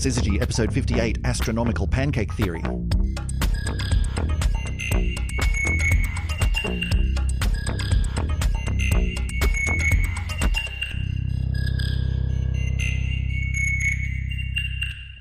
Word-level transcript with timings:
Syzygy, 0.00 0.40
episode 0.40 0.72
58 0.72 1.18
Astronomical 1.24 1.86
Pancake 1.86 2.32
Theory. 2.32 2.62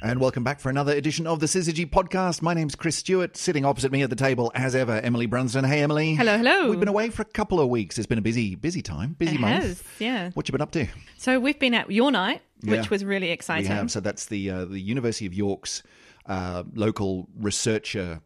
And 0.09 0.19
welcome 0.19 0.43
back 0.43 0.59
for 0.59 0.71
another 0.71 0.93
edition 0.93 1.27
of 1.27 1.39
the 1.39 1.45
Syzygy 1.45 1.87
podcast. 1.87 2.41
My 2.41 2.55
name's 2.55 2.73
Chris 2.73 2.95
Stewart. 2.95 3.37
Sitting 3.37 3.63
opposite 3.63 3.91
me 3.91 4.01
at 4.01 4.09
the 4.09 4.15
table, 4.15 4.51
as 4.55 4.73
ever, 4.73 4.93
Emily 4.93 5.27
Brunsden. 5.27 5.67
Hey, 5.67 5.83
Emily. 5.83 6.15
Hello, 6.15 6.35
hello. 6.35 6.67
We've 6.71 6.79
been 6.79 6.89
away 6.89 7.11
for 7.11 7.21
a 7.21 7.25
couple 7.25 7.59
of 7.59 7.69
weeks. 7.69 7.95
It's 7.99 8.07
been 8.07 8.17
a 8.17 8.21
busy, 8.23 8.55
busy 8.55 8.81
time, 8.81 9.13
busy 9.19 9.35
It 9.35 9.39
month. 9.41 9.63
has, 9.63 9.83
yeah. 9.99 10.31
What 10.33 10.47
you 10.47 10.51
been 10.51 10.61
up 10.61 10.71
to? 10.71 10.87
So 11.19 11.39
we've 11.39 11.59
been 11.59 11.75
at 11.75 11.89
YorNight, 11.89 12.39
Yeah. 12.63 12.77
which 12.77 12.89
was 12.89 13.05
really 13.05 13.29
exciting. 13.29 13.69
We 13.69 13.75
have. 13.75 13.91
So 13.91 13.99
that's 13.99 14.25
the 14.25 14.49
uh, 14.49 14.65
the 14.65 14.79
University 14.79 15.27
of 15.27 15.35
York's 15.35 15.83
uh, 16.25 16.63
local 16.73 17.27
researcher 17.39 18.21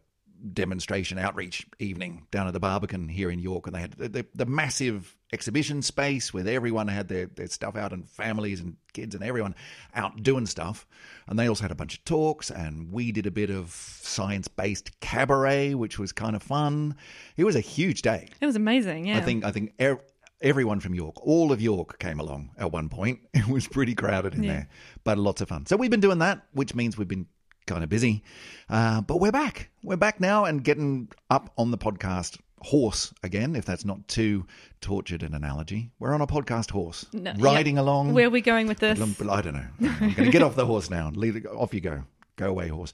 demonstration 0.52 1.18
outreach 1.18 1.66
evening 1.78 2.26
down 2.30 2.46
at 2.46 2.52
the 2.52 2.60
Barbican 2.60 3.08
here 3.08 3.30
in 3.30 3.38
York, 3.38 3.66
and 3.66 3.74
they 3.74 3.80
had 3.80 3.92
the, 3.92 4.08
the, 4.08 4.26
the 4.34 4.46
massive 4.46 5.16
exhibition 5.32 5.82
space 5.82 6.32
where 6.34 6.46
everyone 6.46 6.88
had 6.88 7.08
their, 7.08 7.26
their 7.26 7.46
stuff 7.48 7.76
out, 7.76 7.92
and 7.92 8.08
families 8.08 8.60
and 8.60 8.76
kids 8.92 9.14
and 9.14 9.24
everyone 9.24 9.54
out 9.94 10.22
doing 10.22 10.46
stuff. 10.46 10.86
And 11.26 11.38
they 11.38 11.48
also 11.48 11.62
had 11.62 11.70
a 11.70 11.74
bunch 11.74 11.98
of 11.98 12.04
talks, 12.04 12.50
and 12.50 12.92
we 12.92 13.10
did 13.12 13.26
a 13.26 13.30
bit 13.30 13.50
of 13.50 13.70
science 13.70 14.48
based 14.48 15.00
cabaret, 15.00 15.74
which 15.74 15.98
was 15.98 16.12
kind 16.12 16.36
of 16.36 16.42
fun. 16.42 16.94
It 17.36 17.44
was 17.44 17.56
a 17.56 17.60
huge 17.60 18.02
day. 18.02 18.28
It 18.40 18.46
was 18.46 18.56
amazing, 18.56 19.06
yeah. 19.06 19.18
I 19.18 19.20
think 19.22 19.44
I 19.44 19.50
think 19.50 19.72
er, 19.80 19.98
everyone 20.40 20.80
from 20.80 20.94
York, 20.94 21.26
all 21.26 21.52
of 21.52 21.60
York 21.62 21.98
came 21.98 22.20
along 22.20 22.50
at 22.58 22.70
one 22.70 22.88
point. 22.88 23.20
It 23.34 23.48
was 23.48 23.66
pretty 23.66 23.94
crowded 23.94 24.34
in 24.34 24.42
Yeah. 24.42 24.52
there, 24.52 24.68
but 25.04 25.18
lots 25.18 25.40
of 25.40 25.48
fun. 25.48 25.66
So 25.66 25.76
we've 25.76 25.90
been 25.90 26.00
doing 26.00 26.18
that, 26.18 26.46
which 26.52 26.74
means 26.74 26.96
we've 26.98 27.08
been 27.08 27.26
kind 27.66 27.82
of 27.82 27.88
busy, 27.90 28.22
uh, 28.68 29.00
but 29.00 29.20
we're 29.20 29.32
back. 29.32 29.70
We're 29.82 29.96
back 29.96 30.20
now 30.20 30.44
and 30.44 30.62
getting 30.62 31.08
up 31.30 31.52
on 31.56 31.70
the 31.70 31.78
podcast 31.78 32.38
horse 32.60 33.12
again. 33.22 33.56
If 33.56 33.64
that's 33.64 33.84
not 33.84 34.06
too 34.08 34.46
tortured 34.80 35.22
an 35.22 35.34
analogy, 35.34 35.90
we're 35.98 36.14
on 36.14 36.20
a 36.20 36.26
podcast 36.26 36.70
horse, 36.70 37.06
No, 37.12 37.32
riding 37.38 37.76
yeah. 37.76 37.82
along. 37.82 38.12
Where 38.12 38.26
are 38.26 38.30
we 38.30 38.40
going 38.42 38.66
with 38.66 38.78
this? 38.78 38.98
I 39.00 39.40
don't 39.42 39.54
know. 39.54 39.66
I'm 39.80 40.12
going 40.12 40.14
to 40.26 40.30
get 40.30 40.42
off 40.42 40.56
the 40.56 40.66
horse 40.66 40.90
now. 40.90 41.10
Leave 41.14 41.46
off 41.46 41.72
you 41.74 41.80
go. 41.80 42.04
Go 42.36 42.48
away, 42.50 42.68
horse. 42.68 42.92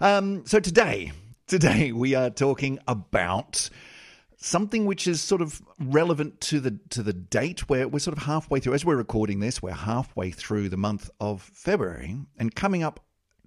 Um, 0.00 0.44
so 0.46 0.60
today, 0.60 1.12
today 1.46 1.92
we 1.92 2.14
are 2.14 2.30
talking 2.30 2.78
about 2.86 3.70
something 4.36 4.86
which 4.86 5.06
is 5.06 5.20
sort 5.20 5.40
of 5.40 5.62
relevant 5.80 6.40
to 6.42 6.60
the 6.60 6.78
to 6.90 7.02
the 7.02 7.12
date 7.12 7.68
where 7.68 7.88
we're 7.88 7.98
sort 8.00 8.16
of 8.16 8.22
halfway 8.24 8.60
through. 8.60 8.74
As 8.74 8.84
we're 8.84 8.96
recording 8.96 9.40
this, 9.40 9.62
we're 9.62 9.70
halfway 9.72 10.30
through 10.30 10.68
the 10.68 10.76
month 10.76 11.08
of 11.20 11.42
February, 11.42 12.16
and 12.38 12.54
coming 12.54 12.82
up 12.82 13.00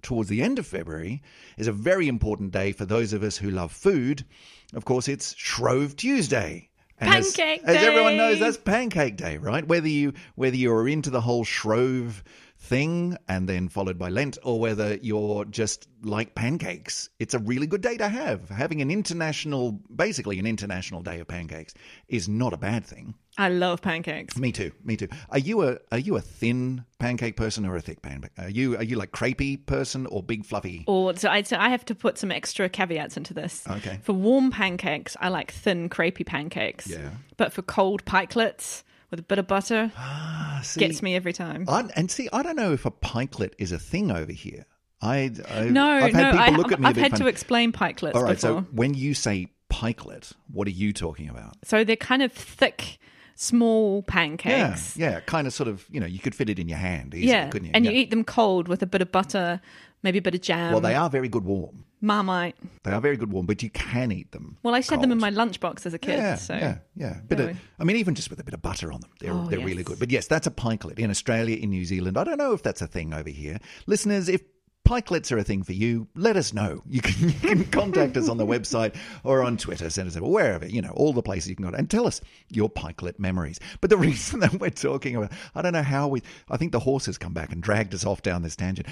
towards 0.06 0.28
the 0.28 0.40
end 0.40 0.58
of 0.60 0.66
February 0.66 1.20
is 1.58 1.66
a 1.66 1.72
very 1.72 2.06
important 2.06 2.52
day 2.52 2.70
for 2.70 2.84
those 2.86 3.12
of 3.12 3.24
us 3.24 3.36
who 3.36 3.50
love 3.50 3.72
food. 3.72 4.24
Of 4.72 4.84
course, 4.84 5.08
it's 5.08 5.34
Shrove 5.36 5.96
Tuesday. 5.96 6.70
And 6.98 7.12
as- 7.12 7.36
Pancake 7.36 7.62
as 7.64 7.76
everyone 7.76 8.16
knows, 8.16 8.38
that's 8.38 8.56
Pancake 8.56 9.16
Day, 9.16 9.36
right? 9.36 9.66
Whether 9.66 9.88
you 9.88 10.14
whether 10.36 10.56
you're 10.56 10.88
into 10.88 11.10
the 11.10 11.20
whole 11.20 11.44
Shrove 11.44 12.22
thing 12.66 13.16
and 13.28 13.48
then 13.48 13.68
followed 13.68 13.98
by 13.98 14.08
Lent, 14.08 14.38
or 14.42 14.58
whether 14.58 14.96
you're 14.96 15.44
just 15.44 15.88
like 16.02 16.34
pancakes, 16.34 17.08
it's 17.18 17.34
a 17.34 17.38
really 17.38 17.66
good 17.66 17.80
day 17.80 17.96
to 17.96 18.08
have. 18.08 18.48
Having 18.48 18.82
an 18.82 18.90
international, 18.90 19.80
basically 19.94 20.38
an 20.38 20.46
international 20.46 21.02
day 21.02 21.20
of 21.20 21.28
pancakes, 21.28 21.74
is 22.08 22.28
not 22.28 22.52
a 22.52 22.56
bad 22.56 22.84
thing. 22.84 23.14
I 23.38 23.50
love 23.50 23.82
pancakes. 23.82 24.36
Me 24.36 24.50
too. 24.50 24.72
Me 24.82 24.96
too. 24.96 25.08
Are 25.30 25.38
you 25.38 25.62
a 25.62 25.78
are 25.92 25.98
you 25.98 26.16
a 26.16 26.20
thin 26.20 26.84
pancake 26.98 27.36
person 27.36 27.66
or 27.66 27.76
a 27.76 27.80
thick 27.80 28.00
pancake? 28.00 28.32
Are 28.38 28.48
you 28.48 28.76
are 28.76 28.82
you 28.82 28.96
like 28.96 29.12
crepey 29.12 29.64
person 29.66 30.06
or 30.06 30.22
big 30.22 30.44
fluffy? 30.44 30.84
Or 30.86 31.14
so 31.16 31.28
I, 31.28 31.42
so 31.42 31.56
I 31.58 31.68
have 31.68 31.84
to 31.86 31.94
put 31.94 32.18
some 32.18 32.32
extra 32.32 32.68
caveats 32.68 33.16
into 33.16 33.34
this. 33.34 33.64
Okay. 33.68 34.00
For 34.02 34.14
warm 34.14 34.50
pancakes, 34.50 35.16
I 35.20 35.28
like 35.28 35.52
thin, 35.52 35.90
crepey 35.90 36.24
pancakes. 36.24 36.86
Yeah. 36.86 37.10
But 37.36 37.52
for 37.52 37.62
cold 37.62 38.04
pikelets 38.06 38.82
with 39.10 39.20
a 39.20 39.22
bit 39.22 39.38
of 39.38 39.46
butter, 39.46 39.90
Ah, 39.96 40.60
see, 40.62 40.80
gets 40.80 41.02
me 41.02 41.14
every 41.14 41.32
time. 41.32 41.64
I, 41.68 41.84
and 41.96 42.10
see, 42.10 42.28
I 42.32 42.42
don't 42.42 42.56
know 42.56 42.72
if 42.72 42.84
a 42.86 42.90
pikelet 42.90 43.54
is 43.58 43.72
a 43.72 43.78
thing 43.78 44.10
over 44.10 44.32
here. 44.32 44.66
I, 45.02 45.30
I 45.48 45.64
no, 45.64 45.86
I've 45.86 46.12
had 46.12 46.14
no, 46.14 46.30
people 46.32 46.54
I, 46.54 46.56
look 46.56 46.72
at 46.72 46.80
me 46.80 46.86
I've 46.86 46.96
had 46.96 47.10
funny. 47.12 47.24
to 47.24 47.28
explain 47.28 47.72
pikelets 47.72 48.14
All 48.14 48.22
right, 48.22 48.34
before. 48.40 48.60
so 48.62 48.66
when 48.72 48.94
you 48.94 49.14
say 49.14 49.48
pikelet, 49.70 50.32
what 50.50 50.66
are 50.66 50.70
you 50.72 50.92
talking 50.92 51.28
about? 51.28 51.56
So 51.64 51.84
they're 51.84 51.96
kind 51.96 52.22
of 52.22 52.32
thick, 52.32 52.98
small 53.34 54.02
pancakes. 54.02 54.96
Yeah, 54.96 55.10
yeah, 55.12 55.20
kind 55.20 55.46
of 55.46 55.52
sort 55.52 55.68
of, 55.68 55.84
you 55.90 56.00
know, 56.00 56.06
you 56.06 56.18
could 56.18 56.34
fit 56.34 56.48
it 56.48 56.58
in 56.58 56.68
your 56.68 56.78
hand 56.78 57.14
easily, 57.14 57.30
Yeah, 57.30 57.48
couldn't 57.50 57.66
you? 57.66 57.72
and 57.74 57.84
Yeah. 57.84 57.90
you 57.92 57.98
eat 57.98 58.10
them 58.10 58.24
cold 58.24 58.68
with 58.68 58.82
a 58.82 58.86
bit 58.86 59.02
of 59.02 59.12
butter, 59.12 59.60
maybe 60.02 60.18
a 60.18 60.22
bit 60.22 60.34
of 60.34 60.40
jam. 60.40 60.72
Well, 60.72 60.80
they 60.80 60.94
are 60.94 61.10
very 61.10 61.28
good 61.28 61.44
warm. 61.44 61.84
Marmite. 62.00 62.56
They 62.84 62.92
are 62.92 63.00
very 63.00 63.16
good 63.16 63.32
warm, 63.32 63.46
but 63.46 63.62
you 63.62 63.70
can 63.70 64.12
eat 64.12 64.32
them. 64.32 64.58
Well, 64.62 64.74
I 64.74 64.78
used 64.78 64.88
to 64.90 64.96
them 64.96 65.12
in 65.12 65.18
my 65.18 65.30
lunchbox 65.30 65.86
as 65.86 65.94
a 65.94 65.98
kid. 65.98 66.18
Yeah, 66.18 66.34
so 66.36 66.54
yeah, 66.54 66.78
yeah. 66.94 67.20
Bit 67.26 67.40
of, 67.40 67.56
I 67.78 67.84
mean, 67.84 67.96
even 67.96 68.14
just 68.14 68.30
with 68.30 68.40
a 68.40 68.44
bit 68.44 68.54
of 68.54 68.62
butter 68.62 68.92
on 68.92 69.00
them, 69.00 69.10
they're 69.20 69.32
Oh, 69.32 69.46
they're 69.46 69.60
really 69.60 69.82
good. 69.82 69.98
But 69.98 70.10
yes, 70.10 70.26
that's 70.26 70.46
a 70.46 70.50
pikelet 70.50 70.98
in 70.98 71.10
Australia, 71.10 71.56
in 71.56 71.70
New 71.70 71.84
Zealand. 71.84 72.16
I 72.18 72.24
don't 72.24 72.38
know 72.38 72.52
if 72.52 72.62
that's 72.62 72.82
a 72.82 72.86
thing 72.86 73.12
over 73.14 73.30
here, 73.30 73.58
listeners. 73.86 74.28
If 74.28 74.42
pikelets 74.86 75.32
are 75.32 75.38
a 75.38 75.42
thing 75.44 75.62
for 75.64 75.72
you, 75.72 76.06
let 76.14 76.36
us 76.36 76.52
know. 76.52 76.82
You 76.86 77.00
can, 77.02 77.28
you 77.28 77.34
can 77.34 77.64
contact 77.72 78.16
us 78.16 78.28
on 78.28 78.36
the 78.36 78.46
website 78.46 78.94
or 79.24 79.42
on 79.42 79.56
Twitter, 79.56 79.90
send 79.90 80.08
us 80.08 80.16
a 80.16 80.22
wherever 80.22 80.66
you 80.66 80.80
know 80.80 80.90
all 80.90 81.12
the 81.12 81.22
places 81.22 81.50
you 81.50 81.56
can 81.56 81.68
go 81.68 81.76
and 81.76 81.90
tell 81.90 82.06
us 82.06 82.20
your 82.50 82.68
pikelet 82.70 83.18
memories. 83.18 83.58
But 83.80 83.90
the 83.90 83.96
reason 84.08 84.40
that 84.40 84.54
we're 84.60 84.70
talking 84.70 85.16
about, 85.16 85.32
I 85.54 85.62
don't 85.62 85.72
know 85.72 85.82
how 85.82 86.08
we. 86.08 86.22
I 86.50 86.56
think 86.56 86.72
the 86.72 86.80
horses 86.80 87.18
come 87.18 87.32
back 87.32 87.52
and 87.52 87.62
dragged 87.62 87.94
us 87.94 88.06
off 88.06 88.22
down 88.22 88.42
this 88.42 88.56
tangent. 88.56 88.86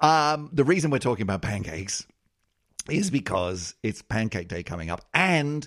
Um, 0.00 0.50
the 0.52 0.64
reason 0.64 0.90
we're 0.90 0.98
talking 0.98 1.22
about 1.22 1.42
pancakes 1.42 2.06
is 2.90 3.10
because 3.10 3.74
it's 3.82 4.02
Pancake 4.02 4.48
Day 4.48 4.62
coming 4.62 4.90
up, 4.90 5.04
and 5.14 5.66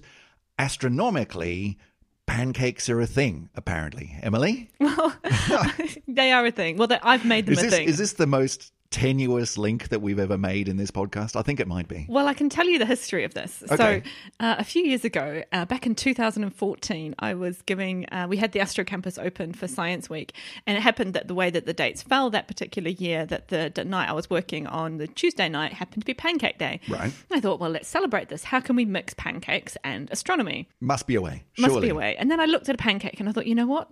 astronomically, 0.59 1.77
pancakes 2.25 2.89
are 2.89 2.99
a 3.01 3.07
thing. 3.07 3.49
Apparently, 3.55 4.15
Emily, 4.21 4.69
Well, 4.79 5.13
they 6.07 6.31
are 6.31 6.45
a 6.45 6.51
thing. 6.51 6.77
Well, 6.77 6.87
I've 7.03 7.25
made 7.25 7.45
them 7.45 7.53
is 7.53 7.59
a 7.59 7.61
this 7.63 7.73
thing. 7.73 7.87
is 7.87 7.97
this 7.97 8.13
the 8.13 8.27
most 8.27 8.71
tenuous 8.91 9.57
link 9.57 9.89
that 9.89 10.01
we've 10.01 10.19
ever 10.19 10.37
made 10.37 10.67
in 10.67 10.77
this 10.77 10.91
podcast? 10.91 11.35
I 11.35 11.41
think 11.41 11.59
it 11.59 11.67
might 11.67 11.87
be. 11.87 12.05
Well, 12.07 12.27
I 12.27 12.33
can 12.33 12.49
tell 12.49 12.67
you 12.67 12.77
the 12.77 12.85
history 12.85 13.23
of 13.23 13.33
this. 13.33 13.63
Okay. 13.71 14.03
So, 14.05 14.09
uh, 14.39 14.55
a 14.59 14.63
few 14.63 14.83
years 14.83 15.03
ago, 15.03 15.43
uh, 15.51 15.65
back 15.65 15.87
in 15.87 15.95
2014, 15.95 17.15
I 17.17 17.33
was 17.33 17.61
giving, 17.63 18.05
uh, 18.11 18.27
we 18.29 18.37
had 18.37 18.51
the 18.51 18.59
Astro 18.59 18.83
Campus 18.83 19.17
open 19.17 19.53
for 19.53 19.67
Science 19.67 20.09
Week. 20.09 20.33
And 20.67 20.77
it 20.77 20.81
happened 20.81 21.13
that 21.13 21.27
the 21.27 21.33
way 21.33 21.49
that 21.49 21.65
the 21.65 21.73
dates 21.73 22.03
fell 22.03 22.29
that 22.29 22.47
particular 22.47 22.89
year, 22.89 23.25
that 23.25 23.47
the, 23.47 23.71
the 23.73 23.85
night 23.85 24.09
I 24.09 24.13
was 24.13 24.29
working 24.29 24.67
on, 24.67 24.97
the 24.97 25.07
Tuesday 25.07 25.49
night, 25.49 25.73
happened 25.73 26.03
to 26.03 26.05
be 26.05 26.13
Pancake 26.13 26.57
Day. 26.57 26.81
Right. 26.89 27.11
I 27.31 27.39
thought, 27.39 27.59
well, 27.59 27.71
let's 27.71 27.87
celebrate 27.87 28.29
this. 28.29 28.43
How 28.43 28.59
can 28.59 28.75
we 28.75 28.85
mix 28.85 29.13
pancakes 29.13 29.77
and 29.83 30.11
astronomy? 30.11 30.69
Must 30.81 31.07
be 31.07 31.15
a 31.15 31.21
way. 31.21 31.43
Must 31.57 31.81
be 31.81 31.89
a 31.89 31.95
way. 31.95 32.15
And 32.17 32.29
then 32.29 32.39
I 32.39 32.45
looked 32.45 32.69
at 32.69 32.75
a 32.75 32.77
pancake 32.77 33.19
and 33.19 33.29
I 33.29 33.31
thought, 33.31 33.47
you 33.47 33.55
know 33.55 33.67
what? 33.67 33.87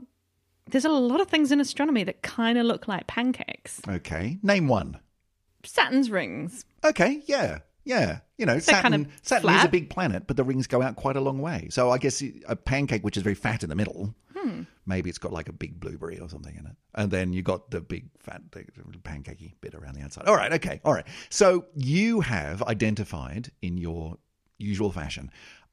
There's 0.71 0.85
a 0.85 0.89
lot 0.89 1.21
of 1.21 1.27
things 1.27 1.51
in 1.51 1.59
astronomy 1.59 2.03
that 2.03 2.21
kind 2.21 2.57
of 2.57 2.65
look 2.65 2.87
like 2.87 3.07
pancakes. 3.07 3.81
Okay, 3.87 4.39
name 4.43 4.67
one. 4.67 4.99
Saturn's 5.63 6.09
rings. 6.09 6.65
Okay, 6.83 7.21
yeah, 7.25 7.59
yeah. 7.83 8.19
You 8.37 8.45
know, 8.45 8.59
Saturn. 8.59 8.91
kind 8.91 9.05
of 9.05 9.11
Saturn 9.21 9.49
is 9.55 9.65
a 9.65 9.69
big 9.69 9.89
planet, 9.89 10.27
but 10.27 10.37
the 10.37 10.43
rings 10.43 10.67
go 10.67 10.81
out 10.81 10.95
quite 10.95 11.15
a 11.15 11.21
long 11.21 11.39
way. 11.39 11.67
So 11.71 11.89
I 11.89 11.97
guess 11.97 12.23
a 12.47 12.55
pancake 12.55 13.03
which 13.03 13.17
is 13.17 13.23
very 13.23 13.35
fat 13.35 13.63
in 13.63 13.69
the 13.69 13.75
middle. 13.75 14.15
Hmm. 14.35 14.61
Maybe 14.85 15.09
it's 15.09 15.19
got 15.19 15.33
like 15.33 15.49
a 15.49 15.53
big 15.53 15.79
blueberry 15.79 16.19
or 16.19 16.29
something 16.29 16.55
in 16.55 16.65
it, 16.65 16.75
and 16.95 17.11
then 17.11 17.33
you 17.33 17.41
got 17.41 17.71
the 17.71 17.81
big 17.81 18.05
fat 18.19 18.41
pancakey 18.51 19.53
bit 19.61 19.75
around 19.75 19.95
the 19.95 20.01
outside. 20.01 20.25
All 20.27 20.35
right, 20.35 20.53
okay, 20.53 20.79
all 20.85 20.93
right. 20.93 21.05
So 21.29 21.65
you 21.75 22.21
have 22.21 22.63
identified 22.63 23.51
in 23.61 23.77
your 23.77 24.17
usual 24.59 24.91
fashion 24.91 25.31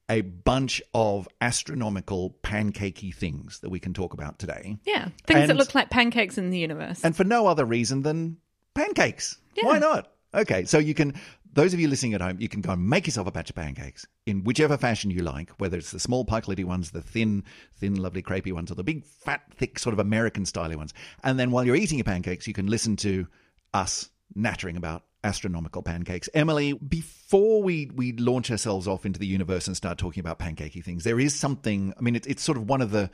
a 0.08 0.20
bunch 0.20 0.80
of 0.94 1.28
astronomical 1.40 2.36
pancakey 2.42 3.12
things 3.14 3.58
that 3.60 3.70
we 3.70 3.80
can 3.80 3.92
talk 3.92 4.12
about 4.14 4.38
today, 4.38 4.78
Yeah. 4.84 5.08
Things 5.26 5.48
that 5.48 5.56
look 5.56 5.74
like 5.74 5.90
pancakes 5.90 6.38
in 6.38 6.50
the 6.50 6.58
universe. 6.58 7.04
and 7.04 7.16
for 7.16 7.24
no 7.24 7.46
other 7.46 7.64
reason 7.64 8.02
than 8.02 8.36
pancakes. 8.74 9.38
Yeah. 9.56 9.66
Why 9.66 9.78
not? 9.78 10.12
Okay, 10.34 10.64
so 10.64 10.78
you 10.78 10.94
can, 10.94 11.14
those 11.54 11.72
of 11.74 11.80
you 11.80 11.88
listening 11.88 12.14
at 12.14 12.20
home, 12.20 12.36
you 12.38 12.48
can 12.48 12.60
go 12.60 12.72
and 12.72 12.86
make 12.88 13.06
yourself 13.06 13.26
a 13.26 13.32
batch 13.32 13.50
of 13.50 13.56
pancakes 13.56 14.06
in 14.26 14.44
whichever 14.44 14.76
fashion 14.76 15.10
you 15.10 15.20
like, 15.22 15.50
whether 15.58 15.78
it's 15.78 15.90
the 15.92 15.98
small 15.98 16.24
pikelety 16.24 16.64
ones, 16.64 16.90
the 16.90 17.00
thin, 17.02 17.42
thin, 17.74 17.96
lovely 17.96 18.22
crepey 18.22 18.52
ones, 18.52 18.70
or 18.70 18.74
the 18.74 18.84
big, 18.84 19.04
fat, 19.04 19.42
thick, 19.56 19.78
sort 19.78 19.92
of 19.92 19.98
American 19.98 20.44
style 20.44 20.76
ones. 20.76 20.92
And 21.24 21.38
then 21.38 21.50
while 21.50 21.64
you're 21.64 21.74
eating 21.76 21.98
your 21.98 22.04
pancakes, 22.04 22.46
you 22.46 22.52
can 22.54 22.66
listen 22.66 22.96
to 22.96 23.26
us 23.74 24.10
nattering 24.34 24.76
about 24.76 25.04
astronomical 25.26 25.82
pancakes. 25.82 26.28
Emily, 26.32 26.72
before 26.72 27.62
we, 27.62 27.90
we 27.94 28.12
launch 28.12 28.50
ourselves 28.50 28.86
off 28.86 29.04
into 29.04 29.18
the 29.18 29.26
universe 29.26 29.66
and 29.66 29.76
start 29.76 29.98
talking 29.98 30.20
about 30.20 30.38
pancakey 30.38 30.82
things, 30.82 31.04
there 31.04 31.20
is 31.20 31.34
something, 31.34 31.92
I 31.98 32.00
mean, 32.00 32.16
it, 32.16 32.26
it's 32.26 32.42
sort 32.42 32.56
of 32.56 32.68
one 32.68 32.80
of 32.80 32.90
the 32.92 33.10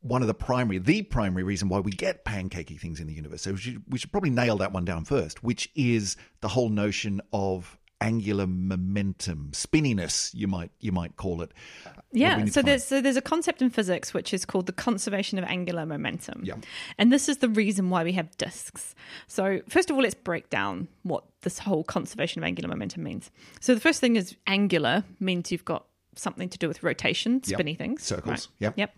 one 0.00 0.22
of 0.22 0.28
the 0.28 0.34
primary, 0.34 0.78
the 0.78 1.02
primary 1.02 1.42
reason 1.42 1.68
why 1.68 1.80
we 1.80 1.90
get 1.90 2.24
pancakey 2.24 2.78
things 2.78 3.00
in 3.00 3.08
the 3.08 3.12
universe. 3.12 3.42
So 3.42 3.52
we 3.52 3.58
should, 3.58 3.82
we 3.88 3.98
should 3.98 4.12
probably 4.12 4.30
nail 4.30 4.56
that 4.58 4.72
one 4.72 4.84
down 4.84 5.04
first, 5.04 5.42
which 5.42 5.68
is 5.74 6.16
the 6.42 6.48
whole 6.48 6.68
notion 6.68 7.20
of 7.32 7.76
angular 8.00 8.46
momentum, 8.46 9.50
spinniness, 9.52 10.34
you 10.34 10.46
might 10.46 10.70
you 10.80 10.92
might 10.92 11.16
call 11.16 11.42
it. 11.42 11.52
What 11.84 11.94
do 11.94 12.00
we 12.12 12.20
Yeah, 12.20 12.44
so 12.46 12.62
there's 12.62 12.84
so 12.84 13.00
there's 13.00 13.16
a 13.16 13.22
concept 13.22 13.62
in 13.62 13.70
physics 13.70 14.12
which 14.12 14.34
is 14.34 14.44
called 14.44 14.66
the 14.66 14.72
conservation 14.72 15.38
of 15.38 15.44
angular 15.44 15.86
momentum. 15.86 16.42
Yeah. 16.44 16.56
And 16.98 17.12
this 17.12 17.28
is 17.28 17.38
the 17.38 17.48
reason 17.48 17.90
why 17.90 18.04
we 18.04 18.12
have 18.12 18.36
disks. 18.36 18.94
So 19.26 19.60
first 19.68 19.90
of 19.90 19.96
all, 19.96 20.02
let's 20.02 20.14
break 20.14 20.50
down 20.50 20.88
what 21.02 21.24
this 21.42 21.58
whole 21.58 21.84
conservation 21.84 22.42
of 22.42 22.46
angular 22.46 22.68
momentum 22.68 23.02
means. 23.02 23.30
So 23.60 23.74
the 23.74 23.80
first 23.80 24.00
thing 24.00 24.16
is 24.16 24.36
angular 24.46 25.04
means 25.20 25.50
you've 25.50 25.64
got 25.64 25.86
something 26.18 26.48
to 26.48 26.58
do 26.58 26.68
with 26.68 26.82
rotation, 26.82 27.34
Yep. 27.44 27.44
spinny 27.44 27.74
things. 27.74 28.02
Circles. 28.02 28.26
Right. 28.30 28.48
Yep. 28.60 28.74
Yep. 28.78 28.96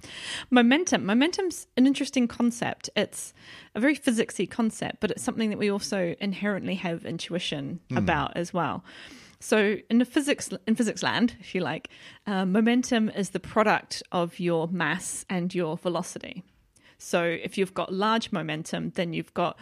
Momentum. 0.51 1.05
Momentum's 1.07 1.67
an 1.77 1.87
interesting 1.87 2.29
concept. 2.29 2.91
It's 2.97 3.35
a 3.75 3.81
very 3.81 3.97
physicsy 3.97 4.49
concept, 4.49 5.01
but 5.01 5.11
it's 5.11 5.23
something 5.23 5.51
that 5.51 5.59
we 5.59 5.71
also 5.71 6.15
inherently 6.21 6.77
have 6.77 7.05
intuition 7.05 7.81
Hmm. 7.91 7.97
about 7.99 8.37
as 8.37 8.53
well. 8.55 8.85
So 9.41 9.77
in 9.89 9.99
the 9.99 10.05
physics 10.05 10.51
in 10.67 10.75
physics 10.75 11.03
land, 11.03 11.37
if 11.41 11.55
you 11.55 11.61
like, 11.61 11.89
uh, 12.27 12.45
momentum 12.45 13.09
is 13.11 13.31
the 13.31 13.39
product 13.41 14.03
of 14.11 14.41
your 14.41 14.67
mass 14.69 15.25
and 15.31 15.55
your 15.55 15.77
velocity. 15.77 16.43
So 16.99 17.23
if 17.23 17.57
you've 17.57 17.75
got 17.75 17.93
large 17.93 18.33
momentum, 18.33 18.91
then 18.97 19.13
you've 19.13 19.33
got 19.35 19.57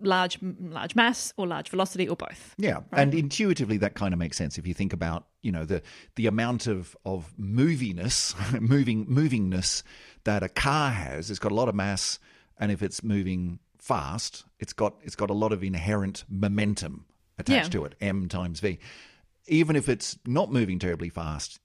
large 0.00 0.38
large 0.60 0.94
mass 0.94 1.32
or 1.36 1.46
large 1.46 1.68
velocity 1.70 2.08
or 2.08 2.16
both. 2.16 2.54
Yeah, 2.58 2.80
and 2.92 3.14
intuitively 3.14 3.76
that 3.78 3.94
kind 3.94 4.12
of 4.12 4.18
makes 4.18 4.36
sense 4.36 4.58
if 4.58 4.66
you 4.66 4.74
think 4.74 4.92
about 4.92 5.26
you 5.42 5.50
know 5.52 5.64
the 5.64 5.82
the 6.16 6.26
amount 6.26 6.66
of 6.66 6.96
of 7.04 7.32
moviness, 7.38 8.34
moving 8.60 9.06
movingness 9.06 9.82
that 10.24 10.42
a 10.42 10.48
car 10.48 10.90
has. 10.90 11.30
It's 11.30 11.38
got 11.40 11.52
a 11.52 11.54
lot 11.54 11.68
of 11.68 11.74
mass, 11.74 12.18
and 12.58 12.70
if 12.72 12.82
it's 12.82 13.02
moving 13.02 13.58
fast, 13.78 14.44
it's 14.58 14.72
got 14.72 14.94
it's 15.02 15.16
got 15.16 15.30
a 15.30 15.34
lot 15.34 15.52
of 15.52 15.62
inherent 15.62 16.24
momentum 16.28 17.04
attached 17.38 17.74
Yeah. 17.74 17.80
to 17.80 17.84
it, 17.86 17.94
m 18.00 18.28
times 18.28 18.60
v. 18.60 18.78
Even 19.46 19.76
if 19.76 19.88
it's 19.88 20.18
not 20.26 20.52
moving 20.52 20.78
terribly 20.78 21.08
fast, 21.08 21.58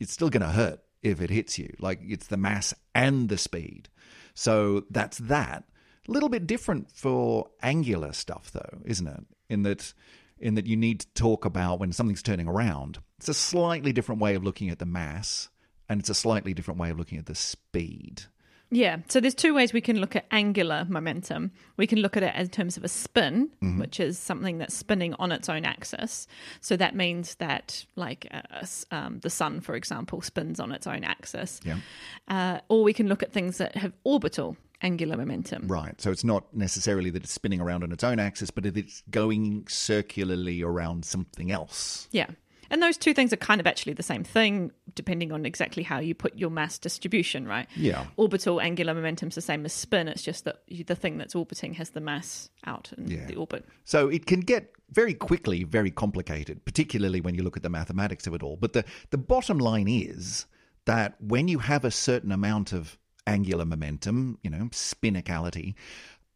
it's 0.00 0.12
still 0.12 0.30
going 0.30 0.40
to 0.42 0.48
hurt 0.48 0.80
if 1.02 1.20
it 1.20 1.28
hits 1.30 1.58
you. 1.58 1.74
Like 1.78 2.00
it's 2.02 2.28
the 2.28 2.36
mass 2.38 2.72
and 2.94 3.28
the 3.28 3.36
speed. 3.38 3.88
So 4.34 4.84
that's 4.90 5.18
that. 5.18 5.64
A 6.08 6.12
little 6.12 6.28
bit 6.28 6.46
different 6.46 6.90
for 6.90 7.48
angular 7.62 8.12
stuff, 8.12 8.50
though, 8.52 8.78
isn't 8.84 9.06
it? 9.06 9.24
In 9.48 9.62
that, 9.62 9.92
in 10.38 10.54
that 10.54 10.66
you 10.66 10.76
need 10.76 11.00
to 11.00 11.06
talk 11.14 11.44
about 11.44 11.80
when 11.80 11.92
something's 11.92 12.22
turning 12.22 12.48
around. 12.48 12.98
It's 13.18 13.28
a 13.28 13.34
slightly 13.34 13.92
different 13.92 14.20
way 14.20 14.34
of 14.34 14.44
looking 14.44 14.70
at 14.70 14.78
the 14.78 14.86
mass, 14.86 15.48
and 15.88 16.00
it's 16.00 16.10
a 16.10 16.14
slightly 16.14 16.54
different 16.54 16.78
way 16.78 16.90
of 16.90 16.98
looking 16.98 17.18
at 17.18 17.26
the 17.26 17.34
speed. 17.34 18.22
Yeah. 18.70 18.98
So 19.08 19.20
there's 19.20 19.34
two 19.34 19.54
ways 19.54 19.72
we 19.72 19.80
can 19.80 20.00
look 20.00 20.16
at 20.16 20.26
angular 20.32 20.84
momentum. 20.88 21.52
We 21.76 21.86
can 21.86 22.00
look 22.00 22.16
at 22.16 22.24
it 22.24 22.34
in 22.34 22.48
terms 22.48 22.76
of 22.76 22.82
a 22.82 22.88
spin, 22.88 23.48
which 23.78 24.00
is 24.00 24.18
something 24.18 24.58
that's 24.58 24.74
spinning 24.74 25.14
on 25.14 25.30
its 25.30 25.48
own 25.48 25.64
axis. 25.64 26.26
So 26.60 26.76
that 26.76 26.96
means 26.96 27.36
that, 27.36 27.86
like 27.94 28.26
uh, 28.32 28.66
um, 28.90 29.20
the 29.20 29.30
sun, 29.30 29.60
for 29.60 29.76
example, 29.76 30.20
spins 30.20 30.58
on 30.58 30.72
its 30.72 30.88
own 30.88 31.04
axis. 31.04 31.60
Yeah. 31.64 31.78
Uh, 32.26 32.58
or 32.68 32.82
we 32.82 32.92
can 32.92 33.06
look 33.06 33.22
at 33.22 33.32
things 33.32 33.58
that 33.58 33.76
have 33.76 33.92
orbital 34.02 34.56
angular 34.82 35.16
momentum. 35.16 35.68
Right. 35.68 36.00
So 36.00 36.10
it's 36.10 36.24
not 36.24 36.54
necessarily 36.54 37.10
that 37.10 37.22
it's 37.24 37.32
spinning 37.32 37.60
around 37.60 37.82
on 37.82 37.92
its 37.92 38.04
own 38.04 38.18
axis, 38.18 38.50
but 38.50 38.66
it's 38.66 39.02
going 39.10 39.66
circularly 39.68 40.62
around 40.62 41.04
something 41.04 41.50
else. 41.50 42.08
Yeah. 42.12 42.26
And 42.68 42.82
those 42.82 42.96
two 42.96 43.14
things 43.14 43.32
are 43.32 43.36
kind 43.36 43.60
of 43.60 43.66
actually 43.66 43.92
the 43.92 44.02
same 44.02 44.24
thing, 44.24 44.72
depending 44.94 45.30
on 45.30 45.46
exactly 45.46 45.84
how 45.84 46.00
you 46.00 46.14
put 46.14 46.36
your 46.36 46.50
mass 46.50 46.78
distribution, 46.78 47.46
right? 47.46 47.68
Yeah. 47.76 48.06
Orbital 48.16 48.60
angular 48.60 48.92
momentum's 48.92 49.36
the 49.36 49.40
same 49.40 49.64
as 49.64 49.72
spin. 49.72 50.08
It's 50.08 50.22
just 50.22 50.44
that 50.46 50.62
the 50.68 50.96
thing 50.96 51.16
that's 51.16 51.34
orbiting 51.36 51.74
has 51.74 51.90
the 51.90 52.00
mass 52.00 52.50
out 52.64 52.92
in 52.98 53.06
Yeah. 53.08 53.26
the 53.26 53.36
orbit. 53.36 53.64
So 53.84 54.08
it 54.08 54.26
can 54.26 54.40
get 54.40 54.72
very 54.90 55.14
quickly 55.14 55.62
very 55.64 55.90
complicated, 55.92 56.64
particularly 56.64 57.20
when 57.20 57.34
you 57.34 57.42
look 57.42 57.56
at 57.56 57.62
the 57.62 57.68
mathematics 57.68 58.26
of 58.26 58.34
it 58.34 58.42
all. 58.42 58.56
But 58.56 58.72
the, 58.72 58.84
the 59.10 59.18
bottom 59.18 59.58
line 59.58 59.88
is 59.88 60.46
that 60.86 61.14
when 61.20 61.46
you 61.48 61.58
have 61.60 61.84
a 61.84 61.90
certain 61.90 62.32
amount 62.32 62.72
of 62.72 62.98
angular 63.26 63.64
momentum, 63.64 64.38
you 64.42 64.50
know, 64.50 64.68
spinicality, 64.72 65.74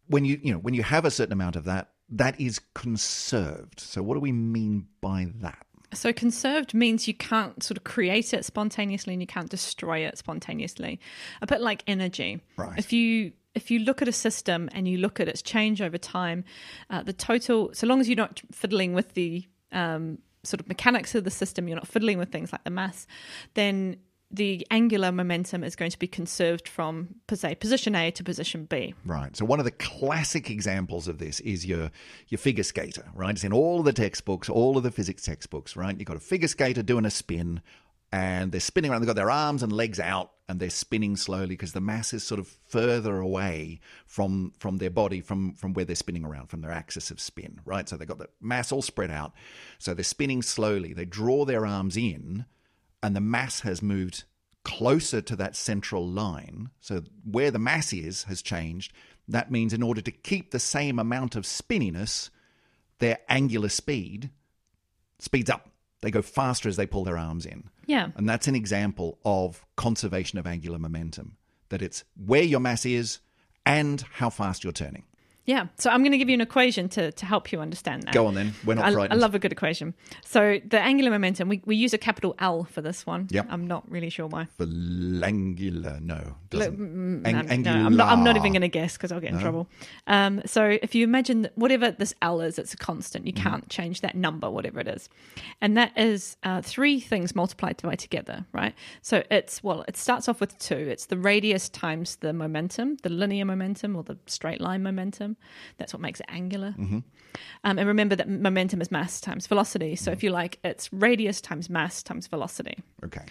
when 0.08 0.24
you 0.24 0.40
you 0.42 0.52
know, 0.52 0.58
when 0.58 0.74
you 0.74 0.82
have 0.82 1.04
a 1.04 1.10
certain 1.10 1.32
amount 1.32 1.56
of 1.56 1.64
that, 1.64 1.90
that 2.08 2.40
is 2.40 2.60
conserved. 2.74 3.80
So 3.80 4.02
what 4.02 4.14
do 4.14 4.20
we 4.20 4.32
mean 4.32 4.86
by 5.00 5.28
that? 5.40 5.66
So 5.92 6.12
conserved 6.12 6.72
means 6.72 7.08
you 7.08 7.14
can't 7.14 7.62
sort 7.62 7.76
of 7.76 7.84
create 7.84 8.32
it 8.32 8.44
spontaneously 8.44 9.12
and 9.12 9.20
you 9.20 9.26
can't 9.26 9.50
destroy 9.50 9.98
it 9.98 10.18
spontaneously. 10.18 11.00
A 11.42 11.46
bit 11.46 11.60
like 11.60 11.82
energy. 11.86 12.40
Right. 12.56 12.78
If 12.78 12.92
you 12.92 13.32
if 13.54 13.70
you 13.70 13.80
look 13.80 14.00
at 14.00 14.08
a 14.08 14.12
system 14.12 14.68
and 14.72 14.86
you 14.86 14.98
look 14.98 15.18
at 15.18 15.28
its 15.28 15.42
change 15.42 15.82
over 15.82 15.98
time, 15.98 16.44
uh, 16.88 17.02
the 17.02 17.12
total, 17.12 17.70
so 17.72 17.86
long 17.86 18.00
as 18.00 18.08
you're 18.08 18.16
not 18.16 18.40
fiddling 18.52 18.94
with 18.94 19.14
the 19.14 19.44
um, 19.72 20.18
sort 20.44 20.60
of 20.60 20.68
mechanics 20.68 21.14
of 21.16 21.24
the 21.24 21.30
system, 21.30 21.66
you're 21.66 21.76
not 21.76 21.88
fiddling 21.88 22.18
with 22.18 22.30
things 22.30 22.52
like 22.52 22.62
the 22.62 22.70
mass, 22.70 23.08
then 23.54 23.96
the 24.30 24.66
angular 24.70 25.10
momentum 25.10 25.64
is 25.64 25.74
going 25.74 25.90
to 25.90 25.98
be 25.98 26.06
conserved 26.06 26.68
from, 26.68 27.08
se, 27.32 27.56
position 27.56 27.94
A 27.94 28.10
to 28.12 28.22
position 28.22 28.64
B. 28.64 28.94
Right. 29.04 29.36
So 29.36 29.44
one 29.44 29.58
of 29.58 29.64
the 29.64 29.72
classic 29.72 30.50
examples 30.50 31.08
of 31.08 31.18
this 31.18 31.40
is 31.40 31.66
your 31.66 31.90
your 32.28 32.38
figure 32.38 32.64
skater, 32.64 33.06
right? 33.14 33.34
It's 33.34 33.44
in 33.44 33.52
all 33.52 33.80
of 33.80 33.84
the 33.84 33.92
textbooks, 33.92 34.48
all 34.48 34.76
of 34.76 34.82
the 34.82 34.90
physics 34.90 35.22
textbooks, 35.22 35.76
right? 35.76 35.96
You've 35.98 36.06
got 36.06 36.16
a 36.16 36.20
figure 36.20 36.48
skater 36.48 36.82
doing 36.82 37.04
a 37.04 37.10
spin 37.10 37.60
and 38.12 38.50
they're 38.50 38.60
spinning 38.60 38.90
around, 38.90 39.00
they've 39.00 39.06
got 39.06 39.16
their 39.16 39.30
arms 39.30 39.62
and 39.62 39.72
legs 39.72 40.00
out 40.00 40.32
and 40.48 40.58
they're 40.58 40.68
spinning 40.70 41.16
slowly 41.16 41.50
because 41.50 41.72
the 41.72 41.80
mass 41.80 42.12
is 42.12 42.24
sort 42.24 42.40
of 42.40 42.48
further 42.66 43.18
away 43.18 43.80
from 44.06 44.52
from 44.58 44.78
their 44.78 44.90
body, 44.90 45.20
from 45.20 45.54
from 45.54 45.74
where 45.74 45.84
they're 45.84 45.96
spinning 45.96 46.24
around, 46.24 46.48
from 46.48 46.60
their 46.60 46.72
axis 46.72 47.10
of 47.10 47.20
spin, 47.20 47.60
right? 47.64 47.88
So 47.88 47.96
they've 47.96 48.08
got 48.08 48.18
the 48.18 48.28
mass 48.40 48.70
all 48.70 48.82
spread 48.82 49.10
out. 49.10 49.32
So 49.78 49.94
they're 49.94 50.04
spinning 50.04 50.42
slowly. 50.42 50.92
They 50.92 51.04
draw 51.04 51.44
their 51.44 51.66
arms 51.66 51.96
in 51.96 52.46
and 53.02 53.16
the 53.16 53.20
mass 53.20 53.60
has 53.60 53.82
moved 53.82 54.24
closer 54.64 55.20
to 55.20 55.36
that 55.36 55.56
central 55.56 56.06
line. 56.06 56.70
So 56.80 57.02
where 57.24 57.50
the 57.50 57.58
mass 57.58 57.92
is 57.92 58.24
has 58.24 58.42
changed. 58.42 58.92
That 59.28 59.50
means 59.50 59.72
in 59.72 59.82
order 59.82 60.00
to 60.00 60.10
keep 60.10 60.50
the 60.50 60.58
same 60.58 60.98
amount 60.98 61.36
of 61.36 61.44
spinniness, 61.44 62.30
their 62.98 63.18
angular 63.28 63.68
speed 63.68 64.30
speeds 65.18 65.50
up. 65.50 65.68
They 66.02 66.10
go 66.10 66.22
faster 66.22 66.68
as 66.68 66.76
they 66.76 66.86
pull 66.86 67.04
their 67.04 67.18
arms 67.18 67.46
in. 67.46 67.70
Yeah. 67.86 68.08
And 68.16 68.28
that's 68.28 68.48
an 68.48 68.54
example 68.54 69.18
of 69.24 69.64
conservation 69.76 70.38
of 70.38 70.46
angular 70.46 70.78
momentum. 70.78 71.36
That 71.68 71.82
it's 71.82 72.04
where 72.16 72.42
your 72.42 72.60
mass 72.60 72.84
is 72.84 73.20
and 73.64 74.00
how 74.12 74.30
fast 74.30 74.64
you're 74.64 74.72
turning. 74.72 75.04
Yeah. 75.46 75.66
So 75.78 75.90
I'm 75.90 76.02
going 76.02 76.12
to 76.12 76.18
give 76.18 76.28
you 76.28 76.34
an 76.34 76.40
equation 76.40 76.88
to, 76.90 77.10
to 77.12 77.26
help 77.26 77.50
you 77.50 77.60
understand 77.60 78.04
that. 78.04 78.14
Go 78.14 78.26
on 78.26 78.34
then. 78.34 78.52
We're 78.64 78.74
not 78.74 78.94
I, 78.94 79.06
I 79.06 79.14
love 79.14 79.34
a 79.34 79.38
good 79.38 79.52
equation. 79.52 79.94
So 80.24 80.60
the 80.64 80.78
angular 80.78 81.10
momentum, 81.10 81.48
we, 81.48 81.60
we 81.64 81.74
use 81.74 81.92
a 81.92 81.98
capital 81.98 82.34
L 82.38 82.64
for 82.64 82.82
this 82.82 83.06
one. 83.06 83.26
Yep. 83.30 83.46
I'm 83.50 83.66
not 83.66 83.90
really 83.90 84.10
sure 84.10 84.26
why. 84.26 84.46
For 84.58 84.66
angular, 85.24 85.98
no. 86.00 86.36
Doesn't. 86.50 87.22
No, 87.22 87.28
Ang- 87.28 87.62
no, 87.62 87.72
I'm, 87.72 87.96
not, 87.96 88.12
I'm 88.12 88.22
not 88.22 88.36
even 88.36 88.52
going 88.52 88.62
to 88.62 88.68
guess 88.68 88.96
because 88.96 89.10
I'll 89.10 89.20
get 89.20 89.32
in 89.32 89.40
trouble. 89.40 89.66
Um, 90.06 90.42
so 90.46 90.78
if 90.82 90.94
you 90.94 91.04
imagine 91.04 91.42
that 91.42 91.56
whatever 91.56 91.90
this 91.90 92.14
L 92.22 92.40
is, 92.40 92.58
it's 92.58 92.74
a 92.74 92.76
constant. 92.76 93.26
You 93.26 93.32
can't 93.32 93.68
change 93.68 94.02
that 94.02 94.14
number, 94.14 94.50
whatever 94.50 94.78
it 94.80 94.88
is. 94.88 95.08
And 95.60 95.76
that 95.76 95.96
is 95.96 96.36
uh, 96.42 96.60
three 96.62 97.00
things 97.00 97.34
multiplied 97.34 97.80
by 97.82 97.94
together, 97.96 98.44
right? 98.52 98.74
So 99.02 99.22
it's, 99.30 99.64
well, 99.64 99.84
it 99.88 99.96
starts 99.96 100.28
off 100.28 100.40
with 100.40 100.58
two. 100.58 100.76
It's 100.76 101.06
the 101.06 101.18
radius 101.18 101.68
times 101.68 102.16
the 102.16 102.32
momentum, 102.32 102.98
the 103.02 103.08
linear 103.10 103.44
momentum 103.44 103.96
or 103.96 104.02
the 104.02 104.18
straight 104.26 104.60
line 104.60 104.82
momentum. 104.82 105.29
That's 105.78 105.92
what 105.92 106.00
makes 106.00 106.20
it 106.20 106.26
angular. 106.28 106.74
Um, 106.78 107.04
and 107.78 107.86
remember 107.86 108.16
that 108.16 108.28
momentum 108.28 108.80
is 108.80 108.90
mass 108.90 109.20
times 109.20 109.46
velocity. 109.46 109.96
So 109.96 110.10
if 110.10 110.22
you 110.22 110.30
like, 110.30 110.58
it's 110.64 110.92
radius 110.92 111.40
times 111.40 111.70
mass 111.70 112.02
times 112.02 112.26
velocity. 112.26 112.78
Okay. 113.04 113.22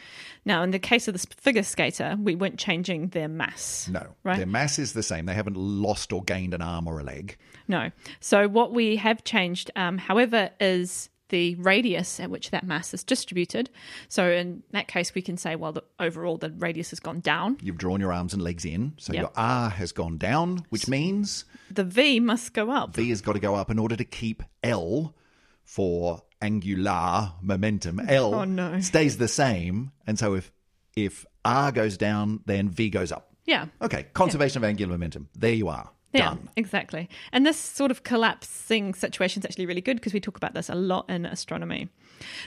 Now, 0.46 0.63
in 0.63 0.72
the 0.72 0.79
case 0.79 1.08
of 1.08 1.13
this 1.13 1.25
figure 1.25 1.63
skater, 1.63 2.15
we 2.20 2.36
weren't 2.36 2.60
changing 2.60 3.10
their 3.10 3.27
mass. 3.27 3.89
No. 3.91 4.08
Right. 4.24 4.38
Their 4.38 4.46
mass 4.46 4.79
is 4.79 4.94
the 4.94 5.03
same. 5.03 5.25
They 5.25 5.34
haven't 5.34 5.58
lost 5.58 6.13
or 6.13 6.24
gained 6.24 6.53
an 6.53 6.62
arm 6.62 6.88
or 6.88 7.00
a 7.00 7.03
leg. 7.03 7.38
No. 7.68 7.91
So 8.20 8.48
what 8.48 8.74
we 8.74 8.96
have 8.98 9.24
changed, 9.24 9.72
um, 9.75 9.98
however, 9.98 10.51
is 10.60 11.10
the 11.29 11.55
radius 11.55 12.19
at 12.19 12.29
which 12.29 12.51
that 12.51 12.63
mass 12.63 12.93
is 12.93 13.03
distributed. 13.03 13.69
So 14.07 14.29
in 14.29 14.63
that 14.71 14.88
case, 14.88 15.15
we 15.15 15.21
can 15.21 15.38
say, 15.38 15.55
well, 15.55 15.71
the, 15.71 15.83
overall 16.00 16.38
the 16.38 16.50
radius 16.51 16.89
has 16.91 17.00
gone 17.00 17.19
down. 17.21 17.57
You've 17.62 17.77
drawn 17.77 18.00
your 18.00 18.12
arms 18.13 18.33
and 18.33 18.41
legs 18.41 18.65
in, 18.65 18.93
so 18.98 19.13
Yep. 19.13 19.21
your 19.21 19.31
R 19.36 19.69
has 19.69 19.91
gone 19.91 20.17
down, 20.17 20.65
which 20.69 20.88
means 20.88 21.45
The 21.71 21.83
V 21.83 22.19
must 22.19 22.53
go 22.53 22.69
up. 22.71 22.95
V 22.95 23.09
has 23.09 23.21
got 23.21 23.33
to 23.33 23.39
go 23.39 23.55
up 23.55 23.69
in 23.71 23.79
order 23.79 23.95
to 23.95 24.03
keep 24.05 24.43
L 24.63 25.15
for 25.63 26.24
angular 26.41 27.33
momentum. 27.41 28.00
L 28.07 28.33
Oh, 28.36 28.43
no. 28.43 28.79
stays 28.79 29.17
the 29.17 29.27
same, 29.27 29.91
and 30.07 30.17
so 30.19 30.33
if 30.36 30.51
if 30.95 31.25
R 31.45 31.71
goes 31.71 31.98
down, 31.98 32.41
then 32.45 32.69
V 32.69 32.89
goes 32.89 33.12
up. 33.12 33.33
Yeah. 33.45 33.67
Okay, 33.81 34.07
conservation 34.13 34.57
of 34.63 34.67
angular 34.67 34.91
momentum. 34.91 35.29
There 35.36 35.53
you 35.53 35.69
are. 35.69 35.89
Yeah, 36.13 36.29
Done. 36.29 36.49
exactly. 36.55 37.07
And 37.31 37.45
this 37.45 37.57
sort 37.57 37.91
of 37.91 38.03
collapsing 38.03 38.95
situation 38.95 39.41
is 39.41 39.45
actually 39.45 39.67
really 39.67 39.81
good 39.81 39.97
because 39.97 40.13
we 40.13 40.19
talk 40.19 40.37
about 40.37 40.53
this 40.55 40.67
a 40.69 40.75
lot 40.75 41.07
in 41.09 41.25
astronomy. 41.25 41.87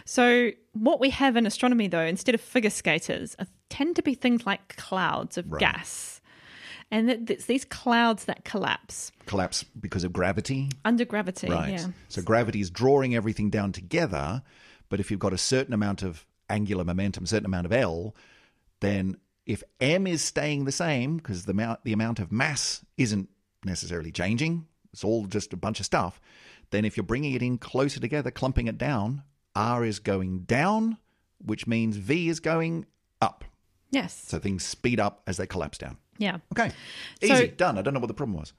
So, 0.05 0.51
what 0.73 0.99
we 1.01 1.11
have 1.11 1.37
in 1.37 1.47
astronomy, 1.47 1.87
though, 1.87 2.01
instead 2.05 2.35
of 2.35 2.41
figure 2.41 2.71
skaters, 2.71 3.37
are, 3.39 3.47
tend 3.71 3.97
to 3.97 4.03
be 4.03 4.15
things 4.15 4.45
like 4.47 4.77
clouds 4.77 5.39
of 5.39 5.59
gas. 5.59 6.21
And 6.91 7.09
it- 7.11 7.31
it's 7.31 7.47
these 7.47 7.65
clouds 7.65 8.25
that 8.27 8.45
collapse 8.45 9.13
Collapse 9.27 9.65
because 9.81 10.05
of 10.05 10.13
gravity. 10.13 10.69
under 10.85 11.05
gravity. 11.05 11.49
Right. 11.49 11.73
Yeah. 11.75 11.87
So 12.09 12.21
gravity 12.21 12.61
is 12.61 12.69
drawing 12.71 13.15
everything 13.15 13.49
down 13.49 13.73
together, 13.73 14.43
but 14.91 15.01
if 15.01 15.11
you've 15.11 15.21
got 15.21 15.33
a 15.33 15.39
certain 15.39 15.73
amount 15.73 16.03
of 16.03 16.27
angular 16.51 16.85
momentum, 16.85 17.25
certain 17.27 17.47
amount 17.47 17.65
of 17.67 17.73
L, 17.73 18.15
then 18.81 19.17
if 19.47 19.63
M 19.81 20.07
is 20.07 20.21
staying 20.23 20.65
the 20.67 20.73
same 20.73 21.17
because 21.17 21.47
the 21.47 21.53
amount 21.53 21.83
the 21.85 21.93
amount 21.95 22.19
of 22.19 22.31
mass 22.31 22.85
isn't 22.99 23.29
necessarily 23.65 24.13
changing, 24.13 24.67
it's 24.93 25.05
all 25.05 25.27
just 25.27 25.53
a 25.53 25.57
bunch 25.57 25.81
of 25.81 25.87
stuff, 25.87 26.21
then 26.71 26.85
if 26.85 26.97
you're 26.97 27.05
bringing 27.05 27.35
it 27.35 27.43
in 27.43 27.59
closer 27.59 28.01
together, 28.01 28.31
clumping 28.31 28.67
it 28.67 28.79
down, 28.79 29.23
R 29.55 29.85
is 29.85 29.99
going 29.99 30.41
down, 30.41 30.99
which 31.39 31.67
means 31.67 31.97
V 31.97 32.29
is 32.29 32.41
going 32.41 32.87
up. 33.21 33.45
Yes. 33.91 34.25
So 34.27 34.39
things 34.39 34.65
speed 34.65 34.99
up 34.99 35.23
as 35.27 35.37
they 35.37 35.47
collapse 35.47 35.79
down. 35.79 35.99
Yeah. 36.23 36.39
Okay. 36.57 36.71
So- 37.23 37.35
Easy, 37.35 37.49
done. 37.49 37.79
I 37.79 37.83
don't 37.83 37.95
know 37.95 38.01
what 38.01 38.07
the 38.07 38.15
problem 38.15 38.39
was. 38.39 38.53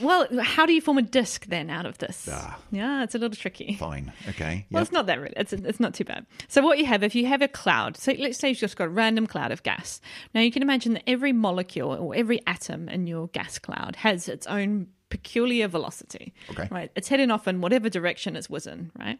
Well, 0.00 0.26
how 0.40 0.64
do 0.64 0.72
you 0.72 0.80
form 0.80 0.96
a 0.96 1.02
disc 1.02 1.44
then 1.46 1.68
out 1.68 1.86
of 1.86 1.98
this? 1.98 2.28
Ah. 2.30 2.58
Yeah, 2.70 3.02
it's 3.02 3.14
a 3.14 3.18
little 3.18 3.36
tricky. 3.36 3.74
Fine. 3.74 4.12
Okay. 4.28 4.64
Well, 4.70 4.80
Yep. 4.80 4.82
it's 4.82 4.92
not 4.92 5.06
that 5.06 5.20
really. 5.20 5.34
It's, 5.36 5.52
it's 5.52 5.80
not 5.80 5.92
too 5.92 6.04
bad. 6.04 6.24
So 6.48 6.62
what 6.62 6.78
you 6.78 6.86
have, 6.86 7.02
if 7.02 7.14
you 7.14 7.26
have 7.26 7.42
a 7.42 7.48
cloud, 7.48 7.96
so 7.96 8.12
let's 8.18 8.38
say 8.38 8.48
you've 8.50 8.58
just 8.58 8.76
got 8.76 8.84
a 8.84 8.88
random 8.88 9.26
cloud 9.26 9.50
of 9.52 9.62
gas. 9.62 10.00
Now 10.34 10.40
you 10.40 10.50
can 10.52 10.62
imagine 10.62 10.94
that 10.94 11.02
every 11.06 11.32
molecule 11.32 11.90
or 11.92 12.14
every 12.14 12.40
atom 12.46 12.88
in 12.88 13.06
your 13.06 13.26
gas 13.28 13.58
cloud 13.58 13.96
has 13.96 14.28
its 14.28 14.46
own 14.46 14.86
peculiar 15.10 15.68
velocity. 15.68 16.32
Okay. 16.50 16.68
Right. 16.70 16.90
It's 16.96 17.08
heading 17.08 17.30
off 17.30 17.46
in 17.46 17.60
whatever 17.60 17.90
direction 17.90 18.36
it's 18.36 18.48
whizzing. 18.48 18.90
Right. 18.98 19.18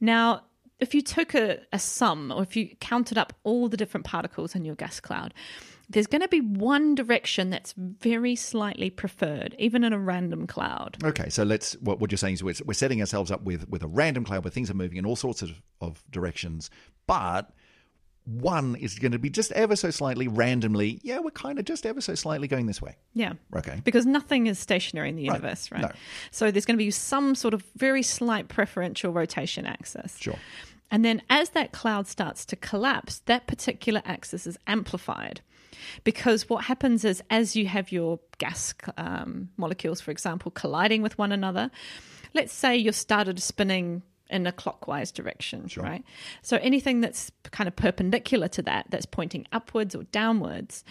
Now, 0.00 0.42
if 0.78 0.94
you 0.94 1.02
took 1.02 1.34
a, 1.34 1.58
a 1.72 1.78
sum 1.78 2.30
or 2.30 2.42
if 2.42 2.54
you 2.56 2.76
counted 2.80 3.18
up 3.18 3.32
all 3.42 3.68
the 3.68 3.76
different 3.76 4.06
particles 4.06 4.54
in 4.54 4.64
your 4.64 4.76
gas 4.76 5.00
cloud, 5.00 5.34
there's 5.90 6.06
going 6.06 6.20
to 6.22 6.28
be 6.28 6.40
one 6.40 6.94
direction 6.94 7.50
that's 7.50 7.72
very 7.76 8.36
slightly 8.36 8.90
preferred, 8.90 9.54
even 9.58 9.84
in 9.84 9.92
a 9.92 9.98
random 9.98 10.46
cloud. 10.46 10.98
Okay, 11.02 11.28
so 11.30 11.42
let's. 11.44 11.74
What, 11.80 11.98
what 12.00 12.10
you're 12.12 12.18
saying 12.18 12.34
is 12.34 12.44
we're, 12.44 12.54
we're 12.66 12.74
setting 12.74 13.00
ourselves 13.00 13.30
up 13.30 13.42
with 13.42 13.68
with 13.68 13.82
a 13.82 13.88
random 13.88 14.24
cloud 14.24 14.44
where 14.44 14.50
things 14.50 14.70
are 14.70 14.74
moving 14.74 14.98
in 14.98 15.06
all 15.06 15.16
sorts 15.16 15.42
of, 15.42 15.50
of 15.80 16.02
directions, 16.10 16.70
but 17.06 17.50
one 18.24 18.76
is 18.76 18.98
going 18.98 19.12
to 19.12 19.18
be 19.18 19.30
just 19.30 19.50
ever 19.52 19.74
so 19.74 19.90
slightly 19.90 20.28
randomly. 20.28 21.00
Yeah, 21.02 21.20
we're 21.20 21.30
kind 21.30 21.58
of 21.58 21.64
just 21.64 21.86
ever 21.86 22.02
so 22.02 22.14
slightly 22.14 22.46
going 22.46 22.66
this 22.66 22.82
way. 22.82 22.96
Yeah. 23.14 23.32
Okay. 23.56 23.80
Because 23.84 24.04
nothing 24.04 24.46
is 24.48 24.58
stationary 24.58 25.08
in 25.08 25.16
the 25.16 25.26
Right. 25.30 25.36
universe, 25.36 25.72
right? 25.72 25.80
No. 25.80 25.90
So 26.30 26.50
there's 26.50 26.66
going 26.66 26.76
to 26.76 26.84
be 26.84 26.90
some 26.90 27.34
sort 27.34 27.54
of 27.54 27.64
very 27.76 28.02
slight 28.02 28.48
preferential 28.48 29.12
rotation 29.14 29.64
axis. 29.64 30.18
Sure. 30.20 30.36
And 30.90 31.06
then 31.06 31.22
as 31.30 31.50
that 31.50 31.72
cloud 31.72 32.06
starts 32.06 32.44
to 32.46 32.56
collapse, 32.56 33.20
that 33.24 33.46
particular 33.46 34.02
axis 34.04 34.46
is 34.46 34.58
amplified. 34.66 35.40
Because 36.04 36.48
what 36.48 36.64
happens 36.64 37.04
is, 37.04 37.22
as 37.30 37.56
you 37.56 37.66
have 37.66 37.92
your 37.92 38.20
gas 38.38 38.74
um, 38.96 39.48
molecules, 39.56 40.00
for 40.00 40.10
example, 40.10 40.50
colliding 40.50 41.02
with 41.02 41.16
one 41.18 41.32
another, 41.32 41.70
let's 42.34 42.52
say 42.52 42.76
you've 42.76 42.94
started 42.96 43.40
spinning 43.40 44.02
in 44.30 44.46
a 44.46 44.52
clockwise 44.52 45.10
direction, 45.10 45.68
right? 45.78 46.04
So 46.42 46.58
anything 46.58 47.00
that's 47.00 47.32
kind 47.50 47.66
of 47.66 47.74
perpendicular 47.76 48.48
to 48.48 48.62
that, 48.62 48.86
that's 48.90 49.06
pointing 49.06 49.46
upwards 49.52 49.94
or 49.94 50.02
downwards, 50.04 50.84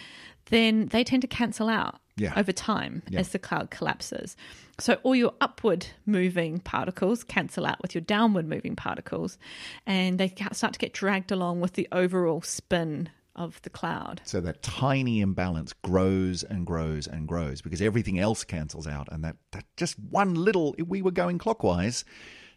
then 0.46 0.86
they 0.86 1.04
tend 1.04 1.22
to 1.22 1.28
cancel 1.28 1.68
out 1.68 2.00
Yeah. 2.16 2.32
over 2.36 2.50
time 2.50 3.02
as 3.14 3.28
the 3.28 3.38
cloud 3.38 3.70
collapses. 3.70 4.36
So 4.80 4.94
all 5.04 5.14
your 5.14 5.34
upward 5.40 5.86
moving 6.04 6.58
particles 6.58 7.22
cancel 7.22 7.64
out 7.64 7.80
with 7.80 7.94
your 7.94 8.02
downward 8.02 8.48
moving 8.48 8.74
particles, 8.74 9.38
and 9.86 10.18
they 10.18 10.34
start 10.52 10.72
to 10.72 10.78
get 10.80 10.92
dragged 10.92 11.30
along 11.30 11.60
with 11.60 11.74
the 11.74 11.86
overall 11.92 12.42
spin 12.42 13.08
of 13.38 13.62
the 13.62 13.70
cloud. 13.70 14.20
So 14.24 14.40
that 14.40 14.62
tiny 14.62 15.20
imbalance 15.20 15.72
grows 15.72 16.42
and 16.42 16.66
grows 16.66 17.06
and 17.06 17.26
grows 17.26 17.62
because 17.62 17.80
everything 17.80 18.18
else 18.18 18.44
cancels 18.44 18.86
out, 18.86 19.08
and 19.10 19.24
that 19.24 19.36
that 19.52 19.64
just 19.76 19.98
one 19.98 20.34
little. 20.34 20.74
We 20.78 21.00
were 21.00 21.12
going 21.12 21.38
clockwise. 21.38 22.04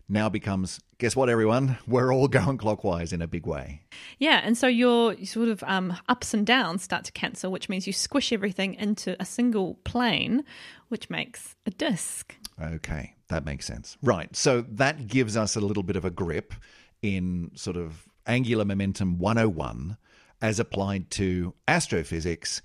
Now 0.10 0.28
becomes 0.28 0.82
guess 0.98 1.16
what, 1.16 1.30
everyone? 1.30 1.78
We're 1.88 2.14
all 2.14 2.28
going 2.28 2.58
clockwise 2.58 3.14
in 3.14 3.22
a 3.22 3.28
big 3.28 3.46
way. 3.46 3.82
Yeah, 4.20 4.42
and 4.44 4.58
so 4.58 4.68
your 4.68 5.16
sort 5.26 5.48
of 5.48 5.64
um, 5.66 5.98
ups 6.10 6.34
and 6.34 6.46
downs 6.46 6.84
start 6.84 7.06
to 7.06 7.12
cancel, 7.12 7.52
which 7.52 7.70
means 7.70 7.88
you 7.88 7.94
squish 7.94 8.34
everything 8.34 8.74
into 8.74 9.16
a 9.22 9.26
single 9.26 9.76
plane, 9.84 10.44
which 10.90 11.10
makes 11.10 11.56
a 11.66 11.72
disk. 11.72 12.36
Okay, 12.62 13.16
that 13.30 13.46
makes 13.46 13.66
sense. 13.66 13.98
Right. 14.04 14.36
So 14.36 14.62
that 14.70 15.08
gives 15.08 15.38
us 15.38 15.56
a 15.56 15.62
little 15.62 15.84
bit 15.84 15.96
of 15.96 16.04
a 16.04 16.12
grip 16.12 16.54
in 17.02 17.52
sort 17.56 17.78
of 17.78 18.08
angular 18.28 18.66
momentum 18.66 19.18
101 19.18 19.98
as 20.42 20.60
applied 20.60 21.10
to 21.12 21.54
astrophysics, 21.68 22.62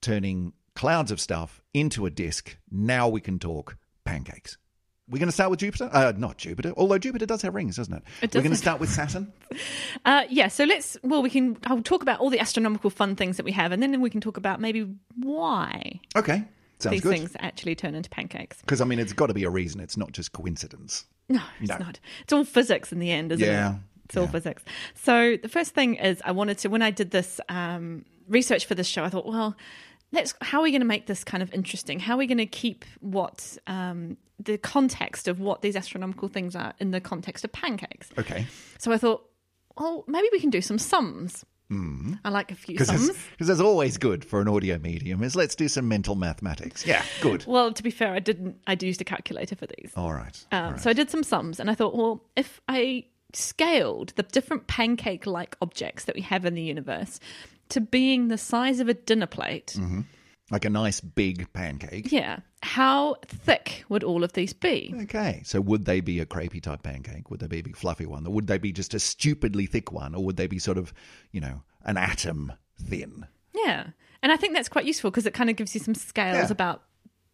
turning 0.00 0.52
clouds 0.74 1.10
of 1.10 1.20
stuff 1.20 1.60
into 1.74 2.06
a 2.06 2.10
disk. 2.10 2.56
Now 2.70 3.08
we 3.08 3.20
can 3.20 3.38
talk 3.38 3.76
pancakes. 4.04 4.56
We're 5.10 5.18
going 5.18 5.28
to 5.28 5.32
start 5.32 5.50
with 5.50 5.60
Jupiter? 5.60 5.88
Uh, 5.90 6.12
not 6.16 6.36
Jupiter, 6.36 6.74
although 6.76 6.98
Jupiter 6.98 7.24
does 7.24 7.40
have 7.40 7.54
rings, 7.54 7.76
doesn't 7.76 7.94
it? 7.94 8.02
It 8.20 8.34
We're 8.34 8.42
going 8.42 8.52
to 8.52 8.58
start 8.58 8.78
with 8.80 8.90
Saturn? 8.90 9.32
Uh, 10.04 10.24
yeah, 10.30 10.48
so 10.48 10.64
let's, 10.64 10.96
well, 11.02 11.22
we 11.22 11.28
can, 11.30 11.56
I'll 11.66 11.82
talk 11.82 12.02
about 12.02 12.20
all 12.20 12.30
the 12.30 12.38
astronomical 12.38 12.88
fun 12.90 13.16
things 13.16 13.36
that 13.38 13.44
we 13.44 13.52
have, 13.52 13.72
and 13.72 13.82
then 13.82 14.00
we 14.00 14.10
can 14.10 14.20
talk 14.20 14.36
about 14.36 14.60
maybe 14.60 14.86
why 15.16 16.00
Okay, 16.16 16.44
sounds 16.78 16.92
these 16.92 17.00
good. 17.00 17.16
things 17.16 17.36
actually 17.40 17.74
turn 17.74 17.94
into 17.94 18.08
pancakes. 18.08 18.60
Because, 18.60 18.80
I 18.80 18.84
mean, 18.84 18.98
it's 18.98 19.12
got 19.12 19.26
to 19.26 19.34
be 19.34 19.44
a 19.44 19.50
reason. 19.50 19.80
It's 19.80 19.96
not 19.96 20.12
just 20.12 20.32
coincidence. 20.32 21.04
No, 21.28 21.42
it's 21.60 21.68
No. 21.70 21.78
not. 21.78 22.00
It's 22.22 22.32
all 22.32 22.44
physics 22.44 22.92
in 22.92 23.00
the 23.00 23.10
end, 23.10 23.32
isn't 23.32 23.46
it? 23.46 23.50
Yeah, 23.50 23.74
it? 23.74 23.80
It's 24.08 24.16
all 24.16 24.24
yeah. 24.24 24.30
physics. 24.30 24.64
So 24.94 25.36
the 25.36 25.48
first 25.48 25.74
thing 25.74 25.96
is 25.96 26.22
I 26.24 26.32
wanted 26.32 26.58
to 26.58 26.68
when 26.68 26.82
I 26.82 26.90
did 26.90 27.10
this 27.10 27.40
um, 27.48 28.04
research 28.28 28.66
for 28.66 28.74
this 28.74 28.86
show, 28.86 29.04
I 29.04 29.08
thought, 29.08 29.26
well, 29.26 29.56
let's 30.12 30.34
how 30.40 30.60
are 30.60 30.62
we 30.62 30.70
going 30.70 30.80
to 30.80 30.86
make 30.86 31.06
this 31.06 31.24
kind 31.24 31.42
of 31.42 31.52
interesting? 31.52 32.00
How 32.00 32.14
are 32.14 32.18
we 32.18 32.26
going 32.26 32.38
to 32.38 32.46
keep 32.46 32.84
what 33.00 33.58
um, 33.66 34.16
the 34.38 34.58
context 34.58 35.28
of 35.28 35.40
what 35.40 35.62
these 35.62 35.76
astronomical 35.76 36.28
things 36.28 36.56
are 36.56 36.74
in 36.78 36.90
the 36.90 37.00
context 37.00 37.44
of 37.44 37.52
pancakes? 37.52 38.10
Okay. 38.18 38.46
So 38.78 38.92
I 38.92 38.98
thought, 38.98 39.28
well, 39.78 40.04
maybe 40.06 40.28
we 40.32 40.40
can 40.40 40.50
do 40.50 40.60
some 40.60 40.78
sums. 40.78 41.44
Mm. 41.70 42.18
I 42.24 42.30
like 42.30 42.50
a 42.50 42.54
few 42.54 42.78
sums. 42.78 43.10
Because 43.32 43.48
that's 43.48 43.60
always 43.60 43.98
good 43.98 44.24
for 44.24 44.40
an 44.40 44.48
audio 44.48 44.78
medium 44.78 45.22
is 45.22 45.36
let's 45.36 45.54
do 45.54 45.68
some 45.68 45.86
mental 45.86 46.14
mathematics. 46.14 46.86
Yeah, 46.86 47.02
good. 47.20 47.44
Well, 47.46 47.74
to 47.74 47.82
be 47.82 47.90
fair, 47.90 48.14
I 48.14 48.20
didn't. 48.20 48.56
I 48.66 48.76
used 48.80 49.02
a 49.02 49.04
calculator 49.04 49.54
for 49.54 49.66
these. 49.66 49.92
All 49.94 50.14
right. 50.14 50.46
Um, 50.50 50.64
all 50.64 50.70
right. 50.72 50.80
So 50.80 50.88
I 50.88 50.94
did 50.94 51.10
some 51.10 51.22
sums, 51.22 51.60
and 51.60 51.70
I 51.70 51.74
thought, 51.74 51.94
well, 51.94 52.24
if 52.36 52.62
I 52.68 53.04
scaled 53.34 54.12
the 54.16 54.22
different 54.22 54.66
pancake-like 54.66 55.56
objects 55.60 56.04
that 56.04 56.14
we 56.14 56.22
have 56.22 56.44
in 56.44 56.54
the 56.54 56.62
universe 56.62 57.20
to 57.70 57.80
being 57.80 58.28
the 58.28 58.38
size 58.38 58.80
of 58.80 58.88
a 58.88 58.94
dinner 58.94 59.26
plate, 59.26 59.74
Mm-hmm. 59.76 60.00
like 60.50 60.64
a 60.64 60.70
nice 60.70 61.00
big 61.00 61.52
pancake. 61.52 62.10
yeah, 62.10 62.38
how 62.62 63.16
thick 63.26 63.84
would 63.88 64.02
all 64.02 64.24
of 64.24 64.32
these 64.32 64.52
be? 64.54 64.94
Okay, 65.02 65.42
so 65.44 65.60
would 65.60 65.84
they 65.84 66.00
be 66.00 66.20
a 66.20 66.26
crepey 66.26 66.62
type 66.62 66.82
pancake? 66.82 67.30
Would 67.30 67.40
they 67.40 67.46
be 67.46 67.58
a 67.58 67.62
big 67.62 67.76
fluffy 67.76 68.06
one? 68.06 68.26
Or 68.26 68.32
would 68.32 68.46
they 68.46 68.58
be 68.58 68.72
just 68.72 68.94
a 68.94 68.98
stupidly 68.98 69.66
thick 69.66 69.92
one? 69.92 70.14
Or 70.14 70.24
would 70.24 70.36
they 70.38 70.46
be 70.46 70.58
sort 70.58 70.78
of, 70.78 70.92
you 71.32 71.40
know, 71.40 71.62
an 71.84 71.96
atom 71.98 72.52
thin? 72.80 73.26
Yeah, 73.54 73.88
and 74.22 74.32
I 74.32 74.36
think 74.36 74.54
that's 74.54 74.68
quite 74.70 74.86
useful 74.86 75.10
because 75.10 75.26
it 75.26 75.34
kind 75.34 75.50
of 75.50 75.56
gives 75.56 75.74
you 75.74 75.80
some 75.80 75.94
scales 75.94 76.36
Yeah. 76.48 76.52
about 76.52 76.82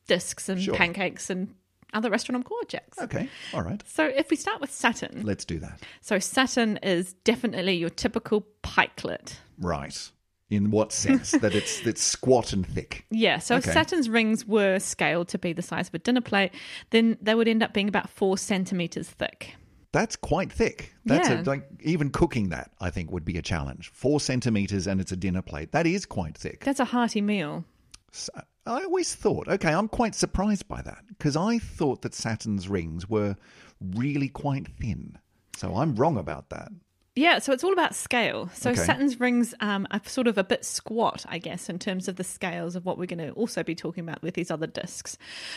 discs 0.08 0.48
and 0.48 0.60
Sure. 0.60 0.74
pancakes 0.74 1.30
and 1.30 1.54
other 1.94 2.12
astronomical 2.12 2.56
objects. 2.62 2.98
Okay, 2.98 3.28
all 3.52 3.62
right. 3.62 3.82
So 3.86 4.04
if 4.04 4.30
we 4.30 4.36
start 4.36 4.60
with 4.60 4.70
Saturn, 4.72 5.22
Let's 5.24 5.44
do 5.44 5.58
that. 5.60 5.80
so 6.00 6.18
Saturn 6.18 6.78
is 6.82 7.14
definitely 7.24 7.74
your 7.76 7.90
typical 7.90 8.46
pikelet. 8.62 9.36
Right. 9.58 10.10
In 10.50 10.70
what 10.70 10.92
sense? 10.92 11.30
that 11.42 11.54
it's 11.54 11.80
it's 11.86 12.02
squat 12.02 12.52
and 12.52 12.66
thick. 12.66 13.06
Yeah, 13.10 13.38
so 13.38 13.56
Okay. 13.56 13.68
if 13.70 13.74
Saturn's 13.74 14.08
rings 14.10 14.46
were 14.46 14.78
scaled 14.78 15.28
to 15.28 15.38
be 15.38 15.52
the 15.52 15.62
size 15.62 15.88
of 15.88 15.94
a 15.94 15.98
dinner 15.98 16.20
plate, 16.20 16.52
then 16.90 17.16
they 17.22 17.34
would 17.34 17.48
end 17.48 17.62
up 17.62 17.72
being 17.72 17.88
about 17.88 18.10
four 18.10 18.36
centimeters 18.36 19.08
thick. 19.08 19.54
That's 19.92 20.16
quite 20.16 20.52
thick. 20.52 20.92
That's 21.04 21.28
Yeah. 21.28 21.40
a, 21.40 21.44
like 21.44 21.66
even 21.82 22.10
cooking 22.10 22.48
that 22.50 22.72
I 22.80 22.90
think 22.90 23.10
would 23.12 23.24
be 23.24 23.38
a 23.38 23.42
challenge. 23.42 23.90
Four 23.94 24.20
centimeters 24.20 24.86
and 24.86 25.00
it's 25.00 25.12
a 25.12 25.16
dinner 25.16 25.40
plate. 25.42 25.70
That 25.72 25.86
is 25.86 26.04
quite 26.04 26.36
thick. 26.36 26.64
That's 26.64 26.80
a 26.80 26.84
hearty 26.84 27.20
meal. 27.20 27.64
So, 28.12 28.32
I 28.66 28.82
always 28.82 29.14
thought, 29.14 29.46
okay, 29.48 29.72
I'm 29.72 29.88
quite 29.88 30.14
surprised 30.14 30.68
by 30.68 30.80
that 30.82 31.04
because 31.08 31.36
I 31.36 31.58
thought 31.58 32.02
that 32.02 32.14
Saturn's 32.14 32.68
rings 32.68 33.08
were 33.08 33.36
really 33.80 34.28
quite 34.28 34.68
thin. 34.68 35.18
So 35.56 35.76
I'm 35.76 35.94
wrong 35.96 36.16
about 36.16 36.50
that. 36.50 36.72
Yeah, 37.16 37.38
so 37.38 37.52
it's 37.52 37.62
all 37.62 37.72
about 37.72 37.94
scale. 37.94 38.50
So 38.54 38.70
Okay. 38.70 38.80
Saturn's 38.80 39.20
rings 39.20 39.54
um, 39.60 39.86
are 39.92 40.00
sort 40.04 40.26
of 40.26 40.36
a 40.36 40.42
bit 40.42 40.64
squat, 40.64 41.24
I 41.28 41.38
guess, 41.38 41.68
in 41.68 41.78
terms 41.78 42.08
of 42.08 42.16
the 42.16 42.24
scales 42.24 42.74
of 42.74 42.84
what 42.84 42.98
we're 42.98 43.06
going 43.06 43.20
to 43.20 43.30
also 43.32 43.62
be 43.62 43.76
talking 43.76 44.02
about 44.02 44.20
with 44.20 44.34
these 44.34 44.50
other 44.50 44.66
disks. 44.66 45.16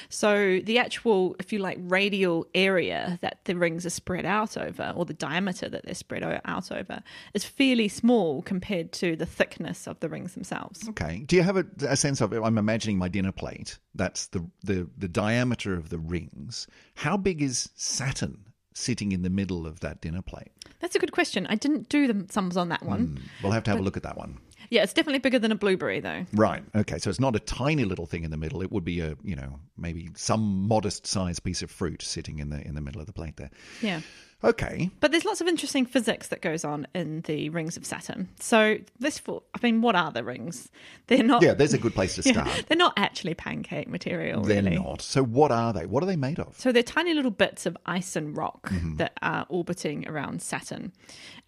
So 0.10 0.60
the 0.64 0.78
actual, 0.78 1.36
if 1.40 1.52
you 1.52 1.58
like, 1.58 1.80
radial 1.82 2.46
area 2.54 3.18
that 3.22 3.40
the 3.46 3.56
rings 3.56 3.88
are 3.88 3.92
spread 3.92 4.24
out 4.26 4.56
over, 4.56 4.94
or 4.96 5.06
the 5.06 5.16
diameter 5.16 5.68
that 5.68 5.84
they're 5.84 5.96
spread 5.96 6.24
out 6.24 6.72
over, 6.72 7.02
is 7.34 7.44
fairly 7.44 7.88
small 7.88 8.44
compared 8.44 8.92
to 8.94 9.16
the 9.16 9.26
thickness 9.26 9.88
of 9.88 10.00
the 10.00 10.10
rings 10.10 10.36
themselves. 10.36 10.88
Okay. 10.90 11.24
Do 11.26 11.36
you 11.36 11.42
have 11.42 11.58
a, 11.58 11.66
a 11.82 11.98
sense 11.98 12.22
of? 12.22 12.34
I'm 12.34 12.60
imagining 12.60 13.00
my 13.00 13.08
dinner 13.08 13.32
plate. 13.32 13.80
That's 13.96 14.28
the, 14.28 14.48
the 14.64 14.88
the 14.96 15.08
diameter 15.08 15.74
of 15.74 15.90
the 15.90 15.98
rings. 15.98 16.68
How 16.94 17.18
big 17.18 17.42
is 17.42 17.70
Saturn 17.76 18.46
sitting 18.78 19.12
in 19.12 19.24
the 19.24 19.30
middle 19.30 19.66
of 19.66 19.80
that 19.82 20.02
dinner 20.02 20.22
plate? 20.22 20.52
That's 20.80 20.96
a 20.96 21.00
good 21.00 21.12
question. 21.12 21.48
I 21.48 21.56
didn't 21.56 21.90
do 21.90 22.12
the 22.12 22.32
sums 22.32 22.56
on 22.56 22.70
that 22.70 22.84
one. 22.84 23.08
Hmm. 23.08 23.24
We'll 23.44 23.52
have 23.52 23.64
to 23.64 23.72
have 23.72 23.80
a 23.80 23.84
look 23.84 23.98
at 23.98 24.04
that 24.04 24.18
one. 24.18 24.40
Yeah, 24.70 24.84
it's 24.84 24.94
definitely 24.94 25.20
bigger 25.20 25.40
than 25.40 25.52
a 25.52 25.56
blueberry, 25.56 26.00
though. 26.00 26.26
Right. 26.34 26.64
Okay. 26.76 26.98
So 26.98 27.10
it's 27.10 27.20
not 27.20 27.36
a 27.36 27.40
tiny 27.40 27.86
little 27.86 28.06
thing 28.06 28.24
in 28.24 28.32
the 28.32 28.38
middle. 28.38 28.62
It 28.62 28.72
would 28.72 28.84
be 28.84 29.00
a, 29.00 29.16
you 29.24 29.36
know, 29.36 29.60
maybe 29.78 30.10
some 30.16 30.68
modest 30.68 31.08
sized 31.08 31.44
piece 31.44 31.62
of 31.62 31.72
fruit 31.72 32.02
sitting 32.02 32.40
in 32.40 32.50
the 32.50 32.66
in 32.66 32.76
the 32.76 32.82
middle 32.82 33.00
of 33.00 33.08
the 33.08 33.14
plate 33.14 33.38
there. 33.38 33.50
Yeah. 33.82 34.02
Okay. 34.44 34.92
But 35.00 35.12
there's 35.12 35.26
lots 35.26 35.42
of 35.42 35.48
interesting 35.48 35.86
physics 35.86 36.28
that 36.28 36.42
goes 36.42 36.64
on 36.64 36.86
in 36.94 37.22
the 37.22 37.50
rings 37.50 37.76
of 37.76 37.86
Saturn. 37.86 38.30
So 38.40 38.78
this, 39.00 39.18
for, 39.18 39.42
I 39.56 39.60
mean, 39.64 39.82
what 39.82 39.96
are 39.96 40.12
the 40.12 40.24
rings? 40.24 40.70
They're 41.08 41.24
not. 41.24 41.42
Yeah, 41.42 41.56
there's 41.56 41.74
a 41.74 41.80
good 41.80 41.96
place 41.96 42.16
to 42.16 42.24
start. 42.34 42.66
they're 42.68 42.78
not 42.78 42.94
actually 42.98 43.34
pancake 43.34 43.88
material. 43.88 44.44
They're 44.44 44.62
really. 44.62 44.76
not. 44.78 45.02
So 45.02 45.24
what 45.24 45.52
are 45.52 45.74
they? 45.74 45.88
What 45.88 46.04
are 46.04 46.06
they 46.06 46.16
made 46.16 46.38
of? 46.40 46.56
So 46.60 46.72
they're 46.72 46.84
tiny 46.84 47.16
little 47.16 47.32
bits 47.32 47.66
of 47.66 47.76
ice 47.86 48.16
and 48.16 48.38
rock 48.38 48.70
Mm-hmm. 48.70 48.98
that 48.98 49.14
are 49.22 49.46
orbiting 49.50 50.08
around 50.08 50.42
Saturn. 50.42 50.92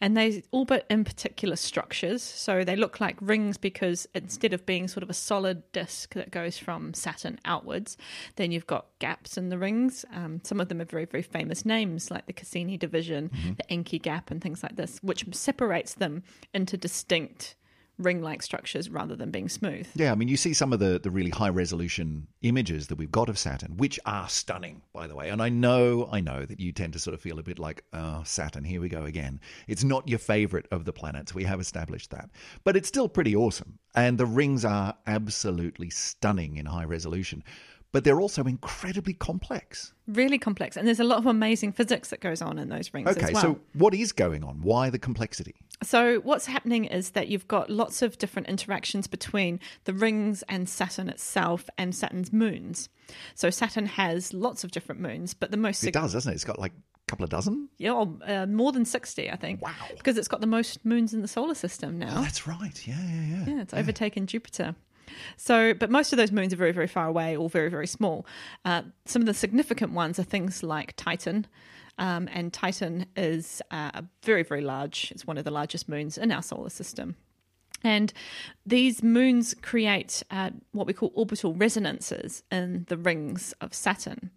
And 0.02 0.16
they 0.16 0.44
orbit 0.52 0.86
in 0.90 1.04
particular 1.04 1.56
structures. 1.56 2.24
So 2.24 2.64
they 2.64 2.76
look 2.76 3.00
like 3.02 3.18
rings 3.20 3.58
because 3.58 4.08
instead 4.16 4.54
of 4.54 4.66
being 4.66 4.88
sort 4.88 5.04
of 5.04 5.10
a 5.10 5.14
solid 5.14 5.70
disk 5.72 6.14
that 6.14 6.32
goes 6.32 6.58
from 6.58 6.94
Saturn 6.94 7.38
outwards, 7.44 7.98
then 8.38 8.52
you've 8.52 8.68
got 8.68 8.86
gaps 9.00 9.38
in 9.38 9.50
the 9.50 9.58
rings. 9.58 10.06
Um, 10.14 10.40
some 10.44 10.62
of 10.62 10.70
them 10.70 10.80
are 10.82 10.86
very, 10.86 11.06
very 11.06 11.24
famous 11.24 11.66
names 11.66 12.10
like 12.10 12.26
the 12.28 12.34
Cassini 12.34 12.78
division, 12.78 13.30
Mm-hmm. 13.30 13.54
the 13.58 13.64
Encke 13.76 14.02
gap, 14.02 14.32
and 14.32 14.42
things 14.42 14.64
like 14.64 14.76
this, 14.76 15.00
which 15.02 15.26
separates 15.32 15.94
them 15.96 16.24
into 16.54 16.78
distinct 16.78 17.56
ring 18.00 18.22
like 18.22 18.42
structures 18.42 18.90
rather 18.90 19.16
than 19.16 19.30
being 19.30 19.50
smooth. 19.50 19.88
Yeah, 19.94 20.12
I 20.12 20.16
mean, 20.16 20.30
you 20.30 20.38
see 20.38 20.54
some 20.54 20.74
of 20.74 20.80
the, 20.80 21.00
the 21.00 21.12
really 21.12 21.30
high 21.30 21.50
resolution 21.50 22.28
images 22.42 22.88
that 22.88 22.98
we've 22.98 23.12
got 23.12 23.30
of 23.30 23.38
Saturn, 23.38 23.78
which 23.78 24.00
are 24.06 24.28
stunning, 24.30 24.82
by 24.94 25.06
the 25.06 25.16
way. 25.16 25.30
And 25.30 25.42
I 25.42 25.50
know, 25.50 26.10
I 26.12 26.22
know 26.22 26.46
that 26.46 26.60
you 26.60 26.72
tend 26.72 26.94
to 26.94 27.00
sort 27.00 27.14
of 27.14 27.22
feel 27.22 27.40
a 27.40 27.44
bit 27.44 27.60
like, 27.60 27.84
oh, 27.94 28.24
Saturn, 28.24 28.64
here 28.64 28.82
we 28.82 28.90
go 28.90 29.04
again. 29.04 29.40
It's 29.68 29.84
not 29.84 30.08
your 30.08 30.20
favorite 30.20 30.68
of 30.72 30.86
the 30.86 30.94
planets. 30.94 31.36
We 31.36 31.44
have 31.44 31.60
established 31.60 32.12
that. 32.12 32.30
But 32.64 32.76
it's 32.76 32.88
still 32.88 33.10
pretty 33.10 33.36
awesome. 33.36 33.78
And 33.96 34.18
the 34.18 34.26
rings 34.26 34.64
are 34.64 34.96
absolutely 35.06 35.90
stunning 35.90 36.58
in 36.58 36.66
high 36.66 36.86
resolution. 36.86 37.44
But 37.92 38.04
they're 38.04 38.22
also 38.22 38.44
incredibly 38.44 39.14
complex. 39.14 39.94
Really 40.08 40.38
complex. 40.38 40.78
And 40.78 40.88
there's 40.88 41.00
a 41.00 41.04
lot 41.04 41.18
of 41.18 41.26
amazing 41.26 41.72
physics 41.72 42.10
that 42.10 42.20
goes 42.20 42.40
on 42.40 42.60
in 42.60 42.70
those 42.70 42.94
rings 42.94 43.10
Okay, 43.10 43.28
as 43.28 43.32
well. 43.32 43.42
so 43.42 43.60
what 43.74 43.96
is 43.96 44.12
going 44.12 44.44
on? 44.44 44.62
Why 44.62 44.92
the 44.92 45.00
complexity? 45.00 45.56
So, 45.82 46.20
what's 46.20 46.46
happening 46.46 46.86
is 46.86 47.12
that 47.12 47.30
you've 47.30 47.48
got 47.48 47.70
lots 47.70 48.02
of 48.02 48.18
different 48.18 48.48
interactions 48.50 49.08
between 49.08 49.60
the 49.86 49.94
rings 49.94 50.44
and 50.50 50.68
Saturn 50.70 51.10
itself 51.10 51.70
and 51.78 51.96
Saturn's 51.96 52.32
moons. 52.34 52.90
So, 53.34 53.50
Saturn 53.50 53.86
has 53.88 54.34
lots 54.34 54.64
of 54.64 54.72
different 54.72 55.02
moons, 55.02 55.34
but 55.34 55.50
the 55.52 55.58
most 55.58 55.84
It 55.84 55.94
does, 55.94 56.14
doesn't 56.14 56.32
it? 56.32 56.36
It's 56.36 56.44
got 56.44 56.60
like 56.60 56.74
a 56.74 57.12
couple 57.12 57.24
of 57.24 57.30
dozen. 57.32 57.70
yeah, 57.78 57.94
uh, 57.94 58.46
more 58.46 58.72
than 58.74 58.84
60, 58.86 59.32
I 59.32 59.36
think. 59.38 59.62
Wow. 59.62 59.72
Because 59.98 60.18
it's 60.18 60.28
got 60.28 60.42
the 60.42 60.48
most 60.48 60.86
moons 60.86 61.14
in 61.14 61.22
the 61.22 61.28
solar 61.30 61.56
system 61.56 61.98
now. 61.98 62.14
Oh, 62.18 62.22
that's 62.22 62.46
right. 62.46 62.86
Yeah, 62.88 63.00
yeah, 63.02 63.22
yeah. 63.46 63.46
Yeah, 63.56 63.62
it's 63.62 63.74
overtaken 63.74 64.28
Jupiter. 64.28 64.76
So, 65.38 65.74
but 65.74 65.90
most 65.90 66.14
of 66.14 66.18
those 66.18 66.32
moons 66.32 66.54
are 66.54 66.58
very, 66.58 66.72
very 66.72 66.88
far 66.88 67.08
away 67.08 67.36
or 67.36 67.50
very, 67.50 67.70
very 67.70 67.88
small. 67.88 68.26
Uh, 68.66 68.84
some 69.06 69.22
of 69.22 69.26
the 69.26 69.34
significant 69.34 69.92
ones 69.92 70.20
are 70.20 70.24
things 70.24 70.64
like 70.64 70.96
Titan. 70.96 71.48
Um, 71.98 72.30
and 72.32 72.54
Titan 72.54 73.06
is 73.16 73.62
uh, 73.72 74.02
very, 74.24 74.44
very 74.44 74.62
large. 74.62 75.12
It's 75.12 75.28
one 75.28 75.38
of 75.38 75.44
the 75.44 75.52
largest 75.52 75.90
moons 75.90 76.18
in 76.18 76.32
our 76.32 76.42
solar 76.42 76.70
system. 76.70 77.16
And 77.84 78.12
these 78.66 79.02
moons 79.02 79.54
create 79.62 80.24
uh, 80.32 80.52
what 80.72 80.88
we 80.88 80.94
call 80.94 81.12
orbital 81.16 81.54
resonances 81.54 82.44
in 82.52 82.86
the 82.90 82.98
rings 82.98 83.54
of 83.62 83.74
Saturn. 83.74 84.32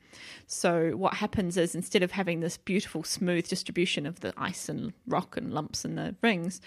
So, 0.46 0.90
what 0.90 1.14
happens 1.14 1.56
is 1.56 1.74
instead 1.74 2.02
of 2.02 2.12
having 2.12 2.40
this 2.40 2.56
beautiful, 2.56 3.02
smooth 3.02 3.48
distribution 3.48 4.06
of 4.06 4.20
the 4.20 4.32
ice 4.36 4.68
and 4.68 4.92
rock 5.06 5.36
and 5.36 5.52
lumps 5.52 5.84
in 5.84 5.96
the 5.96 6.14
rings, 6.22 6.60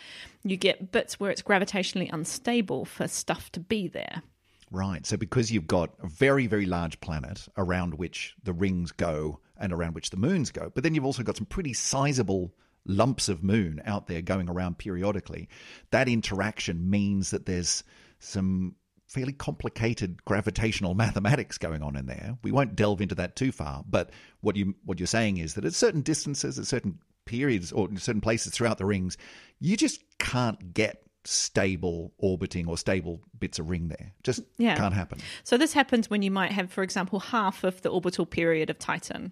you 0.43 0.57
get 0.57 0.91
bits 0.91 1.19
where 1.19 1.31
it's 1.31 1.41
gravitationally 1.41 2.11
unstable 2.11 2.85
for 2.85 3.07
stuff 3.07 3.51
to 3.53 3.59
be 3.59 3.87
there. 3.87 4.23
Right. 4.71 5.05
So 5.05 5.15
because 5.15 5.51
you've 5.51 5.67
got 5.67 5.91
a 6.01 6.07
very, 6.07 6.47
very 6.47 6.65
large 6.65 6.99
planet 6.99 7.47
around 7.57 7.93
which 7.93 8.35
the 8.43 8.53
rings 8.53 8.91
go 8.91 9.39
and 9.57 9.71
around 9.71 9.95
which 9.95 10.09
the 10.09 10.17
moons 10.17 10.51
go, 10.51 10.71
but 10.73 10.83
then 10.83 10.95
you've 10.95 11.05
also 11.05 11.23
got 11.23 11.37
some 11.37 11.45
pretty 11.45 11.73
sizable 11.73 12.53
lumps 12.85 13.29
of 13.29 13.43
moon 13.43 13.81
out 13.85 14.07
there 14.07 14.21
going 14.21 14.49
around 14.49 14.77
periodically. 14.77 15.49
That 15.91 16.07
interaction 16.07 16.89
means 16.89 17.31
that 17.31 17.45
there's 17.45 17.83
some 18.19 18.75
fairly 19.07 19.33
complicated 19.33 20.23
gravitational 20.25 20.93
mathematics 21.05 21.57
going 21.57 21.81
on 21.83 21.95
in 21.95 22.05
there. 22.05 22.37
We 22.43 22.51
won't 22.51 22.75
delve 22.75 23.01
into 23.01 23.15
that 23.15 23.35
too 23.35 23.51
far, 23.51 23.83
but 23.87 24.11
what 24.41 24.55
you 24.55 24.75
what 24.83 24.99
you're 24.99 25.07
saying 25.07 25.37
is 25.37 25.53
that 25.55 25.65
at 25.65 25.73
certain 25.73 26.01
distances, 26.01 26.59
at 26.59 26.67
certain 26.67 26.99
periods 27.25 27.71
or 27.71 27.89
in 27.89 27.97
certain 27.97 28.21
places 28.21 28.53
throughout 28.53 28.77
the 28.77 28.85
rings, 28.85 29.17
you 29.59 29.75
just 29.75 30.01
can't 30.19 30.73
get 30.73 31.01
stable 31.23 32.13
orbiting 32.19 32.67
or 32.67 32.77
stable 32.77 33.19
bits 33.39 33.57
of 33.57 33.69
ring 33.69 33.87
there. 33.87 34.13
Just 34.23 34.41
Yeah. 34.57 34.75
can't 34.77 34.93
happen. 34.93 35.19
So, 35.43 35.57
this 35.57 35.73
happens 35.73 36.09
when 36.09 36.21
you 36.21 36.29
might 36.31 36.51
have, 36.51 36.71
for 36.71 36.83
example, 36.83 37.19
half 37.19 37.63
of 37.63 37.81
the 37.81 37.89
orbital 37.89 38.25
period 38.27 38.69
of 38.69 38.77
Titan. 38.77 39.31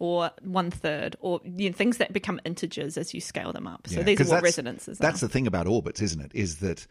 Or 0.00 0.30
one 0.40 0.70
third, 0.70 1.14
or 1.20 1.40
you 1.44 1.68
know, 1.70 1.76
things 1.76 1.98
that 1.98 2.12
become 2.12 2.40
integers 2.44 2.96
as 2.96 3.12
you 3.14 3.20
scale 3.20 3.52
them 3.52 3.66
up. 3.68 3.86
So 3.86 3.98
Yeah, 3.98 4.02
these 4.04 4.20
are 4.20 4.24
what 4.24 4.28
that's- 4.30 4.42
resonances 4.42 4.98
are. 4.98 5.02
That's 5.02 5.20
the 5.20 5.28
thing 5.28 5.46
about 5.46 5.66
orbits, 5.68 6.00
isn't 6.02 6.20
it? 6.22 6.32
Is 6.34 6.56
that 6.56 6.86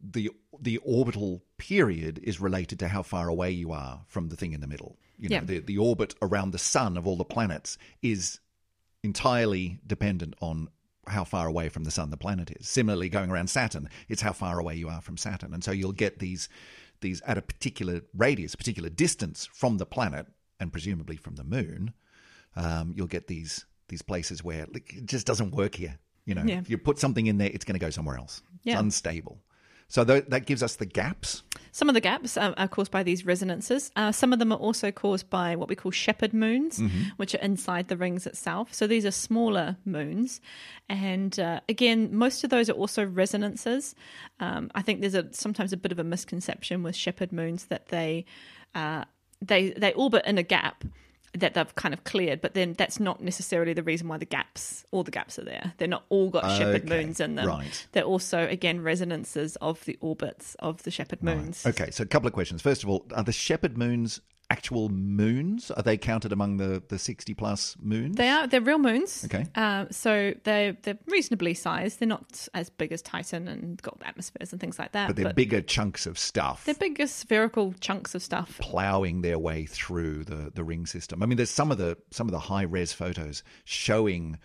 the 0.00 0.30
the 0.60 0.78
orbital 0.78 1.42
period 1.56 2.20
is 2.22 2.40
related 2.40 2.78
to 2.78 2.88
how 2.88 3.02
far 3.02 3.28
away 3.28 3.50
you 3.50 3.72
are 3.72 4.04
from 4.06 4.28
the 4.28 4.36
thing 4.36 4.52
in 4.52 4.60
the 4.60 4.66
middle. 4.68 4.96
You 5.18 5.28
know, 5.28 5.34
Yeah. 5.36 5.44
the 5.44 5.58
the 5.58 5.78
orbit 5.78 6.14
around 6.22 6.52
the 6.52 6.58
sun 6.58 6.96
of 6.96 7.06
all 7.08 7.16
the 7.16 7.24
planets 7.24 7.76
is 8.02 8.38
entirely 9.02 9.80
dependent 9.86 10.34
on 10.40 10.68
how 11.06 11.24
far 11.24 11.46
away 11.48 11.68
from 11.68 11.84
the 11.84 11.90
sun 11.90 12.10
the 12.10 12.16
planet 12.16 12.50
is. 12.60 12.68
Similarly, 12.68 13.08
going 13.08 13.30
around 13.30 13.48
Saturn, 13.48 13.88
it's 14.08 14.22
how 14.22 14.32
far 14.32 14.58
away 14.60 14.76
you 14.76 14.88
are 14.88 15.00
from 15.00 15.16
Saturn, 15.16 15.52
and 15.54 15.64
so 15.64 15.72
you'll 15.72 15.92
get 15.92 16.18
these 16.18 16.48
these 17.00 17.20
at 17.22 17.38
a 17.38 17.42
particular 17.42 18.02
radius, 18.14 18.54
a 18.54 18.56
particular 18.56 18.90
distance 18.90 19.48
from 19.52 19.78
the 19.78 19.86
planet, 19.86 20.26
and 20.60 20.72
presumably 20.72 21.16
from 21.16 21.36
the 21.36 21.44
moon. 21.44 21.94
Um, 22.62 22.92
you'll 22.96 23.06
get 23.06 23.26
these 23.26 23.64
these 23.88 24.02
places 24.02 24.44
where 24.44 24.66
like, 24.74 24.92
it 24.94 25.06
just 25.06 25.26
doesn't 25.26 25.52
work 25.54 25.74
here. 25.76 25.94
You 26.26 26.34
know, 26.34 26.44
Yeah. 26.44 26.58
if 26.58 26.68
you 26.68 26.76
put 26.76 26.98
something 26.98 27.26
in 27.26 27.38
there, 27.38 27.50
it's 27.54 27.64
going 27.64 27.78
to 27.80 27.84
go 27.86 27.90
somewhere 27.90 28.18
else. 28.18 28.42
Yeah. 28.64 28.74
It's 28.74 28.80
unstable. 28.82 29.38
So 29.90 30.04
th- 30.04 30.26
that 30.28 30.44
gives 30.44 30.62
us 30.62 30.76
the 30.76 30.84
gaps. 30.84 31.42
Some 31.72 31.88
of 31.88 31.94
the 31.94 32.02
gaps 32.02 32.36
are, 32.36 32.52
are 32.58 32.68
caused 32.68 32.90
by 32.90 33.02
these 33.02 33.24
resonances. 33.24 33.90
Uh, 33.96 34.12
some 34.12 34.34
of 34.34 34.38
them 34.38 34.52
are 34.52 34.58
also 34.58 34.90
caused 34.90 35.30
by 35.30 35.56
what 35.56 35.70
we 35.70 35.74
call 35.74 35.90
shepherd 35.90 36.34
moons, 36.34 36.82
which 37.16 37.34
are 37.34 37.38
inside 37.40 37.88
the 37.88 37.96
rings 37.96 38.26
itself. 38.26 38.74
So 38.74 38.86
these 38.86 39.06
are 39.06 39.10
smaller 39.10 39.78
moons. 39.86 40.42
And 40.90 41.38
uh, 41.40 41.60
again, 41.70 42.14
most 42.14 42.44
of 42.44 42.50
those 42.50 42.68
are 42.68 42.74
also 42.74 43.06
resonances. 43.06 43.94
Um, 44.40 44.70
I 44.74 44.82
think 44.82 45.00
there's 45.00 45.14
a 45.14 45.32
sometimes 45.32 45.72
a 45.72 45.78
bit 45.78 45.92
of 45.92 45.98
a 45.98 46.04
misconception 46.04 46.82
with 46.82 46.94
shepherd 46.94 47.32
moons 47.32 47.66
that 47.66 47.86
they 47.88 48.26
uh, 48.74 49.04
they 49.40 49.70
they 49.70 49.94
orbit 49.94 50.26
in 50.26 50.36
a 50.36 50.42
gap 50.42 50.84
that 51.34 51.54
they've 51.54 51.74
kind 51.74 51.92
of 51.94 52.04
cleared, 52.04 52.40
but 52.40 52.54
then 52.54 52.74
that's 52.74 52.98
not 53.00 53.20
necessarily 53.22 53.72
the 53.72 53.82
reason 53.82 54.08
why 54.08 54.16
the 54.18 54.24
gaps, 54.24 54.84
all 54.90 55.02
the 55.02 55.10
gaps 55.10 55.38
are 55.38 55.44
there. 55.44 55.74
They're 55.78 55.88
not 55.88 56.04
all 56.08 56.30
got 56.30 56.56
shepherd 56.56 56.84
Okay, 56.84 57.04
moons 57.04 57.20
in 57.20 57.34
them. 57.34 57.46
right. 57.46 57.86
They're 57.92 58.02
also, 58.04 58.46
again, 58.48 58.82
resonances 58.82 59.56
of 59.56 59.84
the 59.84 59.98
orbits 60.00 60.56
of 60.60 60.82
the 60.84 60.90
shepherd 60.90 61.22
moons. 61.22 61.66
Okay, 61.66 61.90
so 61.90 62.02
a 62.02 62.06
couple 62.06 62.26
of 62.26 62.32
questions. 62.32 62.62
First 62.62 62.82
of 62.82 62.88
all, 62.88 63.06
are 63.14 63.22
the 63.22 63.32
shepherd 63.32 63.76
moons 63.76 64.20
actual 64.50 64.88
moons? 64.88 65.70
Are 65.70 65.82
they 65.82 65.96
counted 65.96 66.32
among 66.32 66.56
the, 66.56 66.82
the 66.88 66.98
60 66.98 67.34
plus 67.34 67.76
moons? 67.80 68.16
They 68.16 68.28
are. 68.28 68.46
They're 68.46 68.60
real 68.60 68.78
moons. 68.78 69.24
Okay. 69.24 69.46
Uh, 69.54 69.86
so 69.90 70.32
they're 70.44 70.76
they're 70.82 70.98
reasonably 71.06 71.54
sized. 71.54 72.00
They're 72.00 72.08
not 72.08 72.48
as 72.54 72.70
big 72.70 72.92
as 72.92 73.02
Titan 73.02 73.48
and 73.48 73.80
got 73.82 74.00
atmospheres 74.04 74.52
and 74.52 74.60
things 74.60 74.78
like 74.78 74.92
that. 74.92 75.08
but 75.08 75.16
they're 75.16 75.32
bigger 75.32 75.60
chunks 75.60 76.06
of 76.06 76.18
stuff. 76.18 76.64
They're 76.64 76.74
bigger 76.74 77.06
spherical 77.06 77.74
chunks 77.80 78.14
of 78.14 78.22
stuff. 78.22 78.58
plowing 78.60 79.22
their 79.22 79.38
way 79.38 79.66
through 79.66 80.24
the, 80.24 80.50
the 80.54 80.64
ring 80.64 80.86
system. 80.86 81.22
I 81.22 81.26
mean, 81.26 81.36
there's 81.36 81.50
some 81.50 81.70
of 81.70 81.78
the 81.78 81.98
some 82.10 82.26
of 82.26 82.32
the 82.32 82.38
high 82.40 82.62
res 82.62 82.92
photos 82.92 83.42
showing 83.64 84.38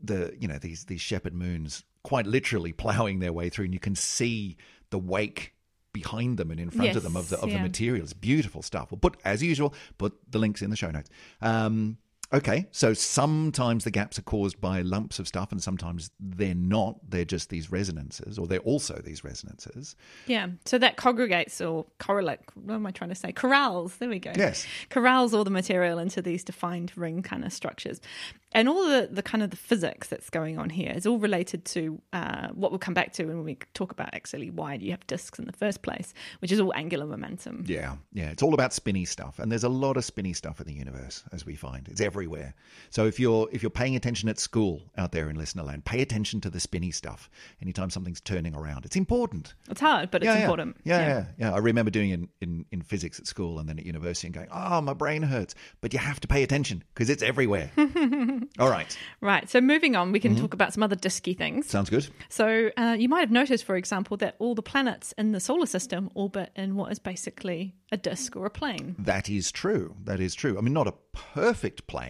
the 0.00 0.34
you 0.38 0.48
know 0.48 0.58
these 0.58 0.86
these 0.86 1.00
shepherd 1.00 1.34
moons 1.34 1.84
quite 2.02 2.26
literally 2.26 2.72
plowing 2.84 3.20
their 3.20 3.32
way 3.32 3.48
through, 3.48 3.66
and 3.66 3.74
you 3.74 3.80
can 3.80 3.94
see 3.94 4.56
the 4.90 4.98
wake 4.98 5.54
behind 5.92 6.38
them 6.38 6.50
and 6.50 6.60
in 6.60 6.70
front 6.70 6.96
of 6.96 7.02
them 7.02 7.16
of 7.16 7.28
the 7.28 7.36
Yes, 7.36 7.44
of 7.44 7.50
the 7.50 7.58
materials. 7.58 8.12
Beautiful 8.12 8.62
stuff. 8.62 8.90
We'll 8.90 8.98
put 8.98 9.16
as 9.24 9.42
usual 9.42 9.74
put 9.98 10.16
the 10.30 10.38
links 10.38 10.62
in 10.62 10.70
the 10.70 10.76
show 10.76 10.90
notes. 10.90 11.10
Um, 11.40 11.98
Okay, 12.32 12.66
so 12.70 12.94
sometimes 12.94 13.82
the 13.82 13.90
gaps 13.90 14.16
are 14.16 14.22
caused 14.22 14.60
by 14.60 14.82
lumps 14.82 15.18
of 15.18 15.26
stuff, 15.26 15.50
and 15.50 15.60
sometimes 15.60 16.12
they're 16.20 16.54
not. 16.54 16.96
They're 17.08 17.24
just 17.24 17.50
these 17.50 17.72
resonances, 17.72 18.38
or 18.38 18.46
they're 18.46 18.60
also 18.60 19.00
these 19.04 19.24
resonances. 19.24 19.96
Yeah. 20.26 20.48
So 20.64 20.78
that 20.78 20.96
congregates 20.96 21.60
or 21.60 21.86
correlate. 21.98 22.38
What 22.54 22.74
am 22.74 22.86
I 22.86 22.92
trying 22.92 23.10
to 23.10 23.16
say? 23.16 23.32
Corrals. 23.32 23.96
There 23.96 24.08
we 24.08 24.20
go. 24.20 24.32
Yes. 24.36 24.64
Corrals 24.90 25.34
all 25.34 25.42
the 25.42 25.50
material 25.50 25.98
into 25.98 26.22
these 26.22 26.44
defined 26.44 26.92
ring 26.94 27.22
kind 27.22 27.44
of 27.44 27.52
structures. 27.52 28.00
And 28.52 28.68
all 28.68 28.84
the, 28.84 29.08
the 29.10 29.22
kind 29.22 29.44
of 29.44 29.50
the 29.50 29.56
physics 29.56 30.08
that's 30.08 30.28
going 30.28 30.58
on 30.58 30.70
here 30.70 30.92
is 30.94 31.06
all 31.06 31.18
related 31.18 31.64
to 31.66 32.00
uh, 32.12 32.48
what 32.48 32.72
we'll 32.72 32.80
come 32.80 32.94
back 32.94 33.12
to 33.14 33.24
when 33.24 33.44
we 33.44 33.56
talk 33.74 33.92
about 33.92 34.12
actually 34.12 34.50
why 34.50 34.74
you 34.74 34.90
have 34.90 35.06
disks 35.06 35.38
in 35.38 35.44
the 35.44 35.52
first 35.52 35.82
place, 35.82 36.12
which 36.40 36.50
is 36.50 36.58
all 36.58 36.74
angular 36.74 37.06
momentum. 37.06 37.64
Yeah, 37.66 37.96
yeah. 38.12 38.30
It's 38.30 38.42
all 38.42 38.54
about 38.54 38.72
spinny 38.72 39.04
stuff. 39.04 39.38
And 39.38 39.50
there's 39.50 39.62
a 39.62 39.68
lot 39.68 39.96
of 39.96 40.04
spinny 40.04 40.32
stuff 40.32 40.60
in 40.60 40.66
the 40.66 40.74
universe, 40.74 41.22
as 41.32 41.46
we 41.46 41.54
find. 41.54 41.88
It's 41.88 42.00
everywhere. 42.00 42.19
Everywhere. 42.20 42.54
So 42.90 43.06
if 43.06 43.18
you're 43.18 43.48
if 43.50 43.62
you're 43.62 43.70
paying 43.70 43.96
attention 43.96 44.28
at 44.28 44.38
school 44.38 44.82
out 44.98 45.12
there 45.12 45.30
in 45.30 45.36
listener 45.36 45.62
land, 45.62 45.84
pay 45.86 46.02
attention 46.02 46.40
to 46.42 46.50
the 46.50 46.60
spinny 46.60 46.90
stuff. 46.90 47.30
Anytime 47.62 47.88
something's 47.88 48.20
turning 48.20 48.54
around, 48.54 48.84
it's 48.84 48.96
important. 48.96 49.54
It's 49.70 49.80
hard, 49.80 50.10
but 50.10 50.22
it's 50.22 50.26
yeah, 50.26 50.34
yeah. 50.36 50.40
important. 50.42 50.76
Yeah, 50.84 51.00
yeah, 51.00 51.24
yeah, 51.38 51.54
I 51.54 51.58
remember 51.58 51.90
doing 51.90 52.10
it 52.10 52.14
in, 52.20 52.28
in, 52.42 52.64
in 52.72 52.82
physics 52.82 53.18
at 53.18 53.26
school 53.26 53.58
and 53.58 53.68
then 53.68 53.78
at 53.78 53.86
university 53.86 54.26
and 54.26 54.34
going, 54.34 54.48
oh, 54.52 54.80
my 54.82 54.92
brain 54.92 55.22
hurts. 55.22 55.54
But 55.80 55.92
you 55.94 55.98
have 55.98 56.20
to 56.20 56.28
pay 56.28 56.42
attention 56.42 56.84
because 56.92 57.08
it's 57.08 57.22
everywhere. 57.22 57.70
All 58.58 58.68
right. 58.68 58.94
Right. 59.22 59.48
So 59.48 59.60
moving 59.62 59.96
on, 59.96 60.12
we 60.12 60.18
can 60.20 60.30
Mm-hmm. 60.30 60.42
talk 60.42 60.54
about 60.54 60.72
some 60.72 60.82
other 60.84 60.94
disky 60.96 61.36
things. 61.36 61.66
Sounds 61.68 61.90
good. 61.90 62.06
So 62.28 62.70
uh, 62.76 62.96
you 62.98 63.08
might 63.08 63.20
have 63.20 63.32
noticed, 63.32 63.64
for 63.64 63.74
example, 63.76 64.16
that 64.18 64.36
all 64.38 64.54
the 64.54 64.62
planets 64.62 65.12
in 65.18 65.32
the 65.32 65.40
solar 65.40 65.66
system 65.66 66.08
orbit 66.14 66.50
in 66.54 66.76
what 66.76 66.92
is 66.92 67.00
basically 67.00 67.74
a 67.90 67.96
disk 67.96 68.36
or 68.36 68.46
a 68.46 68.50
plane. 68.50 68.94
That 68.98 69.28
is 69.28 69.50
true. 69.50 69.96
That 70.04 70.20
is 70.20 70.36
true. 70.36 70.56
I 70.56 70.60
mean, 70.60 70.72
not 70.72 70.86
a 70.86 70.94
perfect 71.12 71.88
plane. 71.88 72.09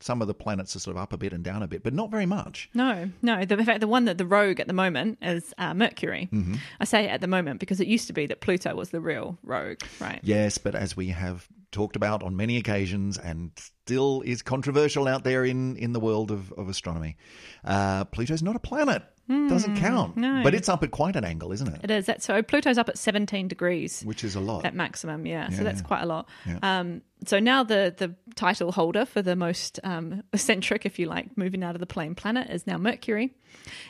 Some 0.00 0.20
of 0.20 0.28
the 0.28 0.34
planets 0.34 0.76
are 0.76 0.80
sort 0.80 0.96
of 0.96 1.02
up 1.02 1.12
a 1.14 1.16
bit 1.16 1.32
and 1.32 1.42
down 1.42 1.62
a 1.62 1.68
bit, 1.68 1.82
but 1.82 1.94
not 1.94 2.10
very 2.10 2.26
much. 2.26 2.68
No, 2.74 3.10
no. 3.22 3.44
The, 3.44 3.56
in 3.56 3.64
fact, 3.64 3.80
the 3.80 3.88
one 3.88 4.04
that 4.04 4.18
the 4.18 4.26
rogue 4.26 4.60
at 4.60 4.66
the 4.66 4.74
moment 4.74 5.18
is 5.22 5.54
uh, 5.56 5.72
Mercury. 5.72 6.28
Mm-hmm. 6.30 6.56
I 6.78 6.84
say 6.84 7.08
at 7.08 7.22
the 7.22 7.26
moment 7.26 7.58
because 7.60 7.80
it 7.80 7.86
used 7.86 8.06
to 8.08 8.12
be 8.12 8.26
that 8.26 8.40
Pluto 8.40 8.74
was 8.74 8.90
the 8.90 9.00
real 9.00 9.38
rogue, 9.42 9.80
right? 10.00 10.20
Yes, 10.22 10.58
but 10.58 10.74
as 10.74 10.94
we 10.96 11.08
have 11.08 11.48
talked 11.74 11.96
about 11.96 12.22
on 12.22 12.36
many 12.36 12.56
occasions 12.56 13.18
and 13.18 13.50
still 13.56 14.22
is 14.24 14.40
controversial 14.40 15.06
out 15.06 15.24
there 15.24 15.44
in, 15.44 15.76
in 15.76 15.92
the 15.92 16.00
world 16.00 16.30
of, 16.30 16.50
of 16.52 16.68
astronomy, 16.70 17.16
uh, 17.64 18.04
Pluto's 18.06 18.42
not 18.42 18.56
a 18.56 18.60
planet. 18.60 19.02
Doesn't 19.26 19.76
count. 19.76 20.18
no. 20.18 20.42
But 20.42 20.54
it's 20.54 20.68
up 20.68 20.82
at 20.82 20.90
quite 20.90 21.16
an 21.16 21.24
angle, 21.24 21.50
isn't 21.50 21.66
it? 21.66 21.80
It 21.82 21.90
is. 21.90 22.04
That, 22.06 22.22
so 22.22 22.42
Pluto's 22.42 22.76
up 22.76 22.90
at 22.90 22.98
17 22.98 23.48
degrees. 23.48 24.02
Which 24.02 24.22
is 24.22 24.34
a 24.34 24.40
lot. 24.40 24.66
at 24.66 24.74
maximum 24.74 25.24
yeah, 25.24 25.48
Yeah, 25.50 25.56
so 25.56 25.64
that's 25.64 25.80
quite 25.80 26.02
a 26.02 26.06
lot 26.06 26.28
Yeah. 26.46 26.58
um, 26.62 27.00
so 27.26 27.40
now 27.40 27.64
the 27.64 27.94
the 27.96 28.14
title 28.34 28.70
holder 28.70 29.06
for 29.06 29.22
the 29.22 29.34
most 29.34 29.80
um, 29.82 30.22
eccentric 30.34 30.84
if 30.84 30.98
you 30.98 31.06
like 31.06 31.38
moving 31.38 31.64
out 31.64 31.74
of 31.74 31.80
the 31.80 31.86
plane 31.86 32.14
planet 32.14 32.50
is 32.50 32.66
now 32.66 32.76
mercury 32.76 33.34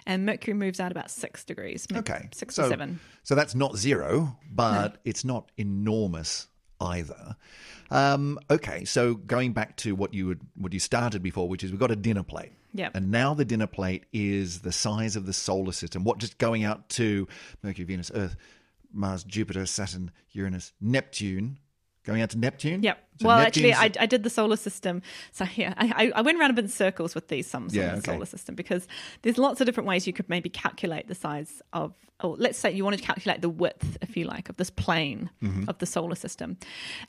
and 0.06 0.24
mercury 0.24 0.54
moves 0.54 0.78
out 0.78 0.92
about 0.92 1.10
six 1.10 1.42
degrees 1.42 1.84
Okay. 1.92 2.28
six 2.32 2.54
so, 2.54 2.66
or 2.66 2.68
seven 2.68 3.00
So 3.24 3.34
that's 3.34 3.56
not 3.56 3.76
zero, 3.76 4.38
but 4.52 4.98
it's 5.04 5.24
not 5.24 5.50
enormous 5.56 6.46
either. 6.84 7.36
Um, 7.90 8.38
okay, 8.50 8.84
so 8.84 9.14
going 9.14 9.52
back 9.52 9.76
to 9.78 9.94
what 9.94 10.14
you 10.14 10.26
would, 10.26 10.40
what 10.56 10.72
you 10.72 10.80
started 10.80 11.22
before, 11.22 11.48
which 11.48 11.64
is 11.64 11.70
we've 11.70 11.80
got 11.80 11.90
a 11.90 11.96
dinner 11.96 12.22
plate. 12.22 12.52
Yep. 12.74 12.92
And 12.94 13.10
now 13.10 13.34
the 13.34 13.44
dinner 13.44 13.68
plate 13.68 14.04
is 14.12 14.60
the 14.60 14.72
size 14.72 15.14
of 15.16 15.26
the 15.26 15.32
solar 15.32 15.72
system. 15.72 16.02
What 16.02 16.18
just 16.18 16.38
going 16.38 16.64
out 16.64 16.88
to 16.90 17.28
Mercury, 17.62 17.84
Venus, 17.84 18.10
Earth, 18.14 18.36
Mars, 18.92 19.22
Jupiter, 19.24 19.66
Saturn, 19.66 20.10
Uranus, 20.32 20.72
Neptune. 20.80 21.58
Going 22.04 22.20
out 22.22 22.30
to 22.30 22.38
Neptune? 22.38 22.82
Yep. 22.82 22.98
So 23.20 23.28
well, 23.28 23.38
actually, 23.38 23.72
I, 23.72 23.90
I 23.98 24.06
did 24.06 24.24
the 24.24 24.30
solar 24.30 24.56
system. 24.56 25.00
So 25.32 25.46
yeah, 25.54 25.72
I, 25.76 26.12
I 26.14 26.20
went 26.22 26.38
around 26.38 26.50
a 26.50 26.54
bit 26.54 26.64
in 26.66 26.70
circles 26.70 27.14
with 27.14 27.28
these 27.28 27.46
sums 27.46 27.74
Yeah, 27.74 27.84
on 27.84 27.88
the 27.92 27.98
okay. 27.98 28.12
solar 28.12 28.26
system 28.26 28.54
because 28.54 28.86
there's 29.22 29.38
lots 29.38 29.60
of 29.60 29.66
different 29.66 29.88
ways 29.88 30.06
you 30.06 30.12
could 30.12 30.28
maybe 30.28 30.48
calculate 30.50 31.08
the 31.08 31.14
size 31.14 31.62
of, 31.72 31.94
or 32.22 32.36
let's 32.38 32.58
say 32.58 32.70
you 32.72 32.84
wanted 32.84 32.98
to 32.98 33.04
calculate 33.04 33.40
the 33.40 33.48
width, 33.48 33.96
if 34.02 34.16
you 34.16 34.24
like, 34.26 34.48
of 34.48 34.56
this 34.56 34.70
plane 34.70 35.30
Mm-hmm. 35.42 35.68
of 35.68 35.78
the 35.78 35.86
solar 35.86 36.14
system. 36.16 36.56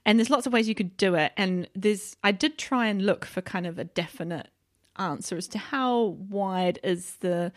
And 0.06 0.20
there's 0.20 0.30
lots 0.30 0.46
of 0.48 0.54
ways 0.54 0.70
you 0.70 0.76
could 0.76 0.96
do 0.98 1.16
it. 1.16 1.32
And 1.36 1.68
there's, 1.76 2.16
I 2.24 2.32
did 2.32 2.58
try 2.58 2.88
and 2.88 3.06
look 3.06 3.26
for 3.26 3.42
kind 3.42 3.66
of 3.68 3.78
a 3.80 3.84
definite 3.84 4.48
answer 4.98 5.36
as 5.36 5.48
to 5.50 5.58
how 5.58 6.16
wide 6.30 6.80
is 6.84 7.16
the 7.20 7.52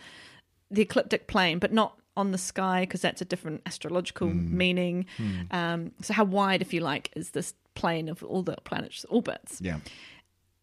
the 0.70 0.82
ecliptic 0.82 1.28
plane, 1.28 1.58
but 1.58 1.72
not 1.72 1.98
on 2.18 2.32
the 2.32 2.38
sky 2.38 2.82
because 2.82 3.00
that's 3.00 3.22
a 3.22 3.24
different 3.24 3.62
astrological 3.64 4.28
meaning. 4.28 5.06
Um, 5.50 5.92
so, 6.02 6.12
how 6.12 6.24
wide, 6.24 6.60
if 6.60 6.74
you 6.74 6.80
like, 6.80 7.10
is 7.16 7.30
this 7.30 7.54
plane 7.74 8.08
of 8.08 8.22
all 8.22 8.42
the 8.42 8.56
planets' 8.64 9.06
orbits? 9.08 9.60
Yeah. 9.60 9.78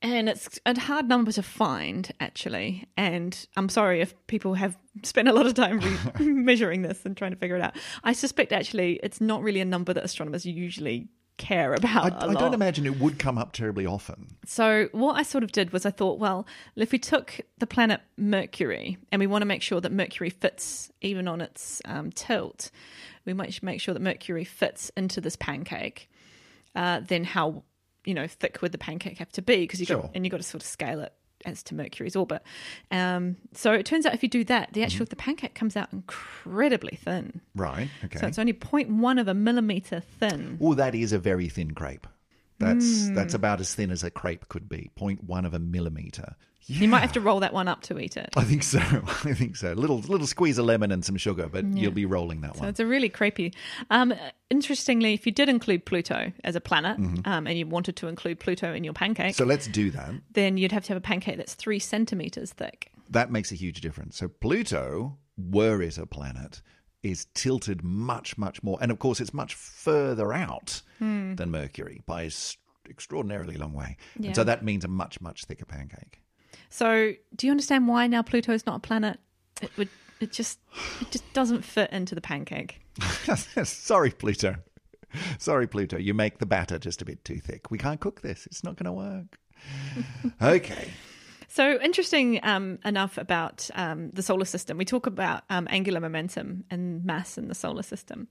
And 0.01 0.29
it's 0.29 0.59
a 0.67 0.79
hard 0.79 1.07
number 1.07 1.31
to 1.31 1.41
find, 1.41 2.11
actually. 2.19 2.85
And 2.95 3.47
I'm 3.57 3.69
sorry 3.69 4.01
if 4.01 4.13
people 4.27 4.53
have 4.53 4.77
spent 5.01 5.27
a 5.27 5.33
lot 5.33 5.47
of 5.47 5.55
time 5.55 5.79
re- 5.79 6.25
measuring 6.25 6.83
this 6.83 7.05
and 7.05 7.17
trying 7.17 7.31
to 7.31 7.37
figure 7.37 7.55
it 7.55 7.61
out. 7.63 7.75
I 8.03 8.13
suspect, 8.13 8.51
actually, 8.51 8.99
it's 9.01 9.19
not 9.19 9.41
really 9.41 9.61
a 9.61 9.65
number 9.65 9.93
that 9.93 10.03
astronomers 10.03 10.45
usually 10.45 11.07
care 11.37 11.73
about. 11.73 12.13
I 12.13 12.27
I 12.27 12.33
don't 12.33 12.53
imagine 12.53 12.85
it 12.85 12.99
would 12.99 13.19
come 13.19 13.37
up 13.37 13.51
terribly 13.51 13.85
often. 13.85 14.37
So 14.45 14.89
what 14.91 15.13
I 15.17 15.23
sort 15.23 15.43
of 15.43 15.51
did 15.51 15.71
was 15.73 15.85
I 15.85 15.91
thought, 15.91 16.19
well, 16.19 16.47
if 16.75 16.91
we 16.91 16.99
took 16.99 17.39
the 17.57 17.67
planet 17.67 18.01
Mercury 18.17 18.97
and 19.11 19.19
we 19.19 19.27
want 19.27 19.41
to 19.41 19.45
make 19.45 19.61
sure 19.61 19.81
that 19.81 19.91
Mercury 19.91 20.29
fits 20.29 20.91
even 21.01 21.27
on 21.27 21.41
its 21.41 21.81
um, 21.85 22.11
tilt, 22.11 22.71
we 23.25 23.33
might 23.33 23.61
make 23.61 23.81
sure 23.81 23.93
that 23.93 24.01
Mercury 24.01 24.45
fits 24.45 24.91
into 24.95 25.19
this 25.21 25.35
pancake. 25.35 26.09
Uh, 26.75 27.01
then 27.05 27.23
how 27.23 27.63
you 28.05 28.13
know 28.13 28.27
thick 28.27 28.61
would 28.61 28.71
the 28.71 28.77
pancake 28.77 29.17
have 29.17 29.31
to 29.33 29.41
be? 29.41 29.57
Because 29.57 29.79
you 29.79 29.85
Sure. 29.85 30.01
got 30.01 30.11
and 30.15 30.25
you 30.25 30.31
got 30.31 30.37
to 30.37 30.43
sort 30.43 30.61
of 30.63 30.67
scale 30.67 30.99
it 31.01 31.13
as 31.45 31.63
to 31.63 31.75
Mercury's 31.75 32.15
orbit. 32.15 32.41
Um, 32.91 33.37
so 33.53 33.71
it 33.73 33.85
turns 33.85 34.05
out 34.05 34.13
if 34.13 34.23
you 34.23 34.29
do 34.29 34.43
that, 34.45 34.73
the 34.73 34.83
actual 34.83 35.05
the 35.05 35.15
pancake 35.15 35.55
comes 35.55 35.75
out 35.75 35.91
incredibly 35.93 36.97
thin. 36.97 37.41
Right. 37.55 37.89
Okay. 38.03 38.19
So 38.19 38.27
it's 38.27 38.39
only 38.39 38.53
0.1 38.53 39.19
of 39.19 39.27
a 39.27 39.33
millimeter 39.33 39.99
thin. 39.99 40.57
Oh, 40.61 40.73
that 40.73 40.95
is 40.95 41.13
a 41.13 41.19
very 41.19 41.49
thin 41.49 41.71
crepe. 41.71 42.07
That's 42.59 43.07
Hmm. 43.07 43.13
that's 43.15 43.33
about 43.33 43.59
as 43.59 43.73
thin 43.75 43.91
as 43.91 44.03
a 44.03 44.09
crepe 44.09 44.47
could 44.47 44.69
be. 44.69 44.89
0.1 44.97 45.45
of 45.45 45.53
a 45.53 45.59
millimeter. 45.59 46.35
Yeah. 46.67 46.79
You 46.79 46.87
might 46.87 47.01
have 47.01 47.11
to 47.11 47.21
roll 47.21 47.41
that 47.41 47.53
one 47.53 47.67
up 47.67 47.81
to 47.83 47.99
eat 47.99 48.17
it. 48.17 48.29
I 48.35 48.43
think 48.43 48.63
so. 48.63 48.79
I 49.23 49.33
think 49.35 49.55
so. 49.55 49.73
Little 49.73 49.99
little 49.99 50.25
squeeze 50.25 50.57
of 50.57 50.65
lemon 50.65 50.91
and 50.91 51.05
some 51.05 51.15
sugar, 51.17 51.47
but 51.47 51.63
you'll 51.65 51.91
be 51.91 52.05
rolling 52.07 52.41
that 52.41 52.55
So 52.55 52.59
one. 52.61 52.65
So 52.65 52.69
it's 52.69 52.79
a 52.79 52.85
really 52.87 53.07
creepy. 53.09 53.53
Um, 53.91 54.15
interestingly, 54.49 55.13
if 55.13 55.25
you 55.25 55.31
did 55.31 55.49
include 55.49 55.85
Pluto 55.85 56.31
as 56.43 56.55
a 56.55 56.61
planet, 56.61 56.97
Mm-hmm. 56.97 57.27
um, 57.29 57.45
and 57.45 57.57
you 57.59 57.67
wanted 57.67 57.95
to 57.97 58.07
include 58.07 58.39
Pluto 58.39 58.73
in 58.73 58.83
your 58.83 58.93
pancake, 58.93 59.35
So 59.35 59.45
let's 59.45 59.67
do 59.67 59.91
that. 59.91 60.11
then 60.33 60.57
you'd 60.57 60.71
have 60.71 60.83
to 60.85 60.89
have 60.89 60.97
a 60.97 61.01
pancake 61.01 61.37
that's 61.37 61.53
three 61.55 61.79
centimeters 61.79 62.51
thick. 62.53 62.89
That 63.09 63.31
makes 63.31 63.51
a 63.51 63.55
huge 63.55 63.81
difference. 63.81 64.17
So 64.17 64.27
Pluto, 64.27 65.17
were 65.37 65.81
it 65.83 65.97
a 65.99 66.05
planet, 66.07 66.61
is 67.05 67.27
tilted 67.33 67.83
much 67.83 68.37
much 68.37 68.63
more, 68.63 68.77
and 68.81 68.91
of 68.91 68.99
course 68.99 69.21
it's 69.21 69.33
much 69.33 69.53
further 69.53 70.33
out 70.33 70.81
Hmm. 70.99 71.35
than 71.35 71.51
Mercury 71.51 72.01
by 72.05 72.23
an 72.23 72.31
extraordinarily 72.89 73.57
long 73.57 73.73
way. 73.73 73.97
Yeah. 74.19 74.27
And 74.27 74.35
so 74.35 74.43
that 74.43 74.63
means 74.63 74.83
a 74.83 74.87
much 74.87 75.21
much 75.21 75.45
thicker 75.45 75.65
pancake. 75.65 76.21
So, 76.69 77.13
do 77.35 77.47
you 77.47 77.51
understand 77.51 77.87
why 77.87 78.07
now 78.07 78.21
Pluto 78.21 78.51
is 78.53 78.65
not 78.65 78.77
a 78.77 78.79
planet? 78.79 79.19
It 79.61 79.71
would. 79.77 79.89
It 80.19 80.31
just. 80.31 80.59
It 81.01 81.11
just 81.11 81.33
doesn't 81.33 81.63
fit 81.63 81.91
into 81.91 82.15
the 82.15 82.21
pancake. 82.21 82.81
Sorry, 83.63 84.11
Pluto. 84.11 84.55
Sorry, 85.37 85.67
Pluto. 85.67 85.97
You 85.97 86.13
make 86.13 86.39
the 86.39 86.45
batter 86.45 86.79
just 86.79 87.01
a 87.01 87.05
bit 87.05 87.23
too 87.23 87.39
thick. 87.39 87.69
We 87.71 87.77
can't 87.77 87.99
cook 87.99 88.21
this. 88.21 88.45
It's 88.47 88.63
not 88.63 88.75
going 88.77 88.85
to 88.85 88.91
work. 88.93 89.37
okay. 90.41 90.91
So 91.55 91.79
interesting 91.81 92.41
um, 92.43 92.79
enough 92.83 93.17
about 93.17 93.69
um, 93.75 94.09
the 94.11 94.21
solar 94.21 94.43
system. 94.43 94.77
We 94.77 94.83
talk 94.83 95.07
about 95.07 95.43
um, 95.49 95.67
angular 95.71 96.01
momentum 96.01 96.65
and 96.69 97.05
mass 97.05 97.37
in 97.37 97.47
the 97.47 97.55
solar 97.55 97.81
system. 97.81 98.27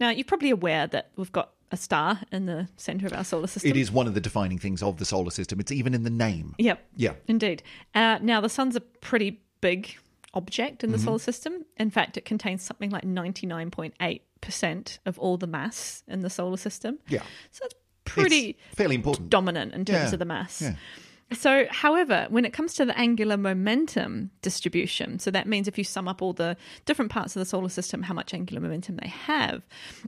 Now, 0.00 0.10
you're 0.10 0.24
probably 0.24 0.50
aware 0.50 0.88
that 0.88 1.10
we've 1.14 1.30
got 1.30 1.52
a 1.70 1.76
star 1.76 2.18
in 2.32 2.46
the 2.46 2.66
center 2.76 3.06
of 3.06 3.12
our 3.12 3.22
solar 3.22 3.46
system. 3.46 3.70
It 3.70 3.76
is 3.76 3.92
one 3.92 4.08
of 4.08 4.14
the 4.14 4.20
defining 4.20 4.58
things 4.58 4.82
of 4.82 4.96
the 4.96 5.04
solar 5.04 5.30
system. 5.30 5.60
It's 5.60 5.70
even 5.70 5.94
in 5.94 6.02
the 6.02 6.10
name. 6.10 6.56
Yep. 6.58 6.84
Yeah. 6.96 7.12
Indeed. 7.28 7.62
Uh, 7.94 8.18
now, 8.20 8.40
the 8.40 8.48
sun's 8.48 8.74
a 8.74 8.80
pretty 8.80 9.40
big 9.60 9.94
object 10.34 10.82
in 10.82 10.90
the 10.90 10.96
Mm-hmm. 10.96 11.04
solar 11.04 11.18
system. 11.20 11.64
In 11.76 11.90
fact, 11.90 12.16
it 12.16 12.24
contains 12.24 12.64
something 12.64 12.90
like 12.90 13.04
99.8% 13.04 14.98
of 15.06 15.16
all 15.20 15.36
the 15.36 15.46
mass 15.46 16.02
in 16.08 16.22
the 16.22 16.30
solar 16.30 16.56
system. 16.56 16.98
Yeah. 17.08 17.22
So 17.52 17.66
it's 17.66 17.74
pretty 18.04 18.56
It's 18.68 18.76
fairly 18.76 18.96
important. 18.96 19.30
dominant 19.30 19.74
in 19.74 19.84
terms 19.84 20.08
Yeah. 20.08 20.12
of 20.14 20.18
the 20.18 20.24
mass. 20.24 20.60
Yeah. 20.60 20.74
So, 21.32 21.66
however, 21.70 22.26
when 22.28 22.44
it 22.44 22.52
comes 22.52 22.74
to 22.74 22.84
the 22.84 22.96
angular 22.98 23.36
momentum 23.36 24.30
distribution, 24.42 25.18
so 25.18 25.30
that 25.30 25.48
means 25.48 25.66
if 25.66 25.78
you 25.78 25.84
sum 25.84 26.06
up 26.06 26.22
all 26.22 26.32
the 26.32 26.56
different 26.84 27.10
parts 27.10 27.34
of 27.34 27.40
the 27.40 27.46
solar 27.46 27.68
system, 27.68 28.02
how 28.02 28.14
much 28.14 28.34
angular 28.34 28.60
momentum 28.60 28.96
they 28.96 29.08
have, 29.08 29.62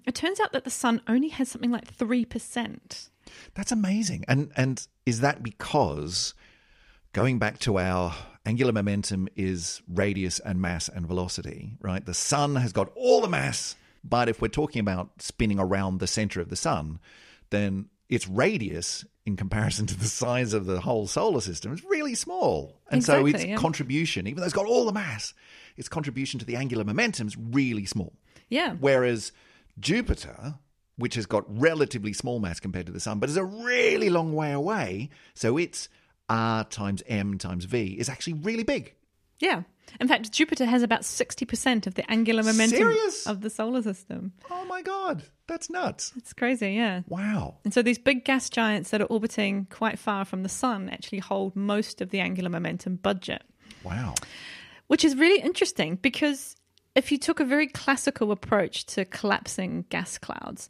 it 0.04 0.14
turns 0.14 0.40
out 0.40 0.52
that 0.52 0.64
the 0.64 0.70
sun 0.70 1.00
only 1.08 1.28
has 1.28 1.48
something 1.48 1.70
like 1.70 1.96
3%. 1.96 3.08
That's 3.54 3.72
amazing. 3.72 4.24
And 4.28 4.52
and 4.56 4.86
is 5.04 5.20
that 5.20 5.42
because 5.42 6.34
going 7.12 7.38
back 7.38 7.58
to 7.60 7.78
our 7.78 8.14
angular 8.44 8.72
momentum 8.72 9.28
is 9.34 9.82
radius 9.88 10.38
and 10.40 10.60
mass 10.60 10.88
and 10.88 11.06
velocity, 11.06 11.72
right? 11.80 12.04
The 12.04 12.14
sun 12.14 12.56
has 12.56 12.72
got 12.72 12.92
all 12.94 13.20
the 13.20 13.28
mass, 13.28 13.74
but 14.04 14.28
if 14.28 14.40
we're 14.40 14.48
talking 14.48 14.80
about 14.80 15.20
spinning 15.20 15.58
around 15.58 15.98
the 15.98 16.06
center 16.06 16.40
of 16.40 16.48
the 16.48 16.56
sun, 16.56 17.00
then 17.50 17.86
its 18.08 18.28
radius 18.28 19.04
in 19.24 19.36
comparison 19.36 19.86
to 19.86 19.98
the 19.98 20.06
size 20.06 20.52
of 20.52 20.66
the 20.66 20.80
whole 20.80 21.06
solar 21.06 21.40
system 21.40 21.72
is 21.72 21.84
really 21.84 22.14
small. 22.14 22.80
And 22.90 23.04
so 23.04 23.26
its 23.26 23.44
yeah. 23.44 23.56
contribution, 23.56 24.26
even 24.26 24.40
though 24.40 24.44
it's 24.44 24.54
got 24.54 24.66
all 24.66 24.86
the 24.86 24.92
mass, 24.92 25.34
its 25.76 25.88
contribution 25.88 26.38
to 26.38 26.46
the 26.46 26.56
angular 26.56 26.84
momentum 26.84 27.26
is 27.26 27.36
really 27.36 27.86
small. 27.86 28.12
Yeah. 28.48 28.76
Whereas 28.78 29.32
Jupiter, 29.80 30.54
which 30.96 31.16
has 31.16 31.26
got 31.26 31.44
relatively 31.48 32.12
small 32.12 32.38
mass 32.38 32.60
compared 32.60 32.86
to 32.86 32.92
the 32.92 33.00
Sun, 33.00 33.18
but 33.18 33.28
is 33.28 33.36
a 33.36 33.44
really 33.44 34.08
long 34.08 34.34
way 34.34 34.52
away, 34.52 35.10
so 35.34 35.58
its 35.58 35.88
R 36.28 36.64
times 36.64 37.02
M 37.06 37.38
times 37.38 37.64
V 37.64 37.96
is 37.98 38.08
actually 38.08 38.34
really 38.34 38.64
big. 38.64 38.94
Yeah. 39.40 39.62
In 40.00 40.08
fact, 40.08 40.30
Jupiter 40.32 40.66
has 40.66 40.82
about 40.82 41.02
60% 41.02 41.86
of 41.86 41.94
the 41.94 42.10
angular 42.10 42.42
momentum 42.42 42.78
Serious? 42.78 43.26
of 43.26 43.40
the 43.40 43.48
solar 43.50 43.82
system. 43.82 44.32
Oh 44.50 44.64
my 44.66 44.82
god, 44.82 45.22
that's 45.46 45.70
nuts! 45.70 46.12
It's 46.16 46.32
crazy, 46.32 46.72
yeah. 46.72 47.02
Wow. 47.08 47.56
And 47.64 47.72
so 47.72 47.82
these 47.82 47.98
big 47.98 48.24
gas 48.24 48.50
giants 48.50 48.90
that 48.90 49.00
are 49.00 49.04
orbiting 49.06 49.66
quite 49.70 49.98
far 49.98 50.24
from 50.24 50.42
the 50.42 50.48
sun 50.48 50.88
actually 50.88 51.20
hold 51.20 51.54
most 51.56 52.00
of 52.00 52.10
the 52.10 52.20
angular 52.20 52.50
momentum 52.50 52.96
budget, 52.96 53.42
Wow. 53.84 54.14
which 54.88 55.04
is 55.04 55.16
really 55.16 55.40
interesting 55.40 55.96
because 55.96 56.56
if 56.94 57.12
you 57.12 57.18
took 57.18 57.40
a 57.40 57.44
very 57.44 57.66
classical 57.66 58.32
approach 58.32 58.84
to 58.86 59.04
collapsing 59.04 59.84
gas 59.88 60.18
clouds, 60.18 60.68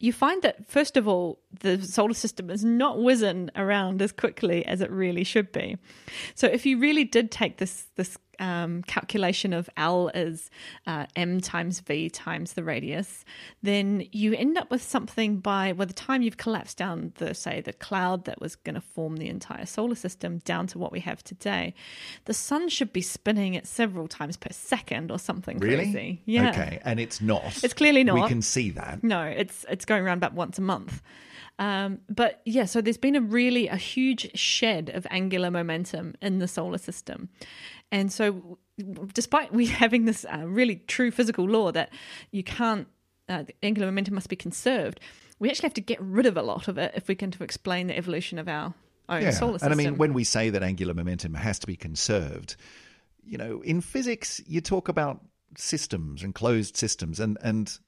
you 0.00 0.12
find 0.12 0.42
that 0.42 0.68
first 0.68 0.96
of 0.96 1.06
all, 1.06 1.38
the 1.60 1.80
solar 1.80 2.14
system 2.14 2.50
is 2.50 2.64
not 2.64 3.00
whizzing 3.00 3.50
around 3.54 4.02
as 4.02 4.10
quickly 4.10 4.66
as 4.66 4.80
it 4.80 4.90
really 4.90 5.22
should 5.22 5.52
be. 5.52 5.76
So 6.34 6.48
if 6.48 6.66
you 6.66 6.78
really 6.78 7.04
did 7.04 7.30
take 7.30 7.58
this 7.58 7.86
this 7.94 8.18
um, 8.42 8.82
calculation 8.82 9.52
of 9.52 9.70
L 9.76 10.08
is 10.08 10.50
uh, 10.86 11.06
m 11.16 11.40
times 11.40 11.80
v 11.80 12.10
times 12.10 12.52
the 12.52 12.64
radius, 12.64 13.24
then 13.62 14.04
you 14.12 14.34
end 14.34 14.58
up 14.58 14.70
with 14.70 14.82
something 14.82 15.38
by 15.38 15.72
by 15.72 15.84
the 15.84 15.92
time 15.94 16.22
you've 16.22 16.36
collapsed 16.36 16.76
down 16.76 17.12
the 17.16 17.34
say 17.34 17.60
the 17.60 17.72
cloud 17.72 18.24
that 18.24 18.40
was 18.40 18.56
going 18.56 18.74
to 18.74 18.80
form 18.80 19.16
the 19.16 19.28
entire 19.28 19.64
solar 19.64 19.94
system 19.94 20.38
down 20.38 20.66
to 20.66 20.78
what 20.78 20.92
we 20.92 21.00
have 21.00 21.22
today, 21.22 21.72
the 22.24 22.34
sun 22.34 22.68
should 22.68 22.92
be 22.92 23.00
spinning 23.00 23.56
at 23.56 23.66
several 23.66 24.08
times 24.08 24.36
per 24.36 24.50
second 24.50 25.10
or 25.10 25.18
something 25.18 25.58
Really? 25.58 25.84
crazy. 25.84 26.22
Yeah. 26.24 26.50
Okay, 26.50 26.80
and 26.84 26.98
it's 26.98 27.20
not. 27.20 27.62
It's 27.62 27.74
clearly 27.74 28.02
not. 28.02 28.16
We 28.16 28.28
can 28.28 28.42
see 28.42 28.70
that. 28.72 29.04
No, 29.04 29.22
it's 29.22 29.64
it's 29.70 29.84
going 29.84 30.02
around 30.02 30.18
about 30.18 30.34
once 30.34 30.58
a 30.58 30.62
month. 30.62 31.00
Um, 31.58 32.00
but 32.08 32.40
yeah, 32.44 32.64
so 32.64 32.80
there's 32.80 32.96
been 32.96 33.14
a 33.14 33.20
really 33.20 33.68
a 33.68 33.76
huge 33.76 34.36
shed 34.36 34.90
of 34.94 35.06
angular 35.10 35.50
momentum 35.50 36.14
in 36.20 36.38
the 36.38 36.48
solar 36.48 36.78
system, 36.78 37.28
and 37.92 38.10
so 38.12 38.58
despite 39.14 39.52
we 39.52 39.66
having 39.84 40.06
this 40.06 40.24
uh, 40.24 40.38
really 40.44 40.76
true 40.76 41.12
physical 41.12 41.44
law 41.44 41.70
that 41.70 41.90
you 42.32 42.42
can't 42.42 42.88
uh, 43.28 43.44
angular 43.62 43.86
momentum 43.86 44.14
must 44.14 44.28
be 44.28 44.36
conserved, 44.36 44.98
we 45.38 45.48
actually 45.48 45.66
have 45.66 45.74
to 45.74 45.80
get 45.80 46.00
rid 46.00 46.26
of 46.26 46.36
a 46.36 46.42
lot 46.42 46.66
of 46.66 46.78
it 46.78 46.92
if 46.96 47.06
we're 47.06 47.14
going 47.14 47.30
to 47.30 47.44
explain 47.44 47.86
the 47.86 47.96
evolution 47.96 48.38
of 48.38 48.48
our 48.48 48.74
own 49.08 49.22
Yeah, 49.22 49.30
solar 49.30 49.54
system. 49.54 49.72
and 49.72 49.80
I 49.80 49.84
mean, 49.84 49.98
when 49.98 50.14
we 50.14 50.24
say 50.24 50.50
that 50.50 50.62
angular 50.62 50.94
momentum 50.94 51.34
has 51.34 51.58
to 51.60 51.66
be 51.66 51.76
conserved, 51.76 52.56
you 53.24 53.38
know, 53.38 53.60
in 53.62 53.80
physics, 53.80 54.40
you 54.46 54.60
talk 54.60 54.88
about 54.88 55.20
systems 55.56 56.22
and 56.22 56.34
closed 56.34 56.76
systems, 56.76 57.20
and 57.20 57.38
and 57.42 57.78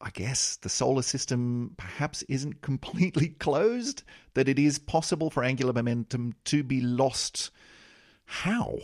I 0.00 0.10
guess 0.10 0.56
the 0.56 0.68
solar 0.68 1.02
system 1.02 1.74
perhaps 1.78 2.22
isn't 2.24 2.60
completely 2.60 3.28
closed. 3.40 4.02
That 4.34 4.48
it 4.48 4.58
is 4.58 4.78
possible 4.78 5.30
for 5.30 5.42
angular 5.42 5.72
momentum 5.72 6.34
to 6.46 6.62
be 6.62 6.80
lost. 6.80 7.50
How? 8.26 8.78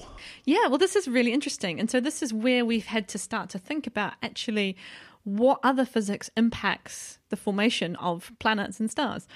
Yeah, 0.44 0.66
well, 0.68 0.78
this 0.78 0.96
is 0.96 1.08
really 1.08 1.32
interesting. 1.32 1.80
And 1.80 1.90
so, 1.90 2.00
this 2.00 2.22
is 2.22 2.32
where 2.32 2.64
we've 2.64 2.86
had 2.86 3.08
to 3.08 3.18
start 3.18 3.50
to 3.50 3.58
think 3.58 3.86
about 3.86 4.14
actually 4.22 4.76
what 5.24 5.60
other 5.62 5.84
physics 5.84 6.30
impacts 6.36 7.18
the 7.28 7.36
formation 7.36 7.96
of 7.96 8.32
planets 8.38 8.80
and 8.80 8.90
stars. 8.90 9.26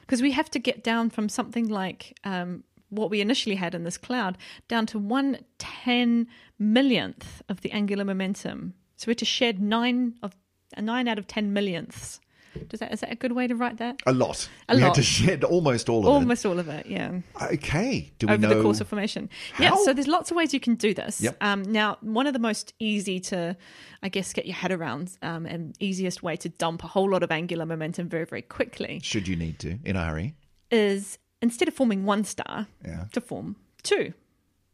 Because 0.00 0.22
we 0.22 0.32
have 0.32 0.50
to 0.50 0.58
get 0.58 0.84
down 0.84 1.10
from 1.10 1.28
something 1.28 1.68
like 1.68 2.16
um, 2.24 2.64
what 2.90 3.10
we 3.10 3.20
initially 3.20 3.56
had 3.56 3.74
in 3.74 3.84
this 3.84 3.98
cloud 3.98 4.38
down 4.68 4.86
to 4.86 4.98
one 4.98 5.38
ten 5.58 6.28
millionth 6.58 7.42
of 7.48 7.62
the 7.62 7.72
angular 7.72 8.04
momentum. 8.04 8.74
So, 8.96 9.08
we 9.08 9.12
had 9.12 9.18
to 9.18 9.24
shed 9.24 9.60
nine 9.60 10.14
of 10.22 10.36
a 10.76 10.82
nine 10.82 11.08
out 11.08 11.18
of 11.18 11.26
ten 11.26 11.52
millionths. 11.52 12.20
Does 12.68 12.80
that 12.80 12.92
is 12.92 13.00
that 13.00 13.12
a 13.12 13.14
good 13.16 13.32
way 13.32 13.46
to 13.46 13.54
write 13.54 13.78
that? 13.78 14.00
A 14.06 14.12
lot. 14.12 14.48
A 14.68 14.74
we 14.76 14.80
lot. 14.82 14.88
had 14.88 14.94
to 14.96 15.02
shed 15.02 15.44
almost 15.44 15.88
all 15.88 16.00
of 16.00 16.06
Almost 16.06 16.44
all 16.46 16.58
of 16.58 16.68
it, 16.68 16.86
yeah. 16.86 17.20
Okay. 17.40 18.10
Do 18.18 18.26
we 18.26 18.32
over 18.34 18.46
know? 18.48 18.54
the 18.56 18.62
course 18.62 18.80
of 18.80 18.88
formation. 18.88 19.28
Yeah, 19.58 19.74
so 19.84 19.92
there's 19.92 20.08
lots 20.08 20.30
of 20.30 20.36
ways 20.36 20.52
you 20.54 20.60
can 20.60 20.74
do 20.74 20.94
this. 20.94 21.20
Yep. 21.20 21.36
Um, 21.40 21.62
now, 21.62 21.98
one 22.00 22.26
of 22.26 22.32
the 22.32 22.38
most 22.38 22.72
easy 22.78 23.20
to, 23.20 23.56
I 24.02 24.08
guess, 24.08 24.32
get 24.32 24.46
your 24.46 24.54
head 24.56 24.72
around 24.72 25.16
um, 25.22 25.46
and 25.46 25.74
easiest 25.80 26.22
way 26.22 26.36
to 26.36 26.48
dump 26.48 26.84
a 26.84 26.86
whole 26.88 27.10
lot 27.10 27.22
of 27.22 27.30
angular 27.30 27.66
momentum 27.66 28.08
very, 28.08 28.24
very 28.24 28.42
quickly 28.42 29.00
Should 29.02 29.28
you 29.28 29.36
need 29.36 29.58
to 29.60 29.78
in 29.84 29.96
a 29.96 30.04
hurry? 30.04 30.34
is 30.70 31.18
instead 31.42 31.68
of 31.68 31.74
forming 31.74 32.04
one 32.04 32.24
star, 32.24 32.66
Yeah. 32.84 33.04
to 33.12 33.20
form 33.20 33.56
two 33.82 34.12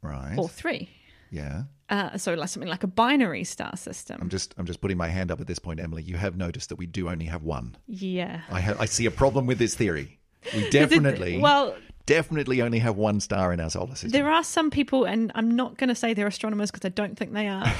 Right. 0.02 0.36
or 0.38 0.48
three. 0.48 0.88
Yeah. 1.32 1.62
Uh, 1.88 2.16
so, 2.16 2.34
like 2.34 2.48
something 2.48 2.68
like 2.68 2.84
a 2.84 2.86
binary 2.86 3.42
star 3.42 3.76
system. 3.76 4.18
I'm 4.20 4.28
just 4.28 4.54
I'm 4.58 4.66
just 4.66 4.80
putting 4.80 4.96
my 4.96 5.08
hand 5.08 5.30
up 5.30 5.40
at 5.40 5.46
this 5.46 5.58
point, 5.58 5.80
Emily. 5.80 6.02
You 6.02 6.16
have 6.16 6.36
noticed 6.36 6.68
that 6.68 6.76
we 6.76 6.86
do 6.86 7.08
only 7.08 7.24
have 7.26 7.42
one. 7.42 7.76
yeah. 7.86 8.42
I 8.50 8.60
have 8.60 8.80
I 8.80 8.84
see 8.84 9.06
a 9.06 9.10
problem 9.10 9.46
with 9.46 9.58
this 9.58 9.74
theory. 9.74 10.20
We 10.54 10.68
definitely 10.70 11.38
well, 11.38 11.74
definitely 12.06 12.62
only 12.62 12.78
have 12.78 12.96
one 12.96 13.20
star 13.20 13.52
in 13.52 13.60
our 13.60 13.70
solar 13.70 13.94
system. 13.94 14.10
There 14.10 14.30
are 14.30 14.44
some 14.44 14.70
people, 14.70 15.04
and 15.04 15.32
I'm 15.34 15.56
not 15.56 15.78
going 15.78 15.88
to 15.88 15.94
say 15.94 16.14
they're 16.14 16.26
astronomers 16.26 16.70
because 16.70 16.84
I 16.84 16.90
don't 16.90 17.16
think 17.16 17.32
they 17.32 17.48
are. 17.48 17.66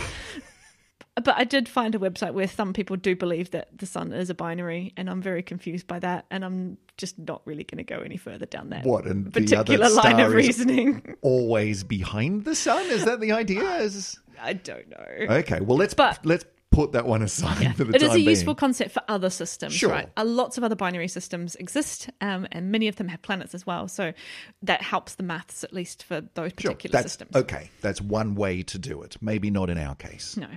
but 1.17 1.35
I 1.37 1.45
did 1.45 1.69
find 1.69 1.95
a 1.95 1.99
website 1.99 2.33
where 2.33 2.49
some 2.49 2.73
people 2.73 2.97
do 2.97 3.15
believe 3.15 3.51
that 3.51 3.69
the 3.77 3.87
sun 3.87 4.13
is 4.13 4.31
a 4.31 4.35
binary, 4.35 4.93
and 4.97 5.11
I'm 5.11 5.21
very 5.21 5.43
confused 5.43 5.87
by 5.87 5.99
that. 5.99 6.27
And 6.31 6.45
I'm 6.45 6.79
just 6.97 7.19
not 7.19 7.43
really 7.45 7.65
going 7.65 7.85
to 7.85 7.95
go 7.95 8.01
any 8.01 8.17
further 8.17 8.47
down 8.47 8.71
that 8.71 8.85
What, 8.85 9.07
and 9.07 9.33
the 9.33 9.41
other 9.41 9.65
particular 9.65 9.91
line 9.91 10.21
of 10.21 10.33
reasoning. 10.33 11.17
Always 11.21 11.85
behind 11.85 12.45
the 12.45 12.55
sun? 12.55 12.87
Is 12.87 13.05
that 13.05 13.21
the 13.21 13.33
idea? 13.33 13.63
Is... 13.77 14.19
I 14.41 14.55
don't 14.55 14.89
know. 14.89 15.35
Okay, 15.37 15.61
well 15.61 15.77
let's 15.77 15.95
But- 15.95 16.25
let's 16.25 16.45
put 16.73 16.93
that 16.93 17.07
one 17.07 17.23
aside 17.23 17.77
for 17.77 17.85
the 17.85 17.95
It 17.95 18.01
time 18.01 18.09
is 18.09 18.15
a 18.15 18.17
being. 18.17 18.29
useful 18.31 18.55
concept 18.57 18.91
for 18.93 19.03
other 19.07 19.31
systems, 19.31 19.75
Sure. 19.75 19.91
right? 19.91 20.09
Uh, 20.17 20.25
lots 20.25 20.59
of 20.59 20.65
other 20.65 20.75
binary 20.75 21.07
systems 21.07 21.55
exist, 21.57 22.11
um, 22.21 22.49
and 22.51 22.73
many 22.73 22.89
of 22.89 22.97
them 22.97 23.09
have 23.09 23.23
planets 23.23 23.55
as 23.55 23.67
well. 23.67 23.87
So 23.89 24.13
that 24.63 24.83
helps 24.83 25.15
the 25.15 25.23
maths, 25.23 25.63
at 25.63 25.73
least 25.73 26.03
for 26.03 26.23
those 26.35 26.53
Sure, 26.59 26.73
particular 26.73 26.93
that's 26.93 27.13
systems. 27.13 27.37
okay. 27.37 27.71
That's 27.83 28.01
one 28.01 28.35
way 28.35 28.63
to 28.65 28.79
do 28.79 29.03
it. 29.03 29.17
Maybe 29.21 29.51
not 29.51 29.71
in 29.71 29.79
our 29.79 29.95
case. 29.95 30.37
No. 30.37 30.49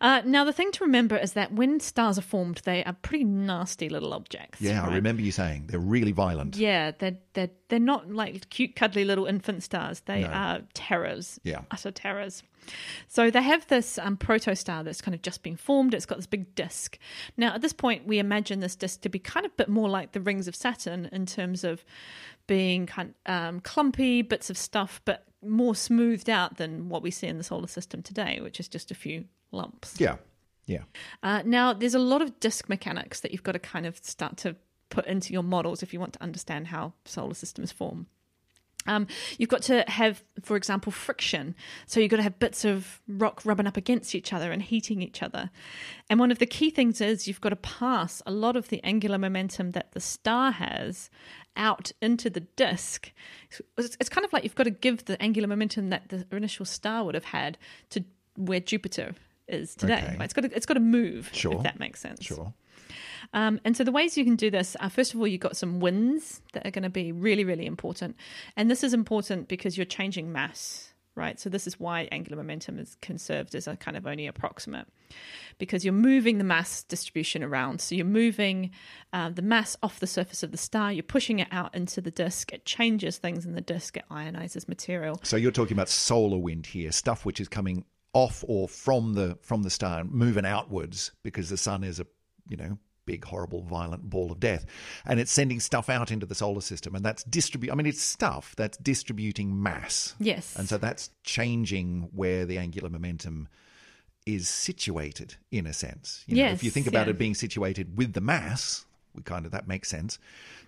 Uh, 0.00 0.22
now, 0.24 0.44
the 0.44 0.52
thing 0.52 0.70
to 0.72 0.84
remember 0.84 1.16
is 1.16 1.32
that 1.34 1.52
when 1.52 1.80
stars 1.80 2.18
are 2.18 2.22
formed, 2.22 2.62
they 2.64 2.84
are 2.84 2.94
pretty 3.02 3.24
nasty 3.24 3.88
little 3.88 4.14
objects. 4.14 4.60
Yeah, 4.60 4.84
I 4.86 4.94
remember 4.94 5.22
you 5.22 5.32
saying 5.32 5.66
they're 5.68 5.80
really 5.80 6.12
violent. 6.12 6.56
Yeah, 6.56 6.92
they're, 6.98 7.16
they're, 7.34 7.50
they're 7.68 7.78
not 7.80 8.10
like 8.10 8.48
cute, 8.50 8.76
cuddly 8.76 9.04
little 9.04 9.26
infant 9.26 9.62
stars. 9.64 10.00
They 10.06 10.22
No. 10.22 10.28
are 10.28 10.60
terrors. 10.74 11.40
Yeah. 11.42 11.62
Utter 11.70 11.90
terrors. 11.90 12.42
So 13.06 13.30
they 13.30 13.42
have 13.42 13.66
this 13.68 13.98
um, 13.98 14.16
protostar 14.16 14.84
that's 14.84 15.00
kind 15.00 15.14
of 15.14 15.22
just 15.22 15.42
been 15.42 15.56
formed. 15.56 15.94
It's 15.94 16.06
got 16.06 16.16
this 16.18 16.26
big 16.26 16.54
disk. 16.54 16.98
Now, 17.36 17.54
at 17.54 17.62
this 17.62 17.72
point, 17.72 18.06
we 18.06 18.18
imagine 18.18 18.60
this 18.60 18.76
disk 18.76 19.02
to 19.02 19.08
be 19.08 19.18
kind 19.18 19.46
of 19.46 19.52
a 19.52 19.56
bit 19.56 19.68
more 19.68 19.88
like 19.88 20.12
the 20.12 20.20
rings 20.20 20.48
of 20.48 20.54
Saturn 20.54 21.08
in 21.12 21.26
terms 21.26 21.64
of 21.64 21.84
being 22.46 22.86
kind 22.86 23.14
um, 23.26 23.60
clumpy 23.60 24.22
bits 24.22 24.50
of 24.50 24.56
stuff, 24.56 25.00
but 25.04 25.24
more 25.42 25.74
smoothed 25.74 26.28
out 26.28 26.56
than 26.56 26.88
what 26.88 27.02
we 27.02 27.10
see 27.10 27.26
in 27.26 27.38
the 27.38 27.44
solar 27.44 27.68
system 27.68 28.02
today, 28.02 28.40
which 28.40 28.58
is 28.58 28.68
just 28.68 28.90
a 28.90 28.94
few 28.94 29.24
lumps. 29.52 30.00
Yeah. 30.00 30.16
Yeah. 30.66 30.82
Uh, 31.22 31.42
now, 31.44 31.72
there's 31.72 31.94
a 31.94 31.98
lot 31.98 32.20
of 32.20 32.38
disk 32.40 32.68
mechanics 32.68 33.20
that 33.20 33.32
you've 33.32 33.42
got 33.42 33.52
to 33.52 33.58
kind 33.58 33.86
of 33.86 33.96
start 33.98 34.36
to 34.38 34.56
put 34.90 35.06
into 35.06 35.32
your 35.32 35.42
models 35.42 35.82
if 35.82 35.92
you 35.92 36.00
want 36.00 36.12
to 36.14 36.22
understand 36.22 36.68
how 36.68 36.92
solar 37.04 37.34
systems 37.34 37.72
form. 37.72 38.06
Um, 38.88 39.06
you've 39.36 39.50
got 39.50 39.62
to 39.62 39.84
have, 39.86 40.24
for 40.42 40.56
example, 40.56 40.90
friction. 40.90 41.54
So 41.86 42.00
you've 42.00 42.10
got 42.10 42.16
to 42.16 42.22
have 42.22 42.38
bits 42.38 42.64
of 42.64 43.00
rock 43.06 43.42
rubbing 43.44 43.66
up 43.66 43.76
against 43.76 44.14
each 44.14 44.32
other 44.32 44.50
and 44.50 44.62
heating 44.62 45.02
each 45.02 45.22
other. 45.22 45.50
And 46.10 46.18
one 46.18 46.30
of 46.30 46.38
the 46.38 46.46
key 46.46 46.70
things 46.70 47.00
is 47.00 47.28
you've 47.28 47.40
got 47.40 47.50
to 47.50 47.56
pass 47.56 48.22
a 48.26 48.32
lot 48.32 48.56
of 48.56 48.68
the 48.68 48.82
angular 48.82 49.18
momentum 49.18 49.72
that 49.72 49.92
the 49.92 50.00
star 50.00 50.50
has 50.52 51.10
out 51.56 51.92
into 52.00 52.30
the 52.30 52.40
disk. 52.40 53.12
It's, 53.76 53.96
it's 54.00 54.08
kind 54.08 54.24
of 54.24 54.32
like 54.32 54.42
you've 54.42 54.54
got 54.54 54.64
to 54.64 54.70
give 54.70 55.04
the 55.04 55.20
angular 55.22 55.48
momentum 55.48 55.90
that 55.90 56.08
the 56.08 56.26
initial 56.32 56.64
star 56.64 57.04
would 57.04 57.14
have 57.14 57.24
had 57.24 57.58
to 57.90 58.04
where 58.36 58.60
Jupiter 58.60 59.14
is 59.48 59.74
today. 59.74 60.02
Okay. 60.14 60.24
It's 60.24 60.32
got 60.32 60.42
to, 60.42 60.56
it's 60.56 60.66
got 60.66 60.74
to 60.74 60.80
move. 60.80 61.30
Sure. 61.32 61.56
if 61.56 61.62
that 61.64 61.78
makes 61.78 62.00
sense. 62.00 62.24
Sure. 62.24 62.54
Um, 63.32 63.60
and 63.64 63.76
so 63.76 63.84
the 63.84 63.92
ways 63.92 64.16
you 64.16 64.24
can 64.24 64.36
do 64.36 64.50
this 64.50 64.76
are 64.76 64.90
first 64.90 65.14
of 65.14 65.20
all, 65.20 65.26
you've 65.26 65.40
got 65.40 65.56
some 65.56 65.80
winds 65.80 66.40
that 66.52 66.66
are 66.66 66.70
going 66.70 66.82
to 66.82 66.90
be 66.90 67.12
really, 67.12 67.44
really 67.44 67.66
important. 67.66 68.16
And 68.56 68.70
this 68.70 68.82
is 68.82 68.94
important 68.94 69.48
because 69.48 69.76
you're 69.76 69.86
changing 69.86 70.32
mass, 70.32 70.92
right? 71.14 71.38
So 71.38 71.50
this 71.50 71.66
is 71.66 71.78
why 71.78 72.08
angular 72.12 72.36
momentum 72.36 72.78
is 72.78 72.96
conserved 73.02 73.54
as 73.54 73.66
a 73.66 73.76
kind 73.76 73.96
of 73.96 74.06
only 74.06 74.26
approximate 74.26 74.86
because 75.58 75.84
you're 75.84 75.92
moving 75.92 76.38
the 76.38 76.44
mass 76.44 76.84
distribution 76.84 77.42
around. 77.42 77.80
So 77.80 77.94
you're 77.94 78.06
moving 78.06 78.70
uh, 79.12 79.30
the 79.30 79.42
mass 79.42 79.76
off 79.82 80.00
the 80.00 80.06
surface 80.06 80.42
of 80.42 80.52
the 80.52 80.58
star, 80.58 80.92
you're 80.92 81.02
pushing 81.02 81.40
it 81.40 81.48
out 81.50 81.74
into 81.74 82.00
the 82.00 82.10
disk. 82.10 82.52
It 82.52 82.64
changes 82.64 83.18
things 83.18 83.44
in 83.44 83.54
the 83.54 83.60
disk, 83.60 83.96
it 83.96 84.04
ionizes 84.10 84.68
material. 84.68 85.20
So 85.24 85.36
you're 85.36 85.50
talking 85.50 85.74
about 85.76 85.88
solar 85.88 86.38
wind 86.38 86.66
here, 86.66 86.92
stuff 86.92 87.26
which 87.26 87.40
is 87.40 87.48
coming 87.48 87.84
off 88.14 88.44
or 88.48 88.68
from 88.68 89.14
the 89.14 89.38
from 89.42 89.62
the 89.62 89.70
star 89.70 90.00
and 90.00 90.10
moving 90.10 90.46
outwards 90.46 91.12
because 91.22 91.50
the 91.50 91.56
sun 91.56 91.84
is 91.84 92.00
a 92.00 92.06
you 92.48 92.56
know 92.56 92.78
big 93.08 93.24
horrible 93.24 93.62
violent 93.62 94.10
ball 94.10 94.30
of 94.30 94.38
death 94.38 94.66
and 95.06 95.18
it's 95.18 95.32
sending 95.32 95.60
stuff 95.60 95.88
out 95.88 96.10
into 96.12 96.26
the 96.26 96.34
solar 96.34 96.60
system 96.60 96.94
and 96.94 97.02
that's 97.02 97.24
distribute 97.24 97.72
I 97.72 97.74
mean 97.74 97.86
it's 97.86 98.02
stuff 98.02 98.54
that's 98.54 98.76
distributing 98.76 99.62
mass. 99.62 100.14
Yes. 100.18 100.54
And 100.56 100.68
so 100.68 100.76
that's 100.76 101.10
changing 101.24 102.10
where 102.12 102.44
the 102.44 102.58
angular 102.58 102.90
momentum 102.90 103.48
is 104.26 104.46
situated 104.48 105.36
in 105.50 105.66
a 105.66 105.72
sense. 105.72 106.22
You 106.26 106.36
know, 106.36 106.50
if 106.50 106.62
you 106.62 106.70
think 106.70 106.86
about 106.86 107.06
yeah. 107.06 107.12
it 107.12 107.18
being 107.18 107.34
situated 107.34 107.96
with 107.96 108.12
the 108.12 108.20
mass, 108.20 108.84
we 109.18 109.22
kind 109.22 109.44
of 109.44 109.52
that 109.52 109.68
makes 109.68 109.88
sense. 109.88 110.18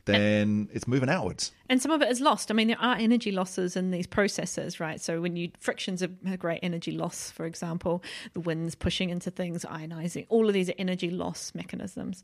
Then 0.07 0.69
it's 0.73 0.89
moving 0.89 1.09
outwards. 1.09 1.53
And 1.69 1.81
some 1.81 1.93
of 1.93 2.03
it 2.03 2.11
is 2.11 2.21
lost. 2.21 2.51
I 2.51 2.55
mean, 2.55 2.69
there 2.69 2.81
are 2.81 2.97
energy 2.97 3.31
losses 3.31 3.77
in 3.77 3.91
these 3.91 4.07
processes, 4.07 4.81
right? 4.81 5.01
So 5.01 5.21
when 5.21 5.37
you 5.37 5.51
frictions 5.61 6.03
are 6.03 6.09
a 6.27 6.37
great 6.37 6.61
energy 6.63 6.91
loss, 6.91 7.31
for 7.31 7.47
example, 7.47 8.03
the 8.33 8.41
wind's 8.41 8.75
pushing 8.75 9.11
into 9.11 9.31
things, 9.31 9.65
ionizing. 9.65 10.27
All 10.29 10.49
of 10.49 10.55
these 10.55 10.69
are 10.69 10.75
energy 10.79 11.11
loss 11.11 11.53
mechanisms. 11.55 12.23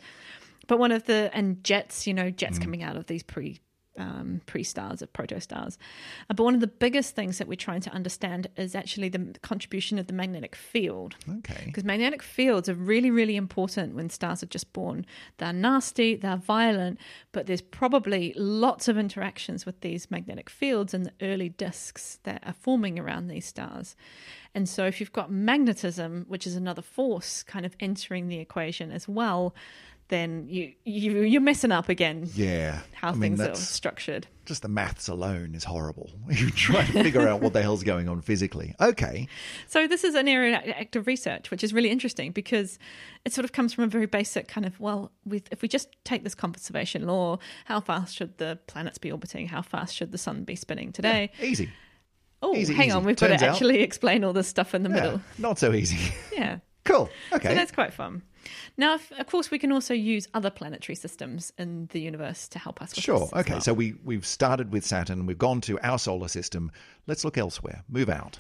But 0.67 0.79
one 0.79 0.91
of 0.91 1.05
the 1.05 1.31
and 1.33 1.63
jets, 1.63 2.07
you 2.07 2.15
know, 2.15 2.31
jets 2.31 2.59
mm. 2.59 2.63
coming 2.63 2.83
out 2.83 2.97
of 2.97 3.07
these 3.07 3.23
pre 3.23 3.61
um, 3.99 4.41
pre 4.47 4.63
stars 4.63 5.03
of 5.03 5.13
protostars. 5.13 5.77
Uh, 6.29 6.35
but 6.35 6.45
one 6.45 6.55
of 6.55 6.61
the 6.61 6.67
biggest 6.67 7.15
things 7.15 7.39
that 7.39 7.49
we're 7.49 7.55
trying 7.55 7.81
to 7.83 7.91
understand 7.91 8.49
is 8.57 8.75
actually 8.75 9.09
the 9.09 9.35
contribution 9.43 9.99
of 9.99 10.07
the 10.07 10.13
magnetic 10.13 10.55
field. 10.55 11.17
Okay. 11.29 11.63
Because 11.67 11.85
magnetic 11.85 12.23
fields 12.23 12.69
are 12.69 12.75
really, 12.75 13.11
really 13.11 13.37
important 13.37 13.95
when 13.95 14.11
stars 14.11 14.43
are 14.43 14.47
just 14.47 14.73
born. 14.73 15.07
They're 15.39 15.53
nasty, 15.53 16.17
they're 16.17 16.37
violent, 16.37 16.99
but 17.33 17.47
there's 17.47 17.63
probably 17.63 18.33
lots 18.37 18.89
of 18.89 18.99
interactions 18.99 19.67
with 19.67 19.81
these 19.81 20.11
magnetic 20.11 20.51
fields 20.51 20.95
and 20.95 21.07
the 21.07 21.13
early 21.23 21.49
disks 21.49 22.19
that 22.25 22.43
are 22.47 22.55
forming 22.55 22.99
around 22.99 23.29
these 23.29 23.47
stars. 23.47 23.97
And 24.55 24.69
so, 24.69 24.87
if 24.87 25.01
you've 25.01 25.13
got 25.13 25.31
magnetism, 25.31 26.25
which 26.29 26.47
is 26.47 26.57
another 26.57 26.81
force 26.81 27.43
kind 27.43 27.67
of 27.67 27.77
entering 27.79 28.29
the 28.29 28.39
equation 28.39 28.91
as 28.91 29.07
well, 29.07 29.55
then 30.09 30.47
you, 30.49 30.73
you 30.85 31.21
you're 31.23 31.41
messing 31.41 31.73
up 31.73 31.89
again 31.89 32.29
Yeah. 32.35 32.81
how 32.93 33.09
I 33.09 33.13
mean, 33.13 33.37
things 33.37 33.41
are 33.41 33.55
structured. 33.57 34.27
just 34.45 34.63
the 34.63 34.69
maths 34.69 35.09
alone 35.09 35.55
is 35.55 35.65
horrible. 35.65 36.11
You 36.31 36.51
try 36.51 36.85
to 36.85 36.93
figure 37.03 37.27
out 37.29 37.41
what 37.41 37.53
the 37.53 37.63
hell's 37.63 37.83
going 37.83 38.09
on 38.09 38.21
physically. 38.21 38.75
Okay. 38.81 39.27
So 39.67 39.87
this 39.89 40.05
is 40.05 40.15
an 40.15 40.29
area 40.29 40.59
of 40.59 40.69
active 40.69 41.07
research, 41.07 41.51
which 41.51 41.65
is 41.65 41.73
really 41.75 41.91
interesting 41.91 42.31
because 42.33 42.79
it 43.25 43.33
sort 43.33 43.45
of 43.45 43.53
comes 43.53 43.73
from 43.75 43.85
a 43.85 43.89
very 43.89 44.07
basic 44.07 44.47
kind 44.49 44.65
of 44.67 44.79
well, 44.79 45.11
with 45.25 45.49
if 45.51 45.63
we 45.63 45.69
just 45.69 45.89
take 46.05 46.23
this 46.25 46.35
conservation 46.35 47.07
law, 47.07 47.39
how 47.65 47.81
fast 47.81 48.15
should 48.15 48.39
the 48.39 48.59
planets 48.69 48.99
be 48.99 49.11
orbiting? 49.11 49.49
How 49.49 49.63
fast 49.63 49.95
should 49.97 50.13
the 50.13 50.19
sun 50.19 50.45
be 50.45 50.55
spinning 50.57 50.93
today? 50.93 51.31
Easy. 51.43 51.69
oh, 52.43 52.55
easy, 52.55 52.75
hang 52.75 52.89
easy. 52.89 52.97
on, 52.97 53.05
we've 53.05 53.17
got 53.17 53.29
to 53.29 53.35
out- 53.35 53.43
actually 53.43 53.81
explain 53.89 54.23
all 54.23 54.33
this 54.33 54.47
stuff 54.47 54.75
in 54.75 54.83
the 54.85 54.91
Yeah. 54.91 54.95
middle. 54.95 55.21
Not 55.39 55.59
so 55.59 55.73
easy. 55.73 56.13
Yeah. 56.33 56.59
Cool. 56.87 57.11
So 57.31 57.37
Okay. 57.37 57.55
that's 57.55 57.73
quite 57.73 57.93
fun. 57.93 58.23
Now, 58.77 58.95
if, 58.95 59.11
of 59.19 59.27
course, 59.27 59.51
we 59.51 59.59
can 59.59 59.73
also 59.73 59.93
use 59.93 60.29
other 60.33 60.51
planetary 60.51 60.95
systems 60.95 61.53
in 61.59 61.89
the 61.91 62.01
universe 62.01 62.47
to 62.49 62.59
help 62.61 62.81
us 62.81 62.95
Sure. 62.95 63.29
Okay. 63.33 63.53
well. 63.55 63.61
So 63.61 63.73
we 63.75 63.95
we've 64.05 64.25
started 64.27 64.73
with 64.73 64.85
Saturn. 64.85 65.27
We've 65.27 65.37
gone 65.39 65.61
to 65.63 65.79
our 65.81 65.99
solar 65.99 66.29
system. 66.29 66.71
Let's 67.07 67.25
look 67.25 67.37
elsewhere. 67.39 67.83
Move 67.89 68.09
out. 68.09 68.39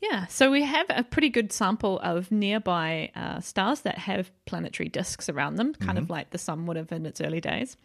Yeah, 0.00 0.26
so 0.26 0.52
we 0.52 0.62
have 0.62 0.86
a 0.90 1.02
pretty 1.02 1.28
good 1.28 1.52
sample 1.52 1.98
of 2.04 2.30
nearby 2.30 3.10
uh, 3.16 3.40
stars 3.40 3.80
that 3.80 3.98
have 3.98 4.30
planetary 4.46 4.88
disks 4.88 5.28
around 5.28 5.56
them, 5.56 5.74
kind 5.74 5.98
of 5.98 6.08
like 6.08 6.30
the 6.30 6.38
sun 6.38 6.66
would 6.66 6.76
have 6.76 6.92
in 6.92 7.04
its 7.04 7.20
early 7.20 7.40
days. 7.40 7.76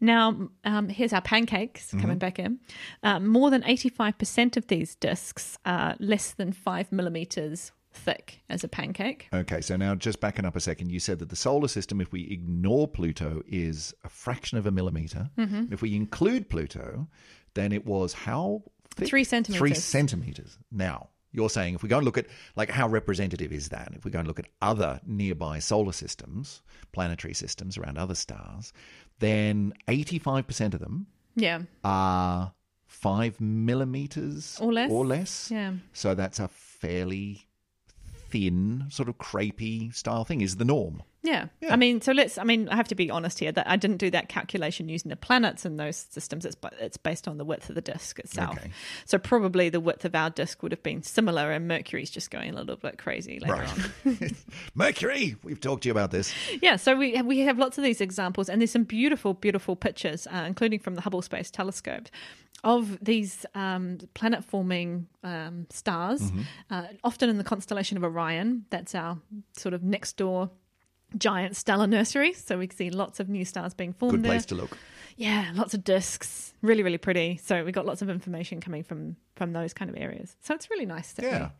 Now, 0.00 0.48
um, 0.62 0.88
here's 0.88 1.12
our 1.12 1.20
pancakes 1.20 1.90
coming 2.00 2.18
back 2.18 2.38
in. 2.38 2.60
Um, 3.02 3.26
more 3.26 3.50
than 3.50 3.62
85% 3.64 4.56
of 4.56 4.68
these 4.68 4.94
disks 4.94 5.58
are 5.66 5.96
less 5.98 6.30
than 6.30 6.52
five 6.52 6.92
millimeters 6.92 7.72
thick 7.92 8.40
as 8.48 8.62
a 8.64 8.68
pancake. 8.68 9.28
Okay. 9.32 9.60
So 9.60 9.76
now 9.76 9.94
just 9.94 10.20
backing 10.20 10.44
up 10.44 10.56
a 10.56 10.60
second, 10.60 10.90
you 10.92 11.00
said 11.00 11.18
that 11.18 11.28
the 11.28 11.36
solar 11.36 11.68
system, 11.68 12.00
if 12.00 12.12
we 12.12 12.28
ignore 12.30 12.86
Pluto, 12.88 13.42
is 13.46 13.92
a 14.04 14.08
fraction 14.08 14.58
of 14.58 14.66
a 14.66 14.70
millimeter. 14.70 15.30
Mm-hmm. 15.38 15.72
If 15.72 15.82
we 15.82 15.94
include 15.96 16.48
Pluto, 16.48 17.08
then 17.54 17.72
it 17.72 17.84
was 17.86 18.12
how 18.12 18.62
thick? 18.94 19.08
Three 19.08 19.24
centimeters. 19.24 19.58
Three 19.58 19.74
centimeters. 19.74 20.58
Now. 20.70 21.08
You're 21.32 21.48
saying 21.48 21.76
if 21.76 21.84
we 21.84 21.88
go 21.88 21.98
and 21.98 22.04
look 22.04 22.18
at 22.18 22.26
like 22.56 22.70
how 22.70 22.88
representative 22.88 23.52
is 23.52 23.68
that? 23.68 23.92
If 23.94 24.04
we 24.04 24.10
go 24.10 24.18
and 24.18 24.26
look 24.26 24.40
at 24.40 24.48
other 24.60 25.00
nearby 25.06 25.60
solar 25.60 25.92
systems, 25.92 26.60
planetary 26.90 27.34
systems 27.34 27.78
around 27.78 27.98
other 27.98 28.16
stars, 28.16 28.72
then 29.20 29.72
85% 29.86 30.74
of 30.74 30.80
them 30.80 31.06
Yeah, 31.36 31.60
are 31.84 32.52
five 32.88 33.40
millimeters 33.40 34.58
Or 34.60 34.72
less. 34.72 34.90
Or 34.90 35.06
less. 35.06 35.50
yeah. 35.52 35.74
So 35.92 36.16
that's 36.16 36.40
a 36.40 36.48
fairly 36.48 37.46
thin, 38.30 38.86
sort 38.90 39.08
of 39.08 39.18
crepey 39.18 39.94
style 39.94 40.24
thing. 40.24 40.40
Is 40.40 40.56
the 40.56 40.64
norm? 40.64 41.02
Yeah. 41.22 41.46
Yeah. 41.60 41.72
I 41.72 41.76
mean, 41.76 42.00
so 42.00 42.12
let's. 42.12 42.38
I 42.38 42.44
mean, 42.44 42.68
I 42.70 42.76
have 42.76 42.88
to 42.88 42.94
be 42.94 43.10
honest 43.10 43.38
here 43.38 43.52
that 43.52 43.68
I 43.68 43.76
didn't 43.76 43.98
do 43.98 44.10
that 44.10 44.30
calculation 44.30 44.88
using 44.88 45.10
the 45.10 45.16
planets 45.16 45.66
in 45.66 45.76
those 45.76 46.06
systems. 46.10 46.46
It's 46.46 46.56
it's 46.78 46.96
based 46.96 47.28
on 47.28 47.36
the 47.36 47.44
width 47.44 47.68
of 47.68 47.74
the 47.74 47.82
disk 47.82 48.18
itself. 48.18 48.56
Okay. 48.58 48.70
So 49.04 49.18
probably 49.18 49.68
the 49.68 49.80
width 49.80 50.04
of 50.06 50.14
our 50.14 50.30
disk 50.30 50.62
would 50.62 50.72
have 50.72 50.82
been 50.82 51.02
similar, 51.02 51.50
and 51.50 51.68
Mercury's 51.68 52.10
just 52.10 52.30
going 52.30 52.50
a 52.50 52.56
little 52.56 52.76
bit 52.76 52.96
crazy 52.96 53.38
later 53.38 53.66
on. 54.04 54.30
Mercury. 54.74 55.36
We've 55.42 55.60
talked 55.60 55.82
to 55.82 55.88
you 55.88 55.92
about 55.92 56.10
this. 56.10 56.32
Yeah. 56.62 56.76
So 56.76 56.96
we 56.96 57.14
have, 57.16 57.26
we 57.26 57.40
have 57.40 57.58
lots 57.58 57.76
of 57.76 57.84
these 57.84 58.00
examples, 58.00 58.48
and 58.48 58.62
there's 58.62 58.70
some 58.70 58.84
beautiful, 58.84 59.34
beautiful 59.34 59.76
pictures, 59.76 60.26
uh, 60.26 60.44
including 60.46 60.78
from 60.78 60.94
the 60.94 61.02
Hubble 61.02 61.22
Space 61.22 61.50
Telescope, 61.50 62.08
of 62.64 62.98
these 63.02 63.46
um, 63.54 63.98
planet-forming 64.14 65.06
um, 65.24 65.66
stars, 65.70 66.20
Mm-hmm. 66.20 66.40
uh, 66.70 66.82
often 67.04 67.28
in 67.30 67.38
the 67.38 67.44
constellation 67.44 67.96
of 67.96 68.04
Orion. 68.04 68.64
That's 68.70 68.94
our 68.94 69.18
sort 69.56 69.74
of 69.74 69.82
next 69.82 70.16
door 70.16 70.50
giant 71.18 71.56
stellar 71.56 71.86
nursery. 71.86 72.32
So 72.34 72.58
we 72.58 72.68
see 72.68 72.90
lots 72.90 73.18
of 73.20 73.28
new 73.28 73.44
stars 73.44 73.74
being 73.74 73.92
formed 73.92 74.12
there. 74.12 74.18
Good 74.18 74.24
there. 74.24 74.32
place 74.38 74.46
to 74.46 74.54
look. 74.54 74.78
Yeah, 75.16 75.50
lots 75.54 75.74
of 75.74 75.82
discs, 75.84 76.54
really, 76.62 76.82
really 76.82 76.98
pretty. 76.98 77.38
So 77.42 77.64
we 77.64 77.72
got 77.72 77.84
lots 77.84 78.00
of 78.02 78.08
information 78.08 78.60
coming 78.60 78.82
from 78.84 79.16
from 79.36 79.52
those 79.52 79.72
kind 79.74 79.90
of 79.90 79.96
areas. 79.96 80.36
So 80.40 80.54
it's 80.54 80.70
really 80.70 80.86
nice 80.86 81.12
that 81.14 81.24
Yeah. 81.24 81.38
we 81.46 81.50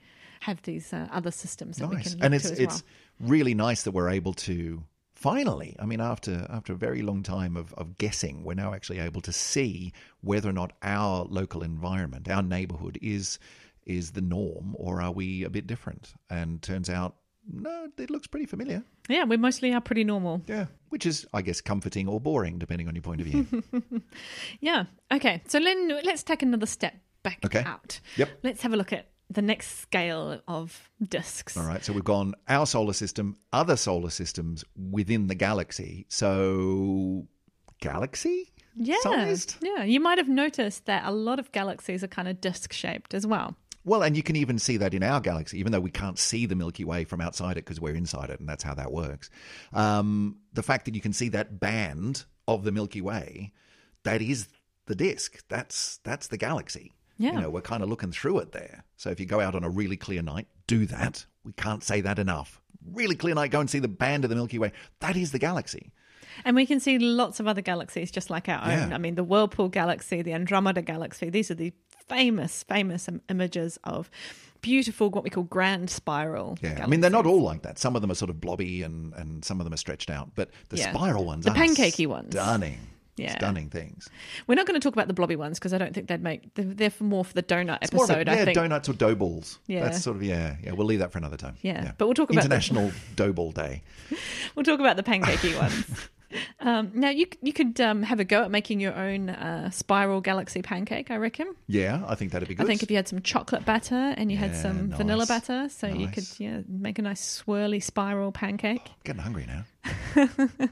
have 0.40 0.62
these 0.62 0.92
uh, 0.92 1.08
other 1.10 1.30
systems 1.30 1.76
that 1.78 1.88
we 1.88 1.96
Nice. 1.96 2.04
can 2.10 2.12
look 2.18 2.24
And 2.24 2.34
it's 2.34 2.46
it's 2.50 2.82
well. 3.20 3.28
really 3.30 3.54
nice 3.54 3.82
that 3.82 3.90
we're 3.92 4.08
able 4.10 4.34
to 4.34 4.82
finally. 5.20 5.76
I 5.78 5.84
mean, 5.86 6.00
after 6.00 6.46
after 6.50 6.72
a 6.72 6.76
very 6.76 7.02
long 7.02 7.22
time 7.22 7.56
of, 7.56 7.72
of 7.74 7.98
guessing, 7.98 8.42
we're 8.44 8.54
now 8.54 8.72
actually 8.74 8.98
able 8.98 9.20
to 9.22 9.32
see 9.32 9.92
whether 10.22 10.48
or 10.48 10.52
not 10.52 10.72
our 10.82 11.24
local 11.28 11.62
environment, 11.62 12.28
our 12.28 12.42
neighborhood, 12.42 12.98
is 13.02 13.38
is 13.86 14.12
the 14.12 14.20
norm, 14.20 14.74
or 14.78 15.00
are 15.00 15.12
we 15.12 15.44
a 15.44 15.50
bit 15.50 15.66
different? 15.66 16.14
And 16.28 16.60
turns 16.62 16.88
out, 16.90 17.16
no, 17.50 17.88
it 17.98 18.10
looks 18.10 18.26
pretty 18.26 18.46
familiar. 18.46 18.82
Yeah, 19.08 19.24
we 19.24 19.36
mostly 19.36 19.72
are 19.72 19.80
pretty 19.80 20.04
normal. 20.04 20.42
Yeah, 20.46 20.66
which 20.90 21.06
is, 21.06 21.26
I 21.32 21.42
guess, 21.42 21.60
comforting 21.60 22.06
or 22.08 22.20
boring, 22.20 22.58
depending 22.58 22.88
on 22.88 22.94
your 22.94 23.02
point 23.02 23.20
of 23.20 23.26
view. 23.26 23.46
Yeah. 24.60 24.84
Okay. 25.12 25.42
So 25.48 25.58
then 25.60 25.88
let's 26.04 26.22
take 26.22 26.42
another 26.42 26.66
step 26.66 26.94
back 27.22 27.38
Okay. 27.44 27.64
out. 27.64 28.00
Yep. 28.16 28.28
Let's 28.42 28.62
have 28.62 28.72
a 28.72 28.76
look 28.76 28.92
at 28.92 29.06
the 29.30 29.42
next 29.42 29.78
scale 29.78 30.40
of 30.48 30.90
discs. 31.08 31.56
All 31.56 31.64
right, 31.64 31.84
so 31.84 31.92
we've 31.92 32.02
gone 32.04 32.34
our 32.48 32.66
solar 32.66 32.92
system, 32.92 33.36
other 33.52 33.76
solar 33.76 34.10
systems 34.10 34.64
within 34.76 35.28
the 35.28 35.34
galaxy. 35.36 36.04
So, 36.08 37.26
galaxy 37.80 38.50
Yeah. 38.76 38.96
sized? 39.02 39.56
Yeah. 39.62 39.84
You 39.84 40.00
might 40.00 40.18
have 40.18 40.28
noticed 40.28 40.86
that 40.86 41.04
a 41.04 41.12
lot 41.12 41.38
of 41.38 41.52
galaxies 41.52 42.02
are 42.04 42.08
kind 42.08 42.28
of 42.28 42.40
disc 42.40 42.72
shaped 42.72 43.14
as 43.14 43.26
well. 43.26 43.56
Well, 43.84 44.02
and 44.02 44.14
you 44.16 44.22
can 44.22 44.36
even 44.36 44.58
see 44.58 44.76
that 44.76 44.92
in 44.92 45.02
our 45.02 45.20
galaxy, 45.20 45.58
even 45.58 45.72
though 45.72 45.80
we 45.80 45.90
can't 45.90 46.18
see 46.18 46.44
the 46.44 46.54
Milky 46.54 46.84
Way 46.84 47.04
from 47.04 47.20
outside 47.20 47.52
it 47.56 47.64
because 47.64 47.80
we're 47.80 47.94
inside 47.94 48.28
it, 48.28 48.38
and 48.38 48.48
that's 48.48 48.62
how 48.62 48.74
that 48.74 48.92
works. 48.92 49.30
Um, 49.72 50.36
the 50.52 50.62
fact 50.62 50.84
that 50.84 50.94
you 50.94 51.00
can 51.00 51.14
see 51.14 51.30
that 51.30 51.60
band 51.60 52.24
of 52.46 52.64
the 52.64 52.72
Milky 52.72 53.00
Way, 53.00 53.52
that 54.02 54.20
is 54.20 54.48
the 54.86 54.94
disk. 54.94 55.42
That's 55.48 55.98
that's 56.04 56.26
the 56.26 56.36
galaxy. 56.36 56.92
Yeah. 57.20 57.32
You 57.34 57.40
know, 57.42 57.50
we're 57.50 57.60
kind 57.60 57.82
of 57.82 57.88
looking 57.88 58.12
through 58.12 58.38
it 58.38 58.52
there. 58.52 58.82
So 58.96 59.10
if 59.10 59.20
you 59.20 59.26
go 59.26 59.40
out 59.40 59.54
on 59.54 59.62
a 59.62 59.68
really 59.68 59.96
clear 59.96 60.22
night, 60.22 60.46
do 60.66 60.86
that. 60.86 61.26
We 61.44 61.52
can't 61.52 61.84
say 61.84 62.00
that 62.00 62.18
enough. 62.18 62.60
Really 62.92 63.14
clear 63.14 63.34
night, 63.34 63.50
go 63.50 63.60
and 63.60 63.68
see 63.68 63.78
the 63.78 63.88
band 63.88 64.24
of 64.24 64.30
the 64.30 64.36
Milky 64.36 64.58
Way. 64.58 64.72
That 65.00 65.16
is 65.16 65.30
the 65.32 65.38
galaxy. 65.38 65.92
And 66.44 66.56
we 66.56 66.64
can 66.64 66.80
see 66.80 66.98
lots 66.98 67.38
of 67.38 67.46
other 67.46 67.60
galaxies 67.60 68.10
just 68.10 68.30
like 68.30 68.48
our 68.48 68.62
own. 68.64 68.92
I 68.94 68.98
mean, 68.98 69.16
the 69.16 69.24
Whirlpool 69.24 69.68
galaxy, 69.68 70.22
the 70.22 70.32
Andromeda 70.32 70.80
galaxy, 70.80 71.28
these 71.28 71.50
are 71.50 71.54
the 71.54 71.72
famous, 72.08 72.62
famous 72.62 73.08
images 73.28 73.78
of 73.84 74.10
beautiful, 74.62 75.10
what 75.10 75.22
we 75.24 75.30
call 75.30 75.42
grand 75.44 75.90
spiral. 75.90 76.56
Yeah, 76.62 76.80
I 76.82 76.86
mean 76.86 77.00
they're 77.00 77.10
not 77.10 77.26
all 77.26 77.42
like 77.42 77.62
that. 77.62 77.78
Some 77.78 77.96
of 77.96 78.02
them 78.02 78.10
are 78.10 78.14
sort 78.14 78.30
of 78.30 78.40
blobby, 78.40 78.82
and 78.82 79.12
and 79.14 79.44
some 79.44 79.60
of 79.60 79.64
them 79.64 79.72
are 79.74 79.78
stretched 79.78 80.08
out. 80.10 80.30
But 80.34 80.50
the 80.70 80.78
Yeah. 80.78 80.92
spiral 80.92 81.24
ones, 81.24 81.44
The 81.44 81.50
are 81.52 81.54
pancakey 81.56 82.06
ones. 82.06 82.32
stunning, 82.34 82.78
Yeah. 83.16 83.36
stunning 83.36 83.68
things. 83.68 84.08
We're 84.46 84.54
not 84.54 84.66
going 84.66 84.80
to 84.80 84.82
talk 84.84 84.94
about 84.94 85.06
the 85.08 85.12
blobby 85.14 85.36
ones 85.36 85.58
because 85.58 85.74
I 85.74 85.78
don't 85.78 85.92
think 85.92 86.08
they'd 86.08 86.22
make. 86.22 86.54
They're, 86.54 86.64
they're 86.64 86.90
for 86.90 87.04
more 87.04 87.24
for 87.24 87.34
the 87.34 87.42
donut 87.42 87.78
It's 87.82 87.92
episode. 87.92 88.28
a, 88.28 88.34
yeah, 88.34 88.42
I 88.42 88.44
think. 88.46 88.54
donuts 88.54 88.88
or 88.88 88.94
dough 88.94 89.14
balls. 89.14 89.58
Yeah. 89.66 89.84
that's 89.84 90.02
sort 90.02 90.16
of 90.16 90.22
yeah, 90.22 90.56
yeah. 90.62 90.72
We'll 90.72 90.86
leave 90.86 91.00
that 91.00 91.12
for 91.12 91.18
another 91.18 91.36
time. 91.36 91.56
Yeah, 91.60 91.92
but 91.98 92.06
we'll 92.06 92.14
talk 92.14 92.30
about 92.30 92.40
the- 92.42 92.46
International 92.46 92.90
Dough 93.16 93.32
Ball 93.32 93.52
Day. 93.52 93.82
We'll 94.54 94.64
talk 94.64 94.80
about 94.80 94.96
the 94.96 95.02
pancakey 95.02 95.56
ones. 95.60 96.08
Um, 96.60 96.92
now 96.94 97.10
you 97.10 97.26
you 97.42 97.52
could 97.52 97.80
um, 97.80 98.02
have 98.02 98.20
a 98.20 98.24
go 98.24 98.42
at 98.44 98.50
making 98.50 98.80
your 98.80 98.94
own 98.94 99.30
uh, 99.30 99.70
spiral 99.70 100.20
galaxy 100.20 100.62
pancake. 100.62 101.10
I 101.10 101.16
reckon. 101.16 101.54
Yeah, 101.66 102.02
I 102.06 102.14
think 102.14 102.32
that'd 102.32 102.48
be 102.48 102.54
good. 102.54 102.64
I 102.64 102.66
think 102.68 102.82
if 102.82 102.90
you 102.90 102.96
had 102.96 103.08
some 103.08 103.20
chocolate 103.22 103.64
batter 103.64 104.14
and 104.16 104.30
you 104.30 104.36
had 104.38 104.52
Yeah, 104.52 104.62
some 104.62 104.90
vanilla 104.90 105.26
batter, 105.26 105.68
so 105.68 105.86
you 105.88 106.08
could 106.08 106.26
yeah 106.38 106.60
make 106.68 106.98
a 106.98 107.02
nice 107.02 107.42
swirly 107.44 107.82
spiral 107.82 108.30
pancake. 108.32 108.82
I'm 108.86 108.94
getting 109.04 109.22
hungry 109.22 109.46
now. 109.46 109.64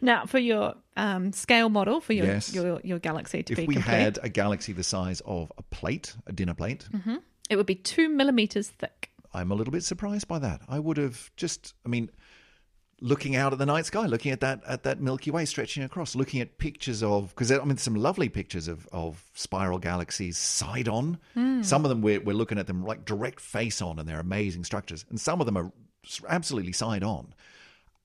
Now 0.00 0.24
for 0.26 0.38
your 0.38 0.74
um, 0.96 1.32
scale 1.32 1.68
model 1.68 2.00
for 2.00 2.12
your, 2.12 2.26
Yes. 2.26 2.54
your 2.54 2.80
your 2.82 2.98
galaxy 2.98 3.42
to 3.42 3.52
If 3.52 3.56
be 3.56 3.62
If 3.64 3.68
we 3.68 3.74
complete, 3.74 3.92
had 3.94 4.18
a 4.22 4.28
galaxy 4.28 4.72
the 4.72 4.82
size 4.84 5.20
of 5.26 5.52
a 5.58 5.62
plate, 5.62 6.14
a 6.26 6.32
dinner 6.32 6.54
plate, 6.54 6.88
it 7.50 7.56
would 7.56 7.66
be 7.66 7.74
two 7.74 8.08
millimeters 8.08 8.68
thick. 8.68 9.10
I'm 9.34 9.50
a 9.50 9.54
little 9.54 9.72
bit 9.72 9.84
surprised 9.84 10.26
by 10.26 10.38
that. 10.38 10.62
I 10.68 10.78
would 10.78 10.96
have 10.96 11.30
just, 11.36 11.74
I 11.84 11.88
mean, 11.90 12.10
looking 13.00 13.36
out 13.36 13.52
at 13.52 13.58
the 13.58 13.66
night 13.66 13.86
sky, 13.86 14.06
looking 14.06 14.32
at 14.32 14.40
that 14.40 14.62
at 14.66 14.82
that 14.82 15.00
Milky 15.00 15.30
Way 15.30 15.44
stretching 15.44 15.82
across, 15.82 16.14
looking 16.14 16.40
at 16.40 16.58
pictures 16.58 17.02
of 17.02 17.30
because 17.30 17.50
I 17.52 17.62
mean 17.64 17.76
some 17.76 17.94
lovely 17.94 18.28
pictures 18.28 18.68
of 18.68 18.86
of 18.92 19.24
spiral 19.34 19.78
galaxies 19.78 20.36
side 20.38 20.88
on. 20.88 21.18
Hmm. 21.34 21.62
Some 21.62 21.84
of 21.84 21.88
them 21.88 22.02
we're 22.02 22.20
we're 22.20 22.36
looking 22.36 22.58
at 22.58 22.66
them 22.66 22.84
like 22.84 23.04
direct 23.04 23.40
face 23.40 23.80
on, 23.80 23.98
and 23.98 24.08
they're 24.08 24.20
amazing 24.20 24.64
structures, 24.64 25.04
and 25.10 25.20
some 25.20 25.40
of 25.40 25.46
them 25.46 25.56
are 25.56 25.72
absolutely 26.28 26.72
side 26.72 27.02
on, 27.04 27.34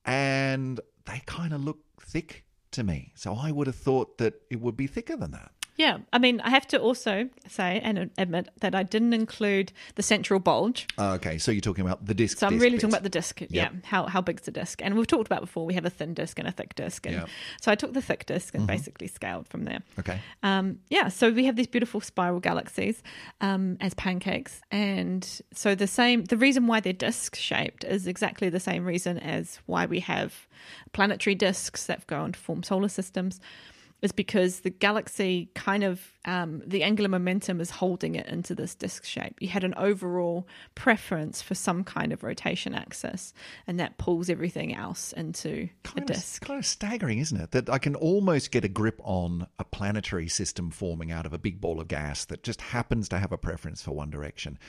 and 0.05 0.79
they 1.05 1.21
kind 1.25 1.53
of 1.53 1.63
look 1.63 1.79
thick 2.01 2.43
to 2.71 2.83
me. 2.83 3.11
So 3.15 3.33
I 3.33 3.51
would 3.51 3.67
have 3.67 3.75
thought 3.75 4.17
that 4.17 4.35
it 4.49 4.59
would 4.61 4.77
be 4.77 4.87
thicker 4.87 5.15
than 5.15 5.31
that. 5.31 5.51
Yeah, 5.75 5.99
I 6.11 6.19
mean, 6.19 6.39
I 6.41 6.51
have 6.51 6.67
to 6.67 6.79
also 6.79 7.29
say 7.47 7.81
and 7.83 8.11
admit 8.17 8.49
that 8.59 8.75
I 8.75 8.83
didn't 8.83 9.13
include 9.13 9.73
the 9.95 10.03
central 10.03 10.39
bulge. 10.39 10.87
Uh, 10.99 11.13
okay, 11.13 11.39
so 11.39 11.51
you're 11.51 11.61
talking 11.61 11.83
about 11.83 12.05
the 12.05 12.13
disc. 12.13 12.37
So 12.37 12.45
I'm 12.45 12.53
disc 12.53 12.61
really 12.61 12.75
bit. 12.75 12.81
talking 12.81 12.93
about 12.93 13.03
the 13.03 13.09
disc. 13.09 13.41
Yeah, 13.49 13.69
how 13.83 14.05
how 14.05 14.21
big's 14.21 14.43
the 14.43 14.51
disc? 14.51 14.81
And 14.83 14.95
we've 14.95 15.07
talked 15.07 15.25
about 15.25 15.41
before. 15.41 15.65
We 15.65 15.73
have 15.73 15.85
a 15.85 15.89
thin 15.89 16.13
disc 16.13 16.37
and 16.37 16.47
a 16.47 16.51
thick 16.51 16.75
disc, 16.75 17.05
and. 17.05 17.15
Mm-hmm. 17.15 17.25
so 17.61 17.71
I 17.71 17.75
took 17.75 17.93
the 17.93 18.01
thick 18.01 18.25
disc 18.25 18.53
and 18.53 18.67
basically 18.67 19.07
scaled 19.07 19.47
from 19.47 19.63
there. 19.65 19.79
Okay. 19.99 20.19
Um, 20.43 20.79
yeah, 20.89 21.07
so 21.07 21.31
we 21.31 21.45
have 21.45 21.55
these 21.55 21.67
beautiful 21.67 22.01
spiral 22.01 22.39
galaxies 22.39 23.01
um, 23.41 23.77
as 23.81 23.93
pancakes, 23.95 24.61
and 24.71 25.41
so 25.53 25.73
the 25.73 25.87
same. 25.87 26.25
The 26.25 26.37
reason 26.37 26.67
why 26.67 26.81
they're 26.81 26.93
disc 26.93 27.35
shaped 27.35 27.83
is 27.83 28.05
exactly 28.05 28.49
the 28.49 28.59
same 28.59 28.85
reason 28.85 29.17
as 29.17 29.59
why 29.65 29.85
we 29.87 30.01
have 30.01 30.47
planetary 30.91 31.35
discs 31.35 31.87
that 31.87 32.05
go 32.07 32.19
on 32.19 32.33
to 32.33 32.39
form 32.39 32.61
solar 32.61 32.89
systems. 32.89 33.39
Is 34.03 34.11
because 34.11 34.59
the 34.59 34.69
galaxy 34.69 35.49
kind 35.55 35.81
of 35.81 36.11
um, 36.25 36.61
the 36.67 36.83
angular 36.83 37.07
momentum 37.07 37.61
is 37.61 37.69
holding 37.69 38.15
it 38.15 38.27
into 38.27 38.53
this 38.53 38.75
disc 38.75 39.05
shape. 39.05 39.37
You 39.39 39.47
had 39.47 39.63
an 39.63 39.73
overall 39.77 40.45
preference 40.75 41.41
for 41.41 41.55
some 41.55 41.85
kind 41.85 42.11
of 42.11 42.21
rotation 42.21 42.75
axis, 42.75 43.33
and 43.65 43.79
that 43.79 43.97
pulls 43.97 44.29
everything 44.29 44.75
else 44.75 45.13
into 45.13 45.49
a 45.49 45.87
kind 45.87 46.05
disc. 46.05 46.41
Of, 46.41 46.47
kind 46.49 46.59
of 46.59 46.65
staggering, 46.65 47.19
isn't 47.19 47.39
it? 47.39 47.51
That 47.51 47.69
I 47.69 47.77
can 47.77 47.95
almost 47.95 48.51
get 48.51 48.65
a 48.65 48.67
grip 48.67 48.99
on 49.05 49.47
a 49.57 49.63
planetary 49.63 50.27
system 50.27 50.69
forming 50.69 51.09
out 51.09 51.25
of 51.25 51.31
a 51.31 51.37
big 51.37 51.61
ball 51.61 51.79
of 51.79 51.87
gas 51.87 52.25
that 52.25 52.43
just 52.43 52.59
happens 52.59 53.07
to 53.07 53.19
have 53.19 53.31
a 53.31 53.37
preference 53.37 53.81
for 53.81 53.91
one 53.91 54.09
direction. 54.09 54.59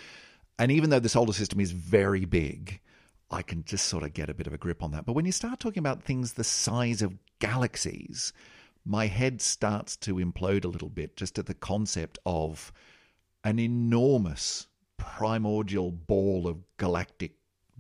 And 0.61 0.70
even 0.70 0.91
though 0.91 1.01
the 1.01 1.09
solar 1.09 1.32
system 1.32 1.59
is 1.59 1.72
very 1.72 2.24
big, 2.24 2.80
I 3.32 3.43
can 3.43 3.64
just 3.64 3.87
sort 3.87 4.05
of 4.05 4.14
get 4.14 4.30
a 4.30 4.35
bit 4.35 4.47
of 4.47 4.53
a 4.53 4.59
grip 4.59 4.80
on 4.80 4.93
that. 4.93 5.07
But 5.07 5.14
when 5.14 5.24
you 5.24 5.32
start 5.32 5.59
talking 5.59 5.80
about 5.80 6.05
things 6.05 6.35
the 6.35 6.45
size 6.45 7.03
of 7.03 7.18
galaxies, 7.41 8.32
my 8.85 9.07
head 9.07 9.41
starts 9.41 9.97
to 9.97 10.16
implode 10.16 10.64
a 10.64 10.68
little 10.68 10.89
bit 10.89 11.16
just 11.16 11.39
at 11.39 11.47
the 11.47 11.55
concept 11.55 12.18
of 12.26 12.72
an 13.43 13.59
enormous 13.59 14.66
primordial 14.97 15.91
ball 15.91 16.47
of 16.47 16.59
galactic 16.76 17.32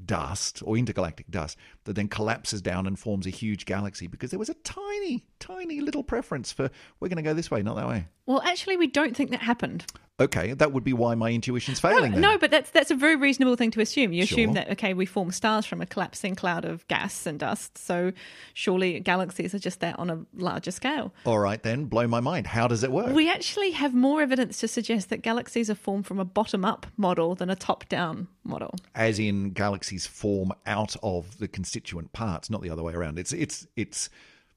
dust 0.04 0.62
or 0.64 0.76
intergalactic 0.76 1.30
dust 1.30 1.56
that 1.84 1.94
then 1.96 2.08
collapses 2.08 2.62
down 2.62 2.86
and 2.86 2.98
forms 2.98 3.26
a 3.26 3.30
huge 3.30 3.66
galaxy 3.66 4.06
because 4.06 4.30
there 4.30 4.38
was 4.38 4.48
a 4.48 4.54
tiny, 4.54 5.26
tiny 5.38 5.80
little 5.80 6.02
preference 6.02 6.50
for 6.52 6.70
we're 7.00 7.08
going 7.08 7.16
to 7.16 7.22
go 7.22 7.34
this 7.34 7.50
way, 7.50 7.62
not 7.62 7.76
that 7.76 7.86
way. 7.88 8.06
Well, 8.26 8.40
actually, 8.42 8.78
we 8.78 8.86
don't 8.86 9.14
think 9.14 9.30
that 9.32 9.40
happened. 9.42 9.84
Okay, 10.20 10.54
that 10.54 10.70
would 10.72 10.84
be 10.84 10.92
why 10.92 11.14
my 11.16 11.30
intuition's 11.32 11.80
failing. 11.80 12.12
then. 12.12 12.20
No, 12.20 12.38
but 12.38 12.50
that's 12.52 12.70
that's 12.70 12.92
a 12.92 12.94
very 12.94 13.16
reasonable 13.16 13.56
thing 13.56 13.72
to 13.72 13.80
assume. 13.80 14.12
You 14.12 14.22
assume 14.22 14.36
Sure. 14.50 14.54
that 14.54 14.70
okay, 14.70 14.94
we 14.94 15.06
form 15.06 15.32
stars 15.32 15.66
from 15.66 15.80
a 15.80 15.86
collapsing 15.86 16.36
cloud 16.36 16.64
of 16.64 16.86
gas 16.86 17.26
and 17.26 17.38
dust, 17.38 17.76
so 17.76 18.12
surely 18.54 19.00
galaxies 19.00 19.54
are 19.54 19.58
just 19.58 19.80
that 19.80 19.98
on 19.98 20.10
a 20.10 20.24
larger 20.36 20.70
scale. 20.70 21.12
All 21.26 21.40
right, 21.40 21.60
then, 21.62 21.86
blow 21.86 22.06
my 22.06 22.20
mind. 22.20 22.46
How 22.46 22.68
does 22.68 22.84
it 22.84 22.92
work? 22.92 23.12
We 23.12 23.28
actually 23.28 23.72
have 23.72 23.92
more 23.92 24.22
evidence 24.22 24.58
to 24.60 24.68
suggest 24.68 25.10
that 25.10 25.20
galaxies 25.20 25.68
are 25.68 25.74
formed 25.74 26.06
from 26.06 26.20
a 26.20 26.24
bottom-up 26.24 26.86
model 26.96 27.34
than 27.34 27.50
a 27.50 27.56
top-down 27.56 28.28
model. 28.44 28.74
As 28.94 29.18
in, 29.18 29.50
galaxies 29.50 30.06
form 30.06 30.52
out 30.64 30.94
of 31.02 31.38
the 31.38 31.48
constituent 31.74 32.12
parts, 32.12 32.50
not 32.50 32.62
the 32.62 32.70
other 32.70 32.82
way 32.82 32.92
around. 32.94 33.18
It's 33.18 33.32
it's 33.32 33.66
it's 33.76 34.08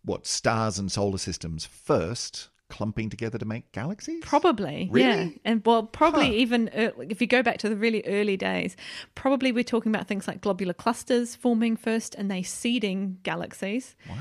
what 0.03 0.26
stars 0.28 0.78
and 0.80 0.91
solar 0.91 1.18
systems 1.18 1.65
first 1.65 2.49
clumping 2.70 3.09
together 3.09 3.38
to 3.38 3.45
make 3.45 3.72
galaxies. 3.72 4.22
Probably, 4.22 4.89
Really? 4.91 5.07
yeah, 5.07 5.30
and 5.45 5.61
well, 5.65 5.84
probably 5.84 6.26
Huh. 6.28 6.32
even 6.34 6.70
if 6.74 7.22
you 7.22 7.28
go 7.28 7.41
back 7.41 7.57
to 7.59 7.70
the 7.70 7.78
really 7.78 8.03
early 8.05 8.36
days, 8.38 8.76
probably 9.15 9.51
we're 9.53 9.63
talking 9.63 9.89
about 9.93 10.05
things 10.07 10.28
like 10.28 10.41
globular 10.41 10.74
clusters 10.74 11.34
forming 11.36 11.78
first, 11.78 12.13
and 12.15 12.30
they 12.30 12.43
seeding 12.43 13.20
galaxies. 13.24 13.95
Wow. 14.09 14.15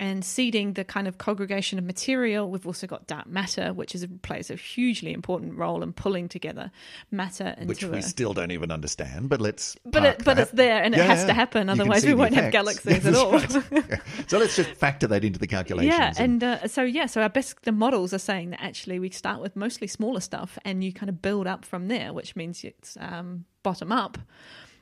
And 0.00 0.24
seeding 0.24 0.74
the 0.74 0.84
kind 0.84 1.08
of 1.08 1.18
congregation 1.18 1.78
of 1.78 1.84
material. 1.84 2.48
We've 2.50 2.66
also 2.66 2.86
got 2.86 3.06
dark 3.06 3.26
matter, 3.26 3.72
which 3.72 3.94
is 3.94 4.06
plays 4.22 4.50
a 4.50 4.54
hugely 4.54 5.12
important 5.12 5.56
role 5.56 5.82
in 5.82 5.92
pulling 5.92 6.28
together 6.28 6.70
matter 7.10 7.54
into 7.56 7.66
Which 7.66 7.84
we 7.84 7.98
a. 7.98 8.02
still 8.02 8.32
don't 8.32 8.52
even 8.52 8.70
understand, 8.70 9.28
but 9.28 9.40
let's. 9.40 9.76
but 9.84 10.04
it, 10.04 10.24
but 10.24 10.38
it's 10.38 10.52
there 10.52 10.82
and 10.82 10.94
it 10.94 11.00
has 11.00 11.20
yeah. 11.20 11.26
to 11.26 11.32
happen. 11.32 11.68
Otherwise, 11.68 12.06
we 12.06 12.14
won't 12.14 12.34
have 12.34 12.52
galaxies 12.52 13.06
at 13.06 13.14
all. 13.14 13.32
Right. 13.32 13.48
Yeah. 13.70 13.98
So 14.26 14.38
let's 14.38 14.56
just 14.56 14.70
factor 14.70 15.06
that 15.08 15.24
into 15.24 15.38
the 15.38 15.46
calculations. 15.46 15.96
Yeah, 15.96 16.12
and 16.16 16.42
uh, 16.42 16.68
so 16.68 16.82
yeah, 16.82 17.06
so 17.06 17.22
our 17.22 17.28
best 17.28 17.62
the 17.62 17.72
models 17.72 18.12
are 18.12 18.18
saying 18.18 18.50
that 18.50 18.62
actually 18.62 18.98
we 18.98 19.10
start 19.10 19.40
with 19.40 19.56
mostly 19.56 19.86
smaller 19.86 20.20
stuff, 20.20 20.58
and 20.64 20.82
you 20.82 20.92
kind 20.92 21.08
of 21.08 21.22
build 21.22 21.46
up 21.46 21.64
from 21.64 21.88
there, 21.88 22.12
which 22.12 22.34
means 22.34 22.64
it's 22.64 22.96
um, 23.00 23.44
bottom 23.62 23.92
up 23.92 24.18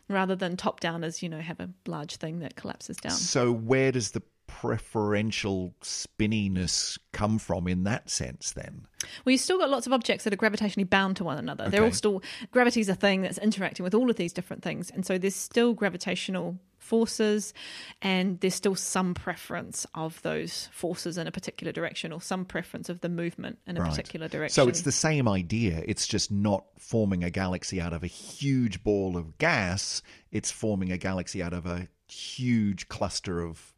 rather 0.08 0.36
than 0.36 0.56
top 0.56 0.80
down, 0.80 1.04
as 1.04 1.22
you 1.22 1.28
know, 1.28 1.40
have 1.40 1.60
a 1.60 1.68
large 1.86 2.16
thing 2.16 2.40
that 2.40 2.56
collapses 2.56 2.96
down. 2.96 3.12
So 3.12 3.52
where 3.52 3.92
does 3.92 4.12
the 4.12 4.22
preferential 4.46 5.74
spinniness 5.82 6.98
come 7.12 7.38
from 7.38 7.66
in 7.66 7.84
that 7.84 8.10
sense 8.10 8.52
then? 8.52 8.86
Well, 9.24 9.32
you've 9.32 9.40
still 9.40 9.58
got 9.58 9.70
lots 9.70 9.86
of 9.86 9.92
objects 9.92 10.24
that 10.24 10.32
are 10.32 10.36
gravitationally 10.36 10.88
bound 10.88 11.16
to 11.16 11.24
one 11.24 11.38
another. 11.38 11.68
They're 11.68 11.84
all 11.84 11.92
still 11.92 12.22
gravity's 12.50 12.88
a 12.88 12.94
thing 12.94 13.22
that's 13.22 13.38
interacting 13.38 13.84
with 13.84 13.94
all 13.94 14.10
of 14.10 14.16
these 14.16 14.32
different 14.32 14.62
things, 14.62 14.90
and 14.90 15.04
so 15.04 15.18
there's 15.18 15.36
still 15.36 15.74
gravitational 15.74 16.58
forces, 16.78 17.52
and 18.00 18.38
there's 18.40 18.54
still 18.54 18.76
some 18.76 19.12
preference 19.12 19.86
of 19.96 20.22
those 20.22 20.68
forces 20.72 21.18
in 21.18 21.26
a 21.26 21.32
particular 21.32 21.72
direction, 21.72 22.12
or 22.12 22.20
some 22.20 22.44
preference 22.44 22.88
of 22.88 23.00
the 23.00 23.08
movement 23.08 23.58
in 23.66 23.76
a 23.76 23.80
Right. 23.80 23.90
particular 23.90 24.28
direction. 24.28 24.54
So 24.54 24.68
it's 24.68 24.82
the 24.82 24.92
same 24.92 25.26
idea. 25.28 25.82
It's 25.84 26.06
just 26.06 26.30
not 26.30 26.64
forming 26.78 27.24
a 27.24 27.30
galaxy 27.30 27.80
out 27.80 27.92
of 27.92 28.04
a 28.04 28.06
huge 28.06 28.84
ball 28.84 29.16
of 29.16 29.36
gas. 29.38 30.00
It's 30.30 30.52
forming 30.52 30.92
a 30.92 30.98
galaxy 30.98 31.42
out 31.42 31.52
of 31.52 31.66
a 31.66 31.88
huge 32.08 32.88
cluster 32.88 33.40
of 33.40 33.72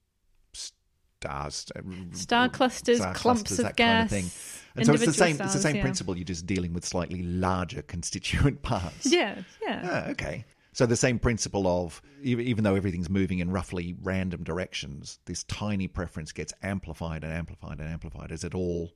stars. 1.20 1.66
uh, 1.74 1.80
Star 2.12 2.48
clusters, 2.48 2.98
star 2.98 3.14
clumps 3.14 3.42
clusters, 3.42 3.58
of 3.66 3.76
gas. 3.76 3.76
kind 3.76 4.04
of 4.04 4.10
thing. 4.10 4.30
And 4.76 4.86
so 4.86 4.92
it's 4.92 5.04
the 5.04 5.12
same. 5.12 5.40
it's 5.40 5.52
the 5.54 5.58
same 5.60 5.76
yeah. 5.76 5.82
principle. 5.82 6.16
You're 6.16 6.24
just 6.24 6.46
dealing 6.46 6.72
with 6.72 6.84
slightly 6.84 7.22
larger 7.22 7.82
constituent 7.94 8.62
parts. 8.62 9.06
Yeah, 9.06 9.38
yeah. 9.62 10.04
Ah, 10.06 10.10
okay. 10.10 10.44
So 10.72 10.86
the 10.86 10.96
same 10.96 11.18
principle 11.18 11.66
of 11.66 12.00
even 12.22 12.62
though 12.62 12.76
everything's 12.76 13.10
moving 13.10 13.40
in 13.40 13.50
roughly 13.50 13.96
random 14.00 14.44
directions, 14.44 15.18
this 15.24 15.42
tiny 15.44 15.88
preference 15.88 16.30
gets 16.30 16.52
amplified 16.62 17.24
and 17.24 17.32
amplified 17.32 17.80
and 17.80 17.88
amplified 17.88 18.30
as 18.30 18.44
it 18.44 18.54
all 18.54 18.92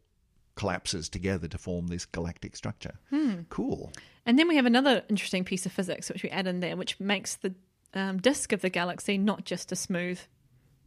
collapses 0.54 1.08
together 1.08 1.48
to 1.48 1.58
form 1.58 1.88
this 1.88 2.04
galactic 2.04 2.54
structure. 2.54 2.94
Hmm. 3.10 3.40
Cool. 3.48 3.90
And 4.26 4.38
then 4.38 4.46
we 4.46 4.56
have 4.56 4.66
another 4.66 5.02
interesting 5.08 5.44
piece 5.44 5.66
of 5.66 5.72
physics 5.72 6.08
which 6.08 6.22
we 6.22 6.30
add 6.30 6.46
in 6.46 6.60
there, 6.60 6.76
which 6.76 7.00
makes 7.00 7.36
the 7.36 7.54
um, 7.94 8.18
disk 8.18 8.52
of 8.52 8.60
the 8.60 8.70
galaxy 8.70 9.18
not 9.18 9.44
just 9.44 9.72
a 9.72 9.76
smooth 9.76 10.20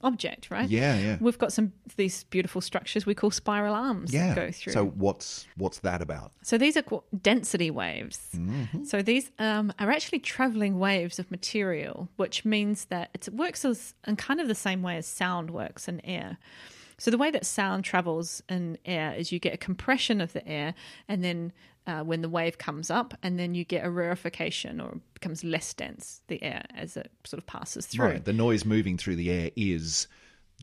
object, 0.02 0.52
right? 0.52 0.70
Yeah, 0.70 0.98
yeah. 1.00 1.18
We've 1.20 1.38
got 1.38 1.52
some 1.54 1.74
these 1.96 2.24
beautiful 2.26 2.62
structures 2.62 3.06
we 3.06 3.16
call 3.16 3.32
spiral 3.32 3.74
arms 3.74 4.14
Yeah. 4.14 4.28
that 4.28 4.36
go 4.36 4.52
through. 4.52 4.74
So 4.74 4.86
what's 4.86 5.48
what's 5.58 5.80
that 5.80 6.02
about? 6.02 6.32
So 6.44 6.58
these 6.58 6.78
are 6.78 6.82
called 6.84 7.04
density 7.22 7.72
waves. 7.72 8.20
Mm-hmm. 8.36 8.84
So 8.84 9.02
these 9.02 9.32
um, 9.40 9.74
are 9.80 9.92
actually 9.92 10.20
traveling 10.20 10.78
waves 10.80 11.20
of 11.20 11.32
material, 11.32 12.10
which 12.18 12.46
means 12.46 12.86
that 12.86 13.10
it 13.14 13.28
works 13.34 13.66
as 13.66 13.96
in 14.08 14.16
kind 14.16 14.40
of 14.40 14.48
the 14.48 14.56
same 14.56 14.82
way 14.82 14.98
as 14.98 15.08
sound 15.08 15.50
works 15.52 15.88
in 15.88 16.00
air. 16.06 16.38
So 16.98 17.12
the 17.12 17.18
way 17.18 17.30
that 17.32 17.46
sound 17.46 17.84
travels 17.84 18.42
in 18.48 18.78
air 18.86 19.14
is 19.14 19.32
you 19.32 19.40
get 19.40 19.54
a 19.54 19.58
compression 19.58 20.22
of 20.22 20.32
the 20.32 20.48
air, 20.48 20.74
and 21.10 21.24
then 21.24 21.52
uh, 21.88 22.02
when 22.04 22.22
the 22.22 22.30
wave 22.30 22.58
comes 22.58 22.90
up, 22.90 23.14
and 23.24 23.38
then 23.40 23.54
you 23.56 23.64
get 23.64 23.86
a 23.86 23.90
rarefication 23.90 24.82
or 24.82 25.00
becomes 25.14 25.44
less 25.44 25.74
dense 25.74 26.22
the 26.28 26.42
air 26.44 26.66
as 26.76 26.98
it 26.98 27.12
sort 27.26 27.38
of 27.40 27.46
passes 27.46 27.86
through. 27.86 28.06
Right. 28.06 28.26
The 28.26 28.34
noise 28.34 28.66
moving 28.66 28.98
through 28.98 29.16
the 29.18 29.32
air 29.32 29.52
is 29.56 30.08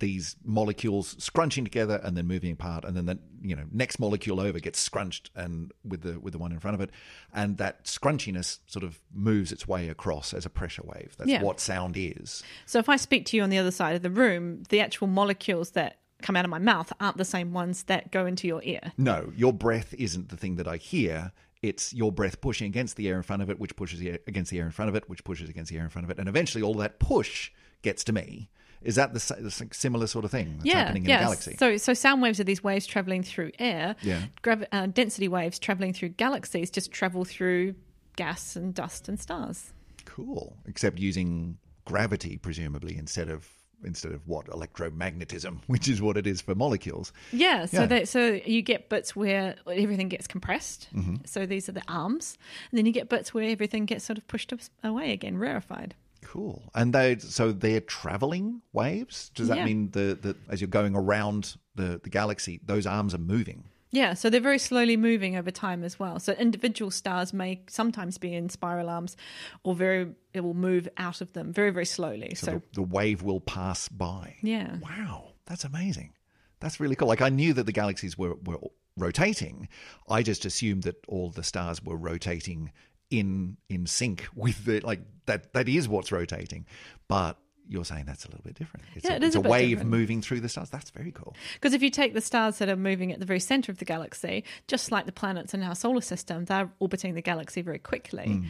these 0.00 0.36
molecules 0.42 1.14
scrunching 1.22 1.64
together 1.64 2.00
and 2.02 2.16
then 2.16 2.26
moving 2.26 2.50
apart 2.52 2.82
and 2.84 2.96
then 2.96 3.04
the 3.04 3.18
you 3.42 3.54
know 3.54 3.64
next 3.70 4.00
molecule 4.00 4.40
over 4.40 4.58
gets 4.58 4.80
scrunched 4.80 5.30
and 5.36 5.70
with 5.84 6.00
the 6.00 6.18
with 6.18 6.32
the 6.32 6.38
one 6.38 6.50
in 6.50 6.58
front 6.58 6.74
of 6.74 6.80
it 6.80 6.88
and 7.34 7.58
that 7.58 7.84
scrunchiness 7.84 8.58
sort 8.66 8.84
of 8.84 8.98
moves 9.12 9.52
its 9.52 9.68
way 9.68 9.90
across 9.90 10.32
as 10.32 10.46
a 10.46 10.50
pressure 10.50 10.82
wave 10.86 11.14
that's 11.18 11.30
Yeah. 11.30 11.42
what 11.42 11.60
sound 11.60 11.94
is 11.98 12.42
So 12.64 12.78
if 12.78 12.88
I 12.88 12.96
speak 12.96 13.26
to 13.26 13.36
you 13.36 13.42
on 13.42 13.50
the 13.50 13.58
other 13.58 13.70
side 13.70 13.94
of 13.94 14.00
the 14.02 14.10
room, 14.10 14.62
the 14.70 14.80
actual 14.80 15.08
molecules 15.08 15.72
that 15.72 15.98
come 16.22 16.36
out 16.36 16.44
of 16.44 16.50
my 16.50 16.58
mouth 16.58 16.92
aren't 17.00 17.16
the 17.16 17.24
same 17.24 17.52
ones 17.52 17.84
that 17.84 18.10
go 18.10 18.26
into 18.26 18.46
your 18.46 18.62
ear. 18.64 18.92
no 18.96 19.32
your 19.36 19.52
breath 19.52 19.94
isn't 19.94 20.28
the 20.28 20.36
thing 20.36 20.56
that 20.56 20.68
i 20.68 20.76
hear 20.76 21.32
it's 21.62 21.92
your 21.92 22.10
breath 22.10 22.40
pushing 22.40 22.66
against 22.66 22.96
the 22.96 23.08
air 23.08 23.16
in 23.16 23.22
front 23.22 23.42
of 23.42 23.48
it 23.48 23.58
which 23.60 23.76
pushes 23.76 23.98
the 24.00 24.10
air, 24.10 24.18
against 24.26 24.50
the 24.50 24.58
air 24.58 24.66
in 24.66 24.72
front 24.72 24.88
of 24.88 24.94
it 24.94 25.08
which 25.08 25.22
pushes 25.24 25.48
against 25.48 25.70
the 25.70 25.76
air 25.78 25.84
in 25.84 25.90
front 25.90 26.04
of 26.04 26.10
it 26.10 26.18
and 26.18 26.28
eventually 26.28 26.62
all 26.62 26.74
that 26.74 26.98
push 26.98 27.50
gets 27.82 28.04
to 28.04 28.12
me 28.12 28.48
is 28.84 28.96
that 28.96 29.14
the, 29.14 29.36
the 29.40 29.68
similar 29.72 30.06
sort 30.06 30.24
of 30.24 30.30
thing 30.30 30.54
that's 30.56 30.66
yeah, 30.66 30.78
happening 30.84 31.04
in 31.04 31.10
yeah. 31.10 31.18
a 31.18 31.20
galaxy 31.20 31.56
So, 31.56 31.76
so 31.76 31.94
sound 31.94 32.20
waves 32.22 32.40
are 32.40 32.44
these 32.44 32.64
waves 32.64 32.86
traveling 32.86 33.22
through 33.22 33.52
air. 33.58 33.94
Yeah. 34.02 34.22
Gravi- 34.42 34.66
uh, 34.72 34.86
density 34.86 35.28
waves 35.28 35.58
traveling 35.58 35.92
through 35.92 36.10
galaxies 36.10 36.70
just 36.70 36.90
travel 36.90 37.24
through 37.24 37.74
gas 38.16 38.56
and 38.56 38.74
dust 38.74 39.08
and 39.08 39.20
stars. 39.20 39.72
Cool. 40.04 40.56
Except 40.66 40.98
using 40.98 41.58
gravity, 41.84 42.38
presumably, 42.38 42.96
instead 42.96 43.28
of 43.28 43.48
instead 43.84 44.12
of 44.12 44.26
what 44.26 44.46
electromagnetism, 44.46 45.58
which 45.66 45.88
is 45.88 46.00
what 46.02 46.16
it 46.16 46.26
is 46.26 46.40
for 46.40 46.54
molecules. 46.54 47.12
Yeah, 47.32 47.66
so 47.66 47.80
Yeah. 47.80 47.86
That, 47.86 48.08
so 48.08 48.40
you 48.44 48.62
get 48.62 48.88
bits 48.88 49.14
where 49.16 49.56
everything 49.66 50.08
gets 50.08 50.26
compressed. 50.26 50.88
Mm-hmm. 50.94 51.16
So 51.24 51.46
these 51.46 51.68
are 51.68 51.72
the 51.72 51.82
arms, 51.88 52.36
and 52.70 52.78
then 52.78 52.86
you 52.86 52.92
get 52.92 53.08
bits 53.08 53.32
where 53.34 53.44
everything 53.48 53.84
gets 53.86 54.04
sort 54.04 54.18
of 54.18 54.26
pushed 54.28 54.52
away 54.84 55.12
again, 55.12 55.38
rarefied. 55.38 55.94
Cool. 56.24 56.62
And 56.74 56.92
they 56.92 57.18
so 57.18 57.50
they're 57.52 57.80
traveling 57.80 58.62
waves. 58.72 59.30
Does 59.34 59.48
that 59.48 59.58
Yeah. 59.58 59.64
mean 59.64 59.90
the, 59.90 60.16
the 60.20 60.36
as 60.48 60.60
you're 60.60 60.68
going 60.68 60.94
around 60.94 61.56
the, 61.74 62.00
the 62.02 62.10
galaxy, 62.10 62.60
those 62.64 62.86
arms 62.86 63.12
are 63.14 63.18
moving? 63.18 63.64
Yeah, 63.94 64.14
so 64.14 64.30
they're 64.30 64.40
very 64.40 64.58
slowly 64.58 64.96
moving 64.96 65.36
over 65.36 65.50
time 65.50 65.84
as 65.84 65.98
well. 65.98 66.18
So 66.18 66.32
individual 66.32 66.90
stars 66.90 67.32
may 67.34 67.60
sometimes 67.68 68.16
be 68.16 68.32
in 68.34 68.48
spiral 68.48 68.88
arms, 68.88 69.16
or 69.64 69.74
very 69.74 70.14
it 70.32 70.40
will 70.40 70.54
move 70.54 70.88
out 70.96 71.20
of 71.20 71.32
them 71.34 71.52
very 71.52 71.70
very 71.70 71.84
slowly. 71.86 72.34
So, 72.34 72.46
So, 72.46 72.52
the, 72.52 72.62
the 72.72 72.82
wave 72.82 73.22
will 73.22 73.40
pass 73.40 73.88
by. 73.88 74.36
yeah, 74.42 74.78
Wow, 74.78 75.34
that's 75.44 75.64
amazing. 75.64 76.14
That's 76.60 76.80
really 76.80 76.96
cool. 76.96 77.08
Like 77.08 77.20
I 77.20 77.28
knew 77.28 77.52
that 77.52 77.66
the 77.66 77.72
galaxies 77.72 78.16
were, 78.16 78.36
were 78.44 78.58
rotating. 78.96 79.68
I 80.08 80.22
just 80.22 80.44
assumed 80.44 80.84
that 80.84 80.96
all 81.08 81.28
the 81.30 81.42
stars 81.42 81.82
were 81.82 81.96
rotating 81.96 82.72
in 83.10 83.58
in 83.68 83.86
sync 83.86 84.26
with 84.34 84.64
the 84.64 84.80
like 84.80 85.00
that 85.26 85.52
that 85.52 85.68
is 85.68 85.86
what's 85.88 86.10
rotating. 86.10 86.66
But 87.08 87.36
you're 87.68 87.84
saying 87.84 88.04
that's 88.06 88.24
a 88.24 88.28
little 88.28 88.42
bit 88.44 88.54
different. 88.54 88.84
It's 88.94 89.04
Yeah, 89.04 89.12
a, 89.12 89.16
it 89.16 89.22
is 89.22 89.34
it's 89.34 89.44
a 89.44 89.48
a, 89.48 89.50
wave 89.50 89.70
different. 89.70 89.90
moving 89.90 90.20
through 90.22 90.40
the 90.40 90.48
stars. 90.48 90.70
That's 90.70 90.90
very 90.90 91.12
cool. 91.12 91.34
Because 91.54 91.72
if 91.72 91.82
you 91.82 91.90
take 91.90 92.12
the 92.14 92.20
stars 92.20 92.58
that 92.58 92.68
are 92.68 92.76
moving 92.76 93.12
at 93.12 93.18
the 93.20 93.24
very 93.26 93.40
center 93.40 93.72
of 93.72 93.78
the 93.78 93.84
galaxy, 93.84 94.44
just 94.68 94.90
like 94.92 95.06
the 95.06 95.12
planets 95.12 95.54
in 95.54 95.62
our 95.62 95.74
solar 95.74 96.00
system, 96.00 96.44
they're 96.44 96.70
orbiting 96.80 97.14
the 97.14 97.22
galaxy 97.22 97.62
very 97.62 97.78
quickly. 97.78 98.42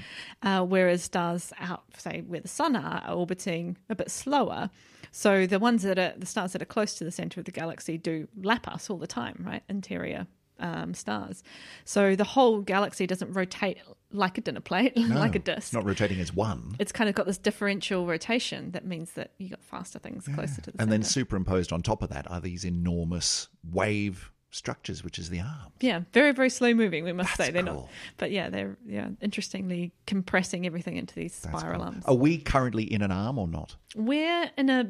Uh, 0.42 0.64
whereas 0.64 1.02
stars 1.02 1.52
out, 1.60 1.84
say, 1.96 2.22
where 2.26 2.40
the 2.40 2.48
sun 2.48 2.74
are, 2.76 3.02
are 3.06 3.14
orbiting 3.14 3.76
a 3.88 3.94
bit 3.94 4.10
slower. 4.10 4.70
So 5.10 5.46
the 5.46 5.58
ones 5.58 5.82
that 5.82 5.98
are 5.98 6.14
the 6.16 6.26
stars 6.26 6.52
that 6.52 6.62
are 6.62 6.66
close 6.66 6.94
to 6.94 7.04
the 7.04 7.10
center 7.10 7.38
of 7.40 7.44
the 7.44 7.52
galaxy 7.52 7.98
do 7.98 8.28
lap 8.42 8.66
us 8.66 8.88
all 8.88 8.96
the 8.96 9.06
time, 9.06 9.44
right? 9.46 9.62
Interior 9.68 10.26
um, 10.58 10.94
stars. 10.94 11.42
So 11.84 12.16
the 12.16 12.24
whole 12.24 12.60
galaxy 12.60 13.06
doesn't 13.06 13.32
rotate 13.32 13.78
like 14.12 14.38
a 14.38 14.40
dinner 14.40 14.60
plate, 14.60 14.96
like 14.96 15.34
a 15.34 15.38
disk. 15.38 15.72
Not 15.72 15.84
rotating 15.84 16.20
as 16.20 16.32
one. 16.34 16.76
it's 16.78 16.92
kind 16.92 17.08
of 17.08 17.14
got 17.16 17.26
this 17.26 17.38
differential 17.38 18.06
rotation 18.06 18.70
that 18.72 18.84
means 18.86 19.12
that 19.12 19.32
you 19.38 19.48
got 19.48 19.62
faster 19.62 19.98
things 19.98 20.28
closer 20.34 20.60
to 20.62 20.70
the 20.70 20.80
And 20.82 20.90
then 20.92 21.02
superimposed 21.02 21.72
on 21.72 21.82
top 21.82 22.02
of 22.02 22.10
that 22.10 22.30
are 22.30 22.40
these 22.40 22.64
enormous 22.64 23.48
wave 23.70 24.30
structures, 24.50 25.02
which 25.02 25.18
is 25.18 25.30
the 25.30 25.40
arm. 25.40 25.72
Yeah, 25.80 26.00
very 26.12 26.32
very 26.32 26.50
slow 26.50 26.74
moving. 26.74 27.04
We 27.04 27.12
must 27.12 27.36
That's 27.38 27.48
say 27.48 27.52
they're 27.52 27.62
cool. 27.62 27.74
not, 27.74 27.88
but 28.18 28.30
yeah, 28.30 28.50
they're 28.50 28.76
yeah 28.86 29.08
interestingly 29.22 29.92
compressing 30.06 30.66
everything 30.66 30.96
into 30.96 31.14
these 31.14 31.38
That's 31.40 31.58
spiral 31.58 31.78
cool. 31.78 31.86
arms. 31.86 32.04
Are 32.06 32.14
we 32.14 32.36
currently 32.38 32.84
in 32.84 33.00
an 33.02 33.10
arm 33.10 33.38
or 33.38 33.48
not? 33.48 33.76
We're 33.96 34.50
in 34.58 34.68
a 34.68 34.88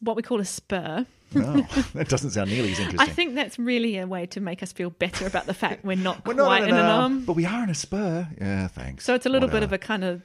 what 0.00 0.16
we 0.16 0.22
call 0.22 0.40
a 0.40 0.44
spur. 0.44 1.06
No, 1.32 1.66
that 1.94 2.08
doesn't 2.08 2.30
sound 2.30 2.50
nearly 2.50 2.72
as 2.72 2.78
interesting. 2.80 3.00
I 3.00 3.12
think 3.12 3.34
that's 3.34 3.58
really 3.58 3.98
a 3.98 4.06
way 4.06 4.26
to 4.26 4.40
make 4.40 4.62
us 4.62 4.72
feel 4.72 4.90
better 4.90 5.26
about 5.26 5.46
the 5.46 5.54
fact 5.54 5.84
we're 5.84 5.96
not 5.96 6.24
We're 6.26 6.34
quite 6.34 6.60
not 6.60 6.68
in 6.68 6.74
an 6.76 6.84
arm. 6.86 7.24
but 7.24 7.34
we 7.34 7.44
are 7.44 7.64
in 7.64 7.70
a 7.70 7.74
spur. 7.74 8.28
Yeah, 8.40 8.68
thanks. 8.68 9.04
So 9.04 9.14
it's 9.14 9.26
a 9.26 9.28
little 9.28 9.48
bit 9.48 9.62
of 9.64 9.72
a 9.72 9.78
kind 9.78 10.04
of 10.04 10.22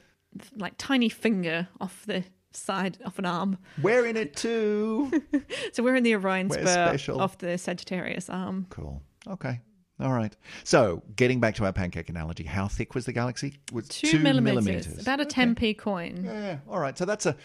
like 0.56 0.74
tiny 0.78 1.08
finger 1.08 1.66
off 1.80 2.04
the 2.06 2.22
side 2.52 2.98
of 3.04 3.18
an 3.18 3.26
arm. 3.26 3.58
We're 3.82 4.06
in 4.06 4.16
it 4.16 4.36
too. 4.36 5.10
So 5.72 5.82
we're 5.82 5.96
in 5.96 6.02
the 6.04 6.14
Orion 6.16 6.48
We're 6.48 6.58
spur 6.62 6.86
special. 6.88 7.20
off 7.20 7.38
the 7.38 7.56
Sagittarius 7.58 8.28
arm. 8.28 8.66
cool. 8.70 9.02
Okay. 9.28 9.60
All 10.00 10.12
right. 10.12 10.34
So, 10.64 11.02
getting 11.14 11.40
back 11.40 11.54
to 11.56 11.64
our 11.66 11.72
pancake 11.74 12.08
analogy, 12.08 12.44
how 12.44 12.66
thick 12.68 12.94
was 12.94 13.04
the 13.04 13.12
galaxy? 13.12 13.58
Was 13.72 13.86
Two, 13.88 14.18
millimeters, 14.18 14.98
about 14.98 15.20
a 15.20 15.26
10p 15.26 15.76
coin. 15.76 16.22
Yeah. 16.24 16.58
All 16.68 16.80
right. 16.80 16.96
So 16.96 17.04
that's 17.04 17.26
a 17.26 17.36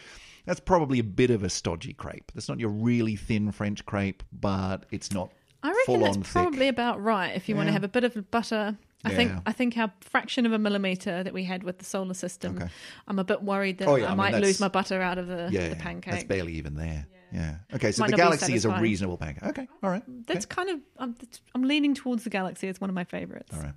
that's 0.45 0.59
probably 0.59 0.99
a 0.99 1.03
bit 1.03 1.29
of 1.31 1.43
a 1.43 1.49
stodgy 1.49 1.93
crepe. 1.93 2.31
That's 2.33 2.47
not 2.49 2.59
your 2.59 2.69
really 2.69 3.15
thin 3.15 3.51
French 3.51 3.85
crepe, 3.85 4.23
but 4.31 4.85
it's 4.91 5.11
not 5.11 5.31
I 5.63 5.69
reckon 5.69 5.83
full 5.85 5.99
that's 5.99 6.17
on 6.17 6.23
probably 6.23 6.59
thick. 6.59 6.69
about 6.69 7.01
right 7.03 7.35
if 7.35 7.49
you 7.49 7.55
want 7.55 7.67
to 7.67 7.73
have 7.73 7.83
a 7.83 7.87
bit 7.89 8.03
of 8.03 8.29
butter. 8.31 8.77
I 9.03 9.13
think 9.13 9.31
I 9.45 9.51
think 9.51 9.77
our 9.77 9.91
fraction 10.01 10.47
of 10.47 10.51
a 10.53 10.57
millimeter 10.57 11.21
that 11.23 11.31
we 11.31 11.43
had 11.43 11.61
with 11.63 11.77
the 11.77 11.85
solar 11.85 12.15
system. 12.15 12.55
Okay. 12.57 12.67
I'm 13.07 13.19
a 13.19 13.23
bit 13.23 13.43
worried 13.43 13.77
that 13.77 13.87
Oh, 13.87 13.95
yeah, 13.97 14.05
I 14.05 14.07
I, 14.07 14.09
mean, 14.11 14.17
might 14.17 14.33
lose 14.35 14.59
my 14.59 14.67
butter 14.67 14.99
out 14.99 15.19
of 15.19 15.27
the, 15.27 15.49
Yeah, 15.51 15.69
the 15.69 15.75
pancake. 15.75 16.11
that's 16.13 16.23
barely 16.23 16.53
even 16.53 16.73
there. 16.75 17.05
Yeah. 17.31 17.57
Okay. 17.75 17.91
So 17.91 18.01
Might 18.01 18.11
the 18.11 18.17
galaxy 18.17 18.55
is 18.55 18.65
a 18.65 18.71
reasonable 18.79 19.17
pancake. 19.17 19.43
Okay. 19.43 19.67
All 19.83 19.91
right. 19.91 20.01
That's 20.25 20.47
kind 20.47 20.69
of 20.71 20.79
I'm, 20.97 21.13
that's- 21.13 21.39
I'm 21.53 21.63
leaning 21.63 21.93
towards 21.93 22.23
the 22.23 22.29
galaxy 22.31 22.67
It's 22.67 22.81
one 22.81 22.89
of 22.89 22.95
my 22.95 23.03
favorites. 23.03 23.51
All 23.55 23.61
right. 23.61 23.73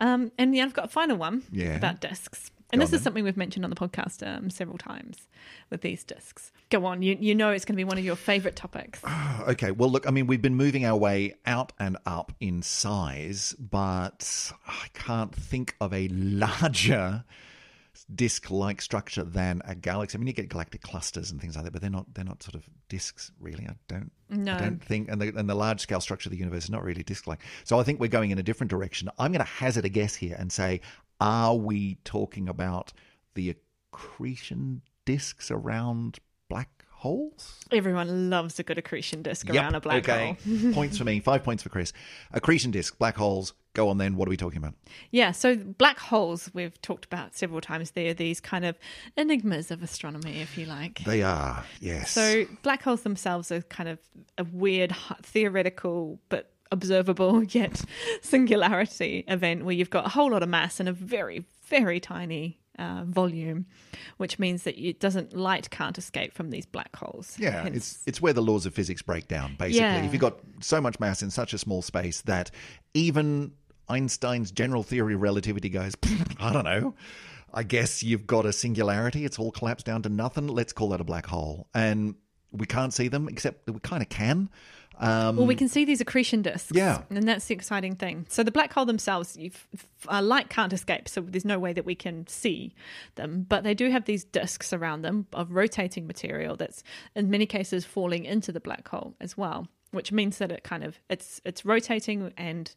Um, 0.00 0.32
and 0.38 0.56
yeah, 0.56 0.64
I've 0.64 0.74
got 0.74 0.86
a 0.86 0.88
final 0.88 1.16
one 1.18 1.44
Yeah. 1.52 1.76
about 1.76 2.00
discs. 2.00 2.50
And 2.74 2.82
this 2.82 2.90
on 2.90 2.94
is 2.94 3.00
then. 3.00 3.04
something 3.04 3.24
we've 3.24 3.36
mentioned 3.36 3.64
on 3.64 3.70
the 3.70 3.76
podcast 3.76 4.26
um, 4.26 4.50
several 4.50 4.78
times 4.78 5.28
with 5.70 5.80
these 5.80 6.04
discs. 6.04 6.52
Go 6.70 6.84
on, 6.86 7.02
you 7.02 7.16
you 7.20 7.34
know 7.34 7.50
it's 7.50 7.64
going 7.64 7.74
to 7.74 7.76
be 7.76 7.84
one 7.84 7.98
of 7.98 8.04
your 8.04 8.16
favorite 8.16 8.56
topics. 8.56 9.00
Oh, 9.04 9.44
Okay. 9.48 9.70
Well, 9.70 9.90
look, 9.90 10.06
I 10.06 10.10
mean, 10.10 10.26
we've 10.26 10.42
been 10.42 10.54
moving 10.54 10.84
our 10.84 10.96
way 10.96 11.34
out 11.46 11.72
and 11.78 11.96
up 12.06 12.32
in 12.40 12.62
size, 12.62 13.54
but 13.58 14.52
I 14.66 14.86
can't 14.94 15.34
think 15.34 15.76
of 15.80 15.92
a 15.92 16.08
larger 16.08 17.24
disc-like 18.14 18.82
structure 18.82 19.22
than 19.22 19.62
a 19.64 19.74
galaxy. 19.74 20.16
I 20.16 20.18
mean, 20.18 20.26
you 20.26 20.32
get 20.32 20.48
galactic 20.48 20.82
clusters 20.82 21.30
and 21.30 21.40
things 21.40 21.54
like 21.56 21.64
that, 21.64 21.72
but 21.72 21.80
they're 21.80 21.90
not 21.90 22.12
they're 22.14 22.24
not 22.24 22.42
sort 22.42 22.54
of 22.54 22.68
discs, 22.88 23.30
really. 23.40 23.66
I 23.68 23.74
don't 23.88 24.10
No. 24.28 24.54
I 24.54 24.58
don't 24.58 24.82
think, 24.82 25.08
and 25.08 25.20
the, 25.20 25.28
and 25.36 25.48
the 25.48 25.54
large 25.54 25.80
scale 25.80 26.00
structure 26.00 26.28
of 26.28 26.32
the 26.32 26.38
universe 26.38 26.64
is 26.64 26.70
not 26.70 26.82
really 26.82 27.02
disc-like. 27.02 27.40
So 27.64 27.78
I 27.78 27.82
think 27.82 28.00
we're 28.00 28.08
going 28.08 28.30
in 28.30 28.38
a 28.38 28.42
different 28.42 28.70
direction. 28.70 29.08
I'm 29.18 29.32
going 29.32 29.44
to 29.44 29.50
hazard 29.50 29.84
a 29.84 29.88
guess 29.88 30.14
here 30.14 30.36
and 30.38 30.50
say, 30.50 30.80
are 31.20 31.54
we 31.54 31.98
talking 32.04 32.48
about 32.48 32.92
the 33.34 33.54
accretion 33.92 34.82
discs 35.04 35.50
around 35.50 36.18
black 36.48 36.84
holes? 36.90 37.60
Everyone 37.70 38.30
loves 38.30 38.58
a 38.58 38.62
good 38.62 38.78
accretion 38.78 39.22
disc 39.22 39.46
Yep, 39.46 39.56
around 39.56 39.74
a 39.74 39.80
black 39.80 40.08
okay. 40.08 40.38
hole. 40.44 40.72
points 40.72 40.98
for 40.98 41.04
me. 41.04 41.20
Five 41.20 41.44
points 41.44 41.62
for 41.62 41.68
Chris. 41.68 41.92
Accretion 42.32 42.70
disk, 42.70 42.98
black 42.98 43.16
holes. 43.16 43.52
Go 43.74 43.88
on 43.88 43.98
then. 43.98 44.14
What 44.14 44.28
are 44.28 44.30
we 44.30 44.36
talking 44.36 44.58
about? 44.58 44.74
Yeah, 45.10 45.32
so 45.32 45.56
black 45.56 45.98
holes 45.98 46.48
we've 46.54 46.80
talked 46.80 47.04
about 47.04 47.36
several 47.36 47.60
times. 47.60 47.90
They're 47.90 48.14
these 48.14 48.40
kind 48.40 48.64
of 48.64 48.78
enigmas 49.16 49.72
of 49.72 49.82
astronomy, 49.82 50.40
if 50.40 50.56
you 50.56 50.66
like. 50.66 51.02
They 51.04 51.22
are, 51.22 51.64
yes. 51.80 52.12
So 52.12 52.46
black 52.62 52.82
holes 52.82 53.02
themselves 53.02 53.50
are 53.50 53.62
kind 53.62 53.88
of 53.88 53.98
a 54.38 54.44
weird 54.44 54.94
theoretical 55.22 56.20
but 56.28 56.53
observable 56.72 57.42
yet 57.50 57.82
singularity 58.22 59.24
event 59.28 59.64
where 59.64 59.74
you've 59.74 59.90
got 59.90 60.06
a 60.06 60.08
whole 60.10 60.30
lot 60.30 60.42
of 60.42 60.48
mass 60.48 60.80
and 60.80 60.88
a 60.88 60.92
very 60.92 61.44
very 61.68 61.98
tiny 62.00 62.58
uh, 62.78 63.04
volume, 63.06 63.64
which 64.16 64.38
means 64.38 64.64
that 64.64 64.76
it 64.76 64.98
doesn't 64.98 65.32
light 65.32 65.70
can't 65.70 65.96
escape 65.96 66.34
from 66.34 66.50
these 66.50 66.66
black 66.66 66.94
holes. 66.96 67.36
yeah, 67.38 67.62
Hence- 67.62 67.76
it's 67.76 68.02
it's 68.06 68.20
where 68.20 68.32
the 68.32 68.42
laws 68.42 68.66
of 68.66 68.74
physics 68.74 69.00
break 69.02 69.28
down. 69.28 69.54
Basically, 69.58 69.78
Yeah. 69.80 70.04
if 70.04 70.12
you've 70.12 70.20
got 70.20 70.38
so 70.60 70.80
much 70.80 70.98
mass 70.98 71.22
in 71.22 71.30
such 71.30 71.54
a 71.54 71.58
small 71.58 71.80
space 71.82 72.20
that 72.22 72.50
even 72.92 73.52
Einstein's 73.88 74.50
general 74.50 74.82
theory 74.82 75.14
of 75.14 75.22
relativity 75.22 75.68
goes, 75.68 75.94
I 76.40 76.52
don't 76.52 76.64
know. 76.64 76.94
I 77.52 77.62
guess 77.62 78.02
you've 78.02 78.26
got 78.26 78.44
a 78.46 78.52
singularity. 78.52 79.24
It's 79.24 79.38
all 79.38 79.52
collapsed 79.52 79.86
down 79.86 80.02
to 80.02 80.08
nothing. 80.08 80.48
Let's 80.48 80.72
call 80.72 80.88
that 80.88 81.00
a 81.00 81.04
black 81.04 81.26
hole. 81.26 81.68
And 81.74 82.16
we 82.50 82.66
can't 82.66 82.92
see 82.92 83.06
them, 83.08 83.28
except 83.28 83.66
that 83.66 83.72
we 83.72 83.80
kind 83.80 84.02
of 84.02 84.08
can. 84.08 84.48
Um, 84.98 85.36
Well, 85.36 85.46
we 85.46 85.54
can 85.54 85.68
see 85.68 85.84
these 85.84 86.00
accretion 86.00 86.42
disks. 86.42 86.72
Yeah. 86.74 87.02
And 87.10 87.28
that's 87.28 87.46
the 87.46 87.54
exciting 87.54 87.96
thing. 87.96 88.26
So 88.28 88.42
the 88.42 88.50
black 88.50 88.72
hole 88.72 88.84
themselves, 88.84 89.36
uh, 90.08 90.22
light 90.22 90.48
can't 90.48 90.72
escape, 90.72 91.08
so 91.08 91.20
there's 91.20 91.44
no 91.44 91.58
way 91.58 91.72
that 91.72 91.84
we 91.84 91.94
can 91.94 92.26
see 92.26 92.74
them. 93.16 93.46
But 93.48 93.64
they 93.64 93.74
do 93.74 93.90
have 93.90 94.04
these 94.04 94.24
disks 94.24 94.72
around 94.72 95.02
them 95.02 95.26
of 95.32 95.52
rotating 95.52 96.06
material 96.06 96.56
that's 96.56 96.82
in 97.14 97.30
many 97.30 97.46
cases 97.46 97.84
falling 97.84 98.24
into 98.24 98.52
the 98.52 98.60
black 98.60 98.86
hole 98.88 99.14
as 99.20 99.36
well, 99.36 99.68
which 99.90 100.12
means 100.12 100.38
that 100.38 100.52
it 100.52 100.64
kind 100.64 100.84
of 100.84 100.98
it's 101.08 101.40
it's 101.44 101.64
rotating 101.64 102.32
and 102.36 102.74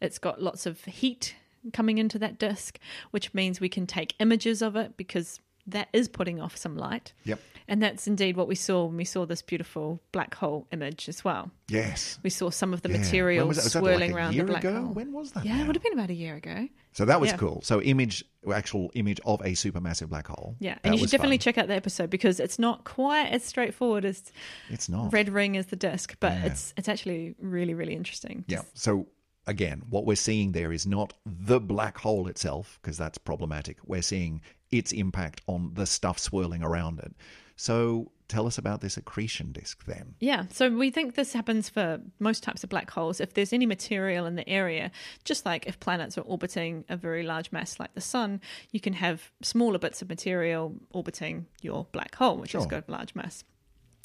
it's 0.00 0.18
got 0.18 0.42
lots 0.42 0.66
of 0.66 0.84
heat 0.84 1.36
coming 1.72 1.98
into 1.98 2.18
that 2.18 2.38
disk, 2.38 2.78
which 3.12 3.32
means 3.34 3.60
we 3.60 3.68
can 3.68 3.86
take 3.86 4.14
images 4.18 4.62
of 4.62 4.74
it 4.74 4.96
because 4.96 5.38
that 5.66 5.88
is 5.92 6.08
putting 6.08 6.40
off 6.40 6.56
some 6.56 6.76
light. 6.76 7.12
Yep. 7.24 7.40
And 7.68 7.80
that's 7.80 8.08
indeed 8.08 8.36
what 8.36 8.48
we 8.48 8.56
saw 8.56 8.84
when 8.86 8.96
we 8.96 9.04
saw 9.04 9.24
this 9.24 9.40
beautiful 9.42 10.00
black 10.10 10.34
hole 10.34 10.66
image 10.72 11.08
as 11.08 11.24
well. 11.24 11.50
yes. 11.68 12.18
We 12.24 12.30
saw 12.30 12.50
some 12.50 12.74
of 12.74 12.82
the 12.82 12.90
Yeah. 12.90 12.98
material 12.98 13.46
was 13.48 13.56
that? 13.58 13.64
Was 13.64 13.72
swirling 13.72 14.00
like 14.00 14.10
a 14.10 14.14
around 14.16 14.34
year 14.34 14.44
the 14.44 14.50
black 14.52 14.64
ago? 14.64 14.82
hole. 14.82 14.92
When 14.92 15.12
was 15.12 15.32
that 15.32 15.44
Yeah, 15.44 15.56
now? 15.58 15.62
it 15.62 15.66
would 15.68 15.76
have 15.76 15.82
been 15.82 15.92
about 15.92 16.10
a 16.10 16.14
year 16.14 16.34
ago. 16.34 16.68
So 16.92 17.04
that 17.04 17.20
was 17.20 17.30
Yeah. 17.30 17.36
cool. 17.36 17.60
So 17.62 17.80
image, 17.80 18.24
actual 18.52 18.90
image 18.94 19.20
of 19.24 19.40
a 19.42 19.52
supermassive 19.52 20.08
black 20.08 20.26
hole. 20.26 20.56
Yeah, 20.58 20.74
That 20.74 20.80
and 20.84 20.94
you 20.94 21.00
should 21.00 21.10
definitely 21.12 21.38
fun. 21.38 21.42
check 21.44 21.58
out 21.58 21.68
the 21.68 21.74
episode 21.76 22.10
because 22.10 22.40
it's 22.40 22.58
not 22.58 22.84
quite 22.84 23.28
as 23.28 23.44
straightforward 23.44 24.04
as 24.04 24.32
It's 24.68 24.88
not. 24.88 25.12
Red 25.12 25.28
Ring 25.30 25.56
as 25.56 25.66
the 25.66 25.76
disc, 25.76 26.16
but 26.18 26.32
Yeah. 26.32 26.46
it's 26.46 26.74
it's 26.76 26.88
actually 26.88 27.36
really 27.38 27.74
really 27.74 27.94
interesting. 27.94 28.44
Yeah. 28.48 28.62
So 28.74 29.06
again, 29.46 29.82
what 29.88 30.04
we're 30.04 30.16
seeing 30.16 30.52
there 30.52 30.72
is 30.72 30.86
not 30.86 31.14
the 31.24 31.60
black 31.60 31.98
hole 31.98 32.26
itself, 32.28 32.78
because 32.82 32.98
that's 32.98 33.18
problematic. 33.18 33.78
We're 33.86 34.02
seeing 34.02 34.40
its 34.72 34.90
impact 34.92 35.40
on 35.46 35.74
the 35.74 35.86
stuff 35.86 36.18
swirling 36.18 36.62
around 36.62 36.98
it. 36.98 37.14
So 37.56 38.10
tell 38.28 38.46
us 38.46 38.56
about 38.56 38.80
this 38.80 38.96
accretion 38.96 39.52
disk 39.52 39.84
then. 39.84 40.14
Yeah, 40.18 40.44
so 40.50 40.70
we 40.70 40.90
think 40.90 41.14
this 41.14 41.34
happens 41.34 41.68
for 41.68 42.00
most 42.18 42.42
types 42.42 42.64
of 42.64 42.70
black 42.70 42.90
holes. 42.90 43.20
If 43.20 43.34
there's 43.34 43.52
any 43.52 43.66
material 43.66 44.24
in 44.24 44.36
the 44.36 44.48
area, 44.48 44.90
just 45.24 45.44
like 45.44 45.66
if 45.66 45.78
planets 45.78 46.16
are 46.16 46.22
orbiting 46.22 46.84
a 46.88 46.96
very 46.96 47.22
large 47.24 47.52
mass 47.52 47.78
like 47.78 47.94
the 47.94 48.00
sun, 48.00 48.40
you 48.70 48.80
can 48.80 48.94
have 48.94 49.30
smaller 49.42 49.78
bits 49.78 50.00
of 50.00 50.08
material 50.08 50.74
orbiting 50.92 51.46
your 51.60 51.86
black 51.92 52.14
hole, 52.14 52.38
which 52.38 52.52
has 52.52 52.62
Sure. 52.62 52.70
got 52.70 52.88
a 52.88 52.90
large 52.90 53.14
mass. 53.14 53.44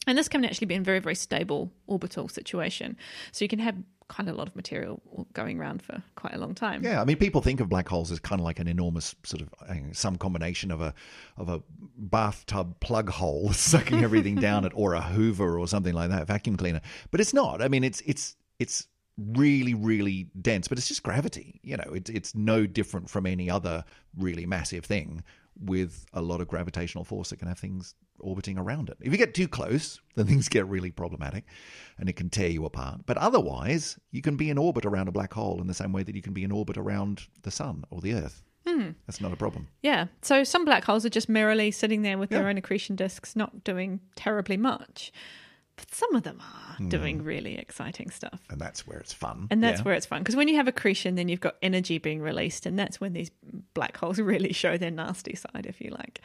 And 0.05 0.17
this 0.17 0.27
can 0.29 0.43
actually 0.45 0.67
be 0.67 0.75
in 0.75 0.81
a 0.81 0.85
very, 0.85 0.99
very 0.99 1.15
stable 1.15 1.71
orbital 1.87 2.27
situation. 2.27 2.97
So 3.31 3.43
you 3.45 3.49
can 3.49 3.59
have 3.59 3.75
kind 4.09 4.29
of 4.29 4.35
a 4.35 4.37
lot 4.37 4.47
of 4.47 4.55
material 4.55 5.01
going 5.33 5.59
around 5.59 5.81
for 5.81 6.01
quite 6.15 6.33
a 6.33 6.37
long 6.37 6.55
time. 6.55 6.83
Yeah, 6.83 7.01
I 7.01 7.05
mean, 7.05 7.17
people 7.17 7.41
think 7.41 7.59
of 7.59 7.69
black 7.69 7.87
holes 7.87 8.11
as 8.11 8.19
kind 8.19 8.39
of 8.39 8.45
like 8.45 8.59
an 8.59 8.67
enormous 8.67 9.15
sort 9.23 9.41
of 9.41 9.49
some 9.91 10.15
combination 10.17 10.71
of 10.71 10.81
a 10.81 10.93
of 11.37 11.49
a 11.49 11.61
bathtub 11.97 12.79
plug 12.79 13.09
hole 13.09 13.51
sucking 13.53 14.03
everything 14.03 14.35
down 14.35 14.65
it, 14.65 14.71
or 14.75 14.93
a 14.93 15.01
Hoover 15.01 15.59
or 15.59 15.67
something 15.67 15.93
like 15.93 16.09
that, 16.09 16.27
vacuum 16.27 16.57
cleaner. 16.57 16.81
But 17.11 17.19
it's 17.19 17.33
not. 17.33 17.61
I 17.61 17.67
mean, 17.67 17.83
it's 17.83 18.01
it's 18.05 18.35
it's 18.59 18.87
really 19.17 19.73
really 19.73 20.29
dense, 20.41 20.67
but 20.67 20.77
it's 20.77 20.87
just 20.87 21.03
gravity. 21.03 21.59
You 21.63 21.77
know, 21.77 21.91
it's 21.93 22.09
it's 22.09 22.35
no 22.35 22.65
different 22.65 23.09
from 23.09 23.25
any 23.25 23.49
other 23.49 23.83
really 24.17 24.45
massive 24.45 24.85
thing 24.85 25.23
with 25.59 26.05
a 26.13 26.21
lot 26.21 26.39
of 26.39 26.47
gravitational 26.47 27.03
force 27.03 27.29
that 27.29 27.37
can 27.37 27.47
have 27.47 27.59
things 27.59 27.95
orbiting 28.19 28.57
around 28.57 28.89
it. 28.89 28.97
If 29.01 29.11
you 29.11 29.17
get 29.17 29.33
too 29.33 29.47
close, 29.47 29.99
then 30.15 30.25
things 30.27 30.49
get 30.49 30.67
really 30.67 30.91
problematic 30.91 31.45
and 31.97 32.09
it 32.09 32.13
can 32.15 32.29
tear 32.29 32.49
you 32.49 32.65
apart. 32.65 33.01
But 33.05 33.17
otherwise, 33.17 33.97
you 34.11 34.21
can 34.21 34.35
be 34.37 34.49
in 34.49 34.57
orbit 34.57 34.85
around 34.85 35.07
a 35.07 35.11
black 35.11 35.33
hole 35.33 35.59
in 35.61 35.67
the 35.67 35.73
same 35.73 35.91
way 35.93 36.03
that 36.03 36.15
you 36.15 36.21
can 36.21 36.33
be 36.33 36.43
in 36.43 36.51
orbit 36.51 36.77
around 36.77 37.27
the 37.43 37.51
sun 37.51 37.83
or 37.89 38.01
the 38.01 38.13
earth. 38.13 38.43
Hmm. 38.67 38.89
That's 39.05 39.21
not 39.21 39.31
a 39.31 39.37
problem. 39.37 39.67
Yeah. 39.81 40.07
So 40.21 40.43
some 40.43 40.65
black 40.65 40.83
holes 40.83 41.05
are 41.05 41.09
just 41.09 41.29
merrily 41.29 41.71
sitting 41.71 42.01
there 42.01 42.17
with 42.17 42.31
Yeah. 42.31 42.39
their 42.39 42.49
own 42.49 42.57
accretion 42.57 42.95
disks, 42.97 43.35
not 43.35 43.63
doing 43.63 44.01
terribly 44.15 44.57
much. 44.57 45.11
But 45.77 45.93
some 45.93 46.13
of 46.15 46.23
them 46.23 46.41
are 46.41 46.83
doing 46.89 47.23
really 47.23 47.57
exciting 47.57 48.09
stuff. 48.09 48.41
And 48.49 48.59
that's 48.59 48.85
where 48.85 48.97
it's 48.99 49.13
fun. 49.13 49.47
And 49.51 49.63
that's 49.63 49.79
Yeah. 49.79 49.83
where 49.85 49.93
it's 49.93 50.05
fun 50.07 50.21
because 50.23 50.35
when 50.35 50.47
you 50.47 50.55
have 50.57 50.67
accretion, 50.67 51.15
then 51.15 51.29
you've 51.29 51.39
got 51.39 51.55
energy 51.61 51.97
being 51.99 52.19
released, 52.21 52.65
and 52.65 52.77
that's 52.77 52.99
when 52.99 53.13
these 53.13 53.31
black 53.73 53.95
holes 53.97 54.19
really 54.33 54.53
show 54.53 54.77
their 54.77 54.91
nasty 54.91 55.35
side, 55.35 55.65
if 55.67 55.79
you 55.79 55.91
like. 55.91 56.21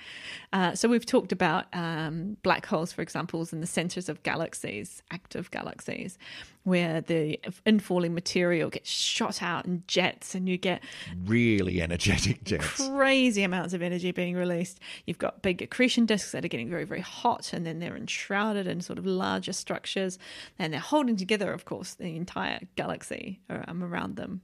Uh, 0.53 0.75
so 0.75 0.89
we've 0.89 1.07
talked 1.07 1.33
about 1.33 1.67
um, 1.75 2.37
black 2.43 2.67
holes, 2.67 2.93
for 2.93 3.03
example, 3.03 3.47
in 3.53 3.61
the 3.61 3.67
centers 3.67 4.09
of 4.09 4.23
galaxies, 4.23 5.03
active 5.11 5.51
galaxies, 5.51 6.19
where 6.65 7.01
the 7.01 7.41
infalling 7.67 8.13
material 8.13 8.71
gets 8.71 8.91
shot 8.91 9.43
out 9.43 9.67
in 9.67 9.83
jets, 9.87 10.35
and 10.35 10.49
you 10.49 10.57
get 10.57 10.83
really 11.25 11.83
energetic 11.83 12.45
jets. 12.45 12.89
crazy 12.89 13.43
amounts 13.43 13.75
of 13.75 13.83
energy 13.83 14.13
being 14.13 14.37
released. 14.37 14.79
You've 15.07 15.19
got 15.19 15.43
big 15.43 15.61
accretion 15.61 16.07
disks 16.07 16.33
that 16.33 16.45
are 16.45 16.49
getting 16.49 16.71
very, 16.71 16.85
very 16.85 17.01
hot, 17.01 17.53
and 17.53 17.67
then 17.67 17.79
they're 17.79 17.97
enshrouded 17.97 18.67
in 18.67 18.81
sort 18.81 18.99
of 18.99 19.07
larger 19.07 19.53
structures, 19.53 20.19
and 20.59 20.73
they're 20.73 20.81
holding 20.81 21.17
together, 21.17 21.53
of 21.53 21.65
course, 21.65 21.95
the 21.95 22.17
entire 22.17 22.61
galaxy 22.77 23.41
um, 23.51 23.83
around 23.83 24.17
them. 24.17 24.43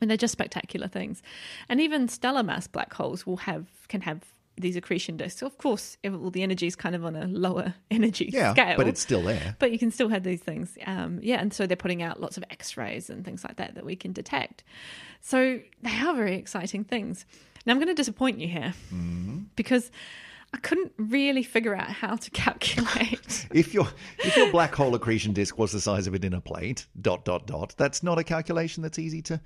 And 0.00 0.08
they're 0.08 0.16
just 0.16 0.32
spectacular 0.32 0.88
things. 0.88 1.22
And 1.68 1.80
even 1.80 2.08
stellar 2.08 2.42
mass 2.42 2.66
black 2.66 2.94
holes 2.94 3.26
will 3.26 3.38
have 3.38 3.66
can 3.88 4.00
have 4.02 4.24
these 4.60 4.76
accretion 4.76 5.16
disks. 5.16 5.40
So 5.40 5.46
Of 5.46 5.58
course, 5.58 5.96
all 6.04 6.30
the 6.30 6.42
energy 6.42 6.66
is 6.66 6.76
kind 6.76 6.94
of 6.94 7.04
on 7.04 7.16
a 7.16 7.26
lower 7.26 7.74
energy 7.90 8.30
Yeah, 8.32 8.52
scale, 8.52 8.76
but 8.76 8.86
it's 8.88 9.00
still 9.00 9.22
there. 9.22 9.56
but 9.58 9.72
you 9.72 9.78
can 9.78 9.90
still 9.90 10.08
have 10.08 10.22
these 10.22 10.40
things. 10.40 10.76
Um, 10.86 11.18
yeah, 11.22 11.40
and 11.40 11.52
so 11.52 11.66
they're 11.66 11.76
putting 11.76 12.02
out 12.02 12.20
lots 12.20 12.36
of 12.36 12.44
X-rays 12.50 13.10
and 13.10 13.24
things 13.24 13.44
like 13.44 13.56
that 13.56 13.74
that 13.74 13.84
we 13.84 13.96
can 13.96 14.12
detect. 14.12 14.62
So 15.20 15.60
they 15.82 15.96
are 16.00 16.14
very 16.14 16.36
exciting 16.36 16.84
things. 16.84 17.26
Now 17.66 17.72
I'm 17.72 17.78
going 17.78 17.88
to 17.88 17.94
disappoint 17.94 18.38
you 18.38 18.48
here 18.48 18.72
because 19.56 19.90
I 20.52 20.56
couldn't 20.58 20.92
really 20.96 21.42
figure 21.42 21.74
out 21.76 21.88
how 21.90 22.16
to 22.16 22.30
calculate. 22.44 23.46
If 23.52 23.72
your 23.74 23.86
if 24.18 24.36
your 24.36 24.50
black 24.50 24.74
hole 24.74 24.94
accretion 24.94 25.32
disk 25.32 25.58
was 25.58 25.72
the 25.72 25.80
size 25.80 26.06
of 26.06 26.14
a 26.14 26.18
dinner 26.18 26.40
plate, 26.40 26.86
dot 27.00 27.24
dot 27.24 27.46
dot, 27.46 27.74
that's 27.76 28.02
not 28.02 28.18
a 28.18 28.24
calculation 28.24 28.82
that's 28.82 28.98
easy 28.98 29.22
to 29.22 29.40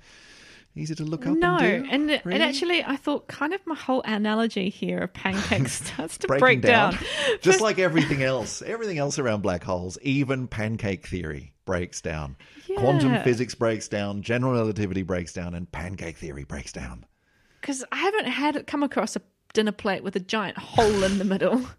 easy 0.75 0.95
to 0.95 1.03
look 1.03 1.25
up 1.25 1.37
no, 1.37 1.57
and 1.57 1.83
do. 1.83 1.89
and 1.89 2.07
Really? 2.07 2.21
and 2.25 2.43
actually, 2.43 2.83
I 2.83 2.95
thought 2.95 3.27
kind 3.27 3.53
of 3.53 3.65
my 3.65 3.75
whole 3.75 4.01
analogy 4.03 4.69
here 4.69 4.99
of 4.99 5.13
pancakes 5.13 5.85
starts 5.85 6.17
to 6.19 6.27
break 6.27 6.61
down. 6.61 6.97
Just 7.41 7.61
like 7.61 7.79
everything 7.79 8.23
else, 8.23 8.61
everything 8.61 8.97
else 8.97 9.19
around 9.19 9.41
black 9.41 9.63
holes, 9.63 9.97
even 10.01 10.47
pancake 10.47 11.07
theory 11.07 11.53
breaks 11.65 12.01
down. 12.01 12.35
Yeah. 12.67 12.79
Quantum 12.79 13.23
physics 13.23 13.55
breaks 13.55 13.87
down, 13.87 14.21
general 14.21 14.53
relativity 14.53 15.01
breaks 15.01 15.33
down, 15.33 15.55
and 15.55 15.71
pancake 15.71 16.17
theory 16.17 16.43
breaks 16.43 16.71
down. 16.71 17.05
because 17.61 17.83
I 17.91 17.97
haven't 17.97 18.27
had 18.27 18.67
come 18.67 18.83
across 18.83 19.15
a 19.15 19.21
dinner 19.53 19.71
plate 19.71 20.03
with 20.03 20.15
a 20.15 20.19
giant 20.19 20.57
hole 20.57 21.03
in 21.03 21.17
the 21.17 21.25
middle. 21.25 21.65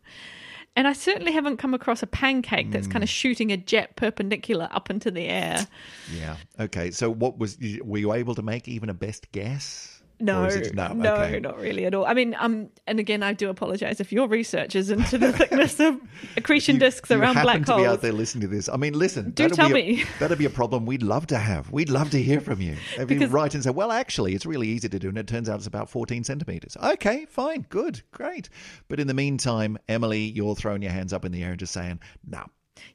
And 0.76 0.86
I 0.86 0.92
certainly 0.92 1.32
haven't 1.32 1.56
come 1.56 1.72
across 1.72 2.02
a 2.02 2.06
pancake 2.06 2.70
that's 2.70 2.86
Mm. 2.86 2.90
kind 2.92 3.02
of 3.02 3.08
shooting 3.08 3.50
a 3.50 3.56
jet 3.56 3.96
perpendicular 3.96 4.68
up 4.70 4.90
into 4.90 5.10
the 5.10 5.26
air. 5.26 5.66
Yeah. 6.14 6.36
Okay. 6.60 6.90
So, 6.90 7.10
what 7.10 7.38
was 7.38 7.56
were 7.82 7.98
you 7.98 8.12
able 8.12 8.34
to 8.34 8.42
make 8.42 8.68
even 8.68 8.90
a 8.90 8.94
best 8.94 9.32
guess? 9.32 9.95
No, 10.18 10.44
it- 10.44 10.74
no. 10.74 10.94
no, 10.94 11.14
okay. 11.16 11.40
not 11.40 11.58
really 11.60 11.84
at 11.84 11.94
all. 11.94 12.06
I 12.06 12.14
mean, 12.14 12.34
um, 12.38 12.70
and 12.86 12.98
again, 12.98 13.22
I 13.22 13.32
do 13.34 13.50
apologise 13.50 14.00
if 14.00 14.12
your 14.12 14.28
research 14.28 14.74
is 14.74 14.90
into 14.90 15.18
the 15.18 15.32
thickness 15.32 15.78
of 15.78 16.00
accretion 16.36 16.76
You- 16.76 16.80
disks 16.80 17.10
you 17.10 17.20
around 17.20 17.34
black 17.42 17.64
to 17.66 17.72
holes. 17.72 17.82
be 17.82 17.86
out 17.86 18.00
there 18.02 18.12
listening 18.12 18.42
to 18.42 18.48
this. 18.48 18.68
I 18.68 18.76
mean, 18.76 18.94
listen. 18.98 19.32
Do 19.32 19.42
that'd 19.42 19.56
tell 19.56 19.68
be 19.68 19.72
a, 19.74 19.96
me. 19.96 20.04
That'd 20.18 20.38
be 20.38 20.46
a 20.46 20.50
problem 20.50 20.86
we'd 20.86 21.02
love 21.02 21.26
to 21.28 21.38
have. 21.38 21.70
We'd 21.70 21.90
love 21.90 22.10
to 22.10 22.22
hear 22.22 22.40
from 22.40 22.60
you. 22.60 22.76
If 22.96 23.10
you 23.10 23.26
write 23.26 23.54
and 23.54 23.62
say, 23.62 23.70
"Well, 23.70 23.92
actually, 23.92 24.34
it's 24.34 24.46
really 24.46 24.68
easy 24.68 24.88
to 24.88 24.98
do, 24.98 25.08
and 25.10 25.18
it 25.18 25.26
turns 25.26 25.48
out 25.48 25.56
it's 25.58 25.66
about 25.66 25.90
14 25.90 26.24
centimeters." 26.24 26.76
Okay, 26.82 27.26
fine, 27.28 27.66
good, 27.68 28.02
great. 28.10 28.48
But 28.88 29.00
in 29.00 29.06
the 29.08 29.14
meantime, 29.14 29.76
Emily, 29.88 30.20
you're 30.24 30.54
throwing 30.54 30.80
your 30.82 30.92
hands 30.92 31.12
up 31.12 31.24
in 31.26 31.32
the 31.32 31.42
air 31.42 31.50
and 31.50 31.58
just 31.58 31.72
saying, 31.74 32.00
"No." 32.26 32.44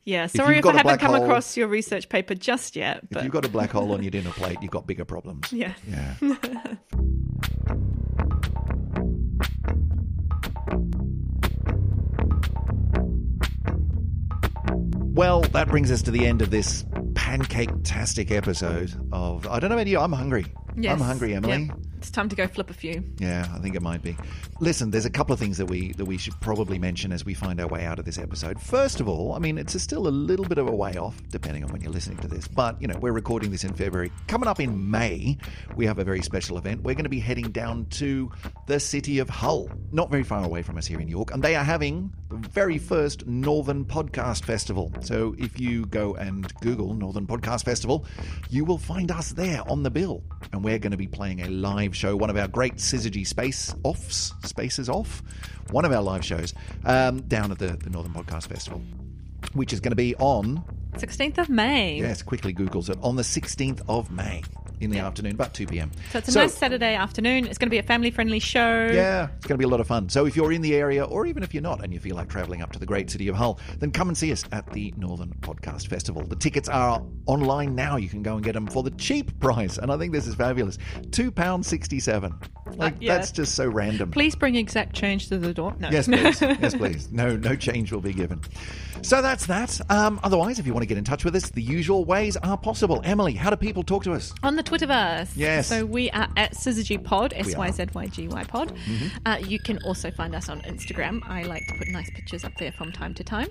Yeah, 0.04 0.28
sorry 0.28 0.58
if, 0.58 0.64
got 0.64 0.76
I 0.76 0.78
haven't 0.78 1.00
come 1.00 1.16
hole- 1.16 1.24
across 1.24 1.58
your 1.58 1.68
research 1.68 2.08
paper 2.08 2.36
just 2.36 2.76
yet. 2.76 3.02
If 3.10 3.24
you've 3.24 3.32
got 3.32 3.46
a 3.46 3.50
black 3.50 3.72
hole 3.72 3.92
on 3.94 4.04
your 4.04 4.12
dinner 4.12 4.30
plate, 4.30 4.58
you've 4.62 4.70
got 4.72 4.86
bigger 4.86 5.06
problems. 5.06 5.52
yeah, 5.52 5.74
Yeah. 5.90 6.14
Well, 15.14 15.42
that 15.42 15.68
brings 15.68 15.92
us 15.92 16.02
to 16.04 16.12
the 16.12 16.26
end 16.26 16.42
of 16.42 16.50
this 16.50 16.84
pancake-tastic 17.32 18.30
episode 18.30 18.92
of. 19.14 19.48
I 19.48 19.60
don't 19.62 19.70
know 19.70 19.78
about 19.78 19.88
you. 19.88 20.00
I'm 20.00 20.12
hungry. 20.12 20.46
yes. 20.76 20.92
I'm 20.92 21.00
hungry, 21.00 21.34
Emily. 21.34 21.64
Yep. 21.68 21.78
It's 21.98 22.10
time 22.10 22.28
to 22.30 22.36
go 22.36 22.48
flip 22.48 22.70
a 22.72 22.74
few. 22.74 23.04
Yeah, 23.20 23.48
I 23.56 23.60
think 23.60 23.76
it 23.76 23.82
might 23.82 24.02
be. 24.02 24.18
Listen, 24.60 24.90
there's 24.90 25.06
a 25.06 25.10
couple 25.10 25.34
of 25.34 25.40
things 25.40 25.58
that 25.60 25.68
we 25.68 25.92
that 25.94 26.06
we 26.06 26.18
should 26.18 26.34
probably 26.42 26.80
mention 26.80 27.12
as 27.12 27.24
we 27.24 27.36
find 27.36 27.62
our 27.62 27.68
way 27.68 27.86
out 27.86 28.00
of 28.00 28.06
this 28.06 28.18
episode. 28.18 28.60
First 28.60 29.00
of 29.00 29.08
all, 29.08 29.34
I 29.34 29.40
mean, 29.40 29.60
it's 29.60 29.80
still 29.80 30.08
a 30.08 30.10
little 30.10 30.46
bit 30.46 30.58
of 30.58 30.68
a 30.68 30.72
way 30.76 30.94
off, 30.98 31.22
depending 31.30 31.64
on 31.64 31.72
when 31.72 31.82
you're 31.82 31.92
listening 31.92 32.18
to 32.18 32.28
this. 32.28 32.48
But 32.48 32.82
you 32.82 32.88
know, 32.88 32.98
we're 33.00 33.12
recording 33.12 33.52
this 33.52 33.64
in 33.64 33.74
February. 33.76 34.12
Coming 34.28 34.50
up 34.50 34.60
in 34.60 34.90
May, 34.90 35.38
we 35.76 35.86
have 35.86 36.00
a 36.00 36.04
very 36.04 36.24
special 36.24 36.58
event. 36.58 36.82
We're 36.82 36.96
going 36.96 37.04
to 37.04 37.10
be 37.10 37.20
heading 37.20 37.52
down 37.52 37.86
to 37.92 38.32
the 38.66 38.80
city 38.80 39.20
of 39.20 39.30
Hull, 39.30 39.70
not 39.92 40.10
very 40.10 40.24
far 40.24 40.44
away 40.44 40.64
from 40.64 40.78
us 40.80 40.88
here 40.88 41.00
in 41.00 41.08
York, 41.08 41.32
and 41.32 41.44
they 41.44 41.56
are 41.56 41.64
having 41.64 42.12
the 42.30 42.38
very 42.50 42.80
first 42.80 43.28
Northern 43.28 43.86
Podcast 43.86 44.44
Festival. 44.44 44.92
So 45.02 45.36
if 45.38 45.60
you 45.60 45.86
go 45.86 46.16
and 46.16 46.52
Google 46.62 46.96
Northern 46.96 47.21
Podcast 47.28 47.66
Festival, 47.66 48.06
you 48.50 48.66
will 48.66 48.78
find 48.78 49.12
us 49.12 49.32
there 49.32 49.62
on 49.70 49.84
the 49.84 49.90
bill, 49.90 50.24
and 50.52 50.64
we're 50.64 50.80
going 50.80 50.92
to 50.92 50.98
be 50.98 51.08
playing 51.08 51.42
a 51.42 51.48
live 51.48 51.96
show, 51.96 52.16
one 52.16 52.30
of 52.30 52.38
our 52.38 52.48
great 52.48 52.76
Syzygy 52.76 53.26
Space 53.26 53.74
Offs, 53.84 54.34
Spaces 54.44 54.90
Off, 54.90 55.24
one 55.70 55.86
of 55.86 55.92
our 55.92 56.02
live 56.02 56.26
shows 56.26 56.54
um, 56.86 57.22
down 57.22 57.52
at 57.52 57.60
the, 57.60 57.78
the 57.78 57.90
Northern 57.90 58.14
Podcast 58.14 58.48
Festival, 58.48 58.82
which 59.54 59.74
is 59.74 59.80
going 59.80 59.92
to 59.92 59.96
be 59.96 60.16
on, 60.16 60.64
16th 60.94 61.38
of 61.38 61.50
May. 61.50 61.98
yes, 61.98 62.22
quickly 62.22 62.54
Googles 62.54 62.90
it, 62.90 62.98
on 63.02 63.16
the 63.16 63.24
16th 63.24 63.82
of 63.88 64.12
May 64.12 64.44
in 64.82 64.90
the 64.90 65.00
afternoon, 65.00 65.34
about 65.34 65.54
2 65.54 65.68
p.m. 65.68 65.92
So 66.12 66.20
it's 66.20 66.30
a 66.30 66.40
nice 66.40 66.54
Saturday 66.54 66.96
afternoon. 66.96 67.46
It's 67.46 67.58
going 67.58 67.68
to 67.68 67.72
be 67.72 67.78
a 67.78 67.84
family 67.84 68.12
friendly 68.12 68.40
show. 68.40 68.90
Yeah, 68.92 69.30
it's 69.38 69.46
going 69.46 69.56
to 69.56 69.58
be 69.58 69.66
a 69.66 69.68
lot 69.68 69.80
of 69.80 69.88
fun. 69.88 70.10
So 70.10 70.26
if 70.26 70.36
you're 70.36 70.52
in 70.52 70.62
the 70.62 70.76
area, 70.76 71.04
or 71.04 71.26
even 71.26 71.44
if 71.44 71.54
you're 71.54 71.64
not, 71.64 71.84
and 71.84 71.94
you 71.94 72.00
feel 72.00 72.16
like 72.16 72.30
travelling 72.30 72.62
up 72.62 72.72
to 72.74 72.80
the 72.80 72.86
great 72.86 73.10
city 73.10 73.28
of 73.28 73.36
Hull, 73.36 73.60
then 73.80 73.92
come 73.92 74.10
and 74.10 74.18
see 74.18 74.32
us 74.32 74.44
at 74.52 74.72
the 74.74 74.94
Northern 74.98 75.30
Podcast 75.42 75.88
Festival. 75.88 76.24
The 76.24 76.36
tickets 76.36 76.70
are 76.70 77.04
online 77.26 77.76
now. 77.76 77.98
You 77.98 78.10
can 78.10 78.24
go 78.24 78.36
and 78.36 78.44
get 78.44 78.54
them 78.54 78.68
for 78.68 78.84
the 78.84 78.92
cheap 78.92 79.40
price, 79.40 79.78
and 79.78 79.92
I 79.92 79.98
think 79.98 80.14
this 80.14 80.28
is 80.28 80.36
fabulous. 80.36 80.78
Two 81.12 81.32
pounds 81.32 81.68
sixty-seven. 81.68 82.34
Like 82.76 82.96
yeah. 83.00 83.18
that's 83.18 83.32
just 83.32 83.56
so 83.56 83.68
random. 83.68 84.12
Please 84.12 84.36
bring 84.36 84.56
exact 84.56 84.96
change 84.96 85.30
to 85.30 85.38
the 85.38 85.54
door. 85.54 85.76
No. 85.80 85.90
Yes, 85.90 86.08
please. 86.08 86.42
yes, 86.42 86.76
please. 86.76 87.12
No, 87.12 87.36
no 87.36 87.56
change 87.56 87.92
will 87.92 88.02
be 88.02 88.14
given. 88.14 88.42
So 89.02 89.22
that's 89.22 89.48
that. 89.48 89.80
Um, 89.90 90.20
otherwise, 90.24 90.60
if 90.60 90.68
you 90.68 90.74
want 90.74 90.84
to 90.84 90.88
get 90.88 90.98
in 90.98 91.04
touch 91.04 91.26
with 91.26 91.36
us, 91.36 91.50
the 91.50 91.62
usual 91.62 92.06
ways 92.06 92.38
are 92.38 92.58
possible. 92.58 93.02
Emily, 93.04 93.34
how 93.34 93.50
do 93.50 93.56
people 93.56 93.84
talk 93.84 94.04
to 94.04 94.14
us? 94.14 94.34
On 94.44 94.56
the 94.56 94.64
Twitterverse. 94.72 95.32
Yes. 95.36 95.68
So 95.68 95.86
we 95.86 96.10
are 96.12 96.28
at 96.38 96.54
Syzygy 96.54 97.04
Pod, 97.04 97.34
S. 97.36 97.50
Mm-hmm. 97.50 97.60
Y 97.60 97.72
Z 97.72 97.86
Y 97.94 98.06
G 98.08 98.28
Y 98.28 98.44
Pod. 98.46 98.74
Uh, 99.26 99.38
you 99.46 99.60
can 99.60 99.78
also 99.84 100.12
find 100.12 100.34
us 100.36 100.50
on 100.50 100.62
Instagram. 100.62 101.22
I 101.28 101.44
like 101.44 101.68
to 101.68 101.76
put 101.78 101.88
nice 101.90 102.10
pictures 102.12 102.44
up 102.44 102.54
there 102.58 102.72
from 102.72 102.92
time 102.92 103.14
to 103.16 103.24
time. 103.24 103.48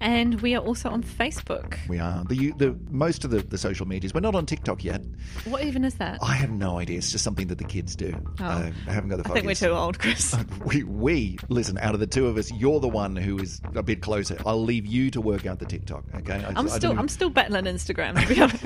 And 0.00 0.40
we 0.40 0.54
are 0.54 0.62
also 0.62 0.88
on 0.90 1.02
Facebook. 1.02 1.76
We 1.88 1.98
are 1.98 2.24
the 2.24 2.52
the 2.52 2.76
most 2.90 3.24
of 3.24 3.30
the, 3.30 3.38
the 3.38 3.58
social 3.58 3.86
medias. 3.86 4.12
We're 4.14 4.20
not 4.20 4.34
on 4.34 4.46
TikTok 4.46 4.84
yet. 4.84 5.02
What 5.44 5.62
even 5.64 5.84
is 5.84 5.94
that? 5.94 6.18
I 6.22 6.34
have 6.34 6.50
no 6.50 6.78
idea. 6.78 6.98
It's 6.98 7.12
just 7.12 7.24
something 7.24 7.46
that 7.48 7.58
the 7.58 7.64
kids 7.64 7.94
do. 7.96 8.14
Oh. 8.40 8.44
I 8.44 8.72
haven't 8.90 9.10
got 9.10 9.22
the. 9.22 9.30
I 9.30 9.34
think 9.34 9.46
we're 9.46 9.54
too 9.54 9.70
old, 9.70 9.98
Chris. 9.98 10.34
We, 10.64 10.82
we 10.82 11.38
listen. 11.48 11.78
Out 11.78 11.94
of 11.94 12.00
the 12.00 12.06
two 12.06 12.26
of 12.26 12.36
us, 12.36 12.50
you're 12.52 12.80
the 12.80 12.88
one 12.88 13.16
who 13.16 13.38
is 13.38 13.60
a 13.74 13.82
bit 13.82 14.02
closer. 14.02 14.36
I'll 14.44 14.62
leave 14.62 14.86
you 14.86 15.10
to 15.12 15.20
work 15.20 15.46
out 15.46 15.58
the 15.58 15.66
TikTok. 15.66 16.04
Okay, 16.16 16.34
I, 16.44 16.48
I'm 16.56 16.66
I 16.66 16.70
still 16.70 16.90
don't- 16.90 16.98
I'm 16.98 17.08
still 17.08 17.30
battling 17.30 17.64
Instagram 17.64 18.20
to 18.20 18.34
be 18.34 18.40
honest. 18.40 18.64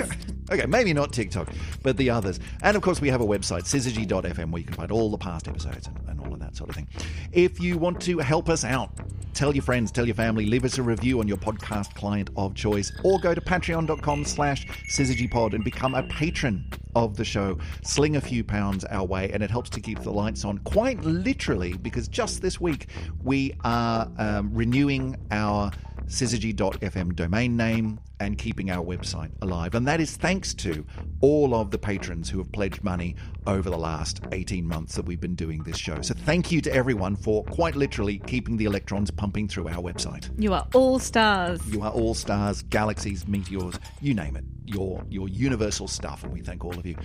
Okay, 0.52 0.66
maybe 0.66 0.92
not 0.92 1.12
TikTok, 1.12 1.48
but 1.82 1.89
the 1.96 2.10
others. 2.10 2.40
And 2.62 2.76
of 2.76 2.82
course, 2.82 3.00
we 3.00 3.08
have 3.08 3.20
a 3.20 3.26
website, 3.26 3.62
syzygy.fm, 3.62 4.50
where 4.50 4.60
you 4.60 4.66
can 4.66 4.74
find 4.74 4.90
all 4.90 5.10
the 5.10 5.18
past 5.18 5.48
episodes 5.48 5.86
and, 5.86 5.98
and 6.08 6.20
all 6.20 6.32
of 6.32 6.40
that 6.40 6.56
sort 6.56 6.70
of 6.70 6.76
thing. 6.76 6.88
If 7.32 7.60
you 7.60 7.78
want 7.78 8.00
to 8.02 8.18
help 8.18 8.48
us 8.48 8.64
out, 8.64 8.90
tell 9.34 9.54
your 9.54 9.62
friends, 9.62 9.90
tell 9.92 10.06
your 10.06 10.14
family, 10.14 10.46
leave 10.46 10.64
us 10.64 10.78
a 10.78 10.82
review 10.82 11.20
on 11.20 11.28
your 11.28 11.36
podcast 11.36 11.94
client 11.94 12.30
of 12.36 12.54
choice, 12.54 12.92
or 13.04 13.18
go 13.20 13.34
to 13.34 13.40
patreon.com 13.40 14.24
slash 14.24 14.66
syzygypod 14.90 15.54
and 15.54 15.64
become 15.64 15.94
a 15.94 16.02
patron 16.04 16.64
of 16.94 17.16
the 17.16 17.24
show. 17.24 17.58
Sling 17.82 18.16
a 18.16 18.20
few 18.20 18.42
pounds 18.42 18.84
our 18.86 19.04
way, 19.04 19.30
and 19.32 19.42
it 19.42 19.50
helps 19.50 19.70
to 19.70 19.80
keep 19.80 20.00
the 20.02 20.12
lights 20.12 20.44
on, 20.44 20.58
quite 20.58 21.00
literally, 21.02 21.74
because 21.74 22.08
just 22.08 22.42
this 22.42 22.60
week 22.60 22.88
we 23.22 23.54
are 23.64 24.10
um, 24.18 24.52
renewing 24.52 25.16
our 25.30 25.70
syzygy.fm 26.06 27.14
domain 27.14 27.56
name 27.56 28.00
and 28.20 28.36
keeping 28.36 28.70
our 28.70 28.84
website 28.84 29.30
alive. 29.42 29.74
And 29.74 29.86
that 29.88 30.00
is 30.00 30.16
thanks 30.16 30.52
to 30.54 30.84
all 31.20 31.54
of 31.54 31.70
the 31.70 31.78
patrons 31.78 32.28
who 32.28 32.38
have 32.38 32.52
pledged 32.52 32.84
money 32.84 33.16
over 33.46 33.70
the 33.70 33.78
last 33.78 34.20
18 34.32 34.66
months 34.66 34.94
that 34.94 35.06
we've 35.06 35.20
been 35.20 35.34
doing 35.34 35.62
this 35.62 35.78
show. 35.78 36.00
So 36.02 36.14
thank 36.14 36.52
you 36.52 36.60
to 36.62 36.72
everyone 36.72 37.16
for 37.16 37.44
quite 37.44 37.76
literally 37.76 38.18
keeping 38.18 38.56
the 38.56 38.66
electrons 38.66 39.10
pumping 39.10 39.48
through 39.48 39.68
our 39.68 39.82
website. 39.82 40.30
You 40.38 40.52
are 40.52 40.66
all 40.74 40.98
stars. 40.98 41.66
You 41.66 41.82
are 41.82 41.92
all 41.92 42.14
stars, 42.14 42.62
galaxies, 42.62 43.26
meteors, 43.26 43.78
you 44.00 44.14
name 44.14 44.36
it. 44.36 44.44
Your 44.66 45.02
your 45.08 45.28
universal 45.28 45.88
stuff, 45.88 46.22
and 46.22 46.32
we 46.32 46.42
thank 46.42 46.64
all 46.64 46.78
of 46.78 46.86
you. 46.86 46.96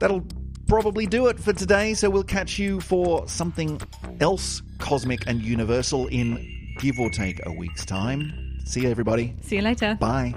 That'll 0.00 0.24
probably 0.68 1.06
do 1.06 1.26
it 1.26 1.40
for 1.40 1.52
today. 1.52 1.94
So 1.94 2.08
we'll 2.10 2.22
catch 2.22 2.58
you 2.58 2.80
for 2.80 3.26
something 3.26 3.80
else 4.20 4.62
cosmic 4.78 5.26
and 5.26 5.42
universal 5.42 6.06
in 6.08 6.57
give 6.78 6.98
or 6.98 7.10
take 7.10 7.44
a 7.44 7.52
week's 7.52 7.84
time. 7.84 8.60
See 8.64 8.82
you, 8.82 8.90
everybody. 8.90 9.34
See 9.42 9.56
you 9.56 9.62
later. 9.62 9.96
Bye. 10.00 10.34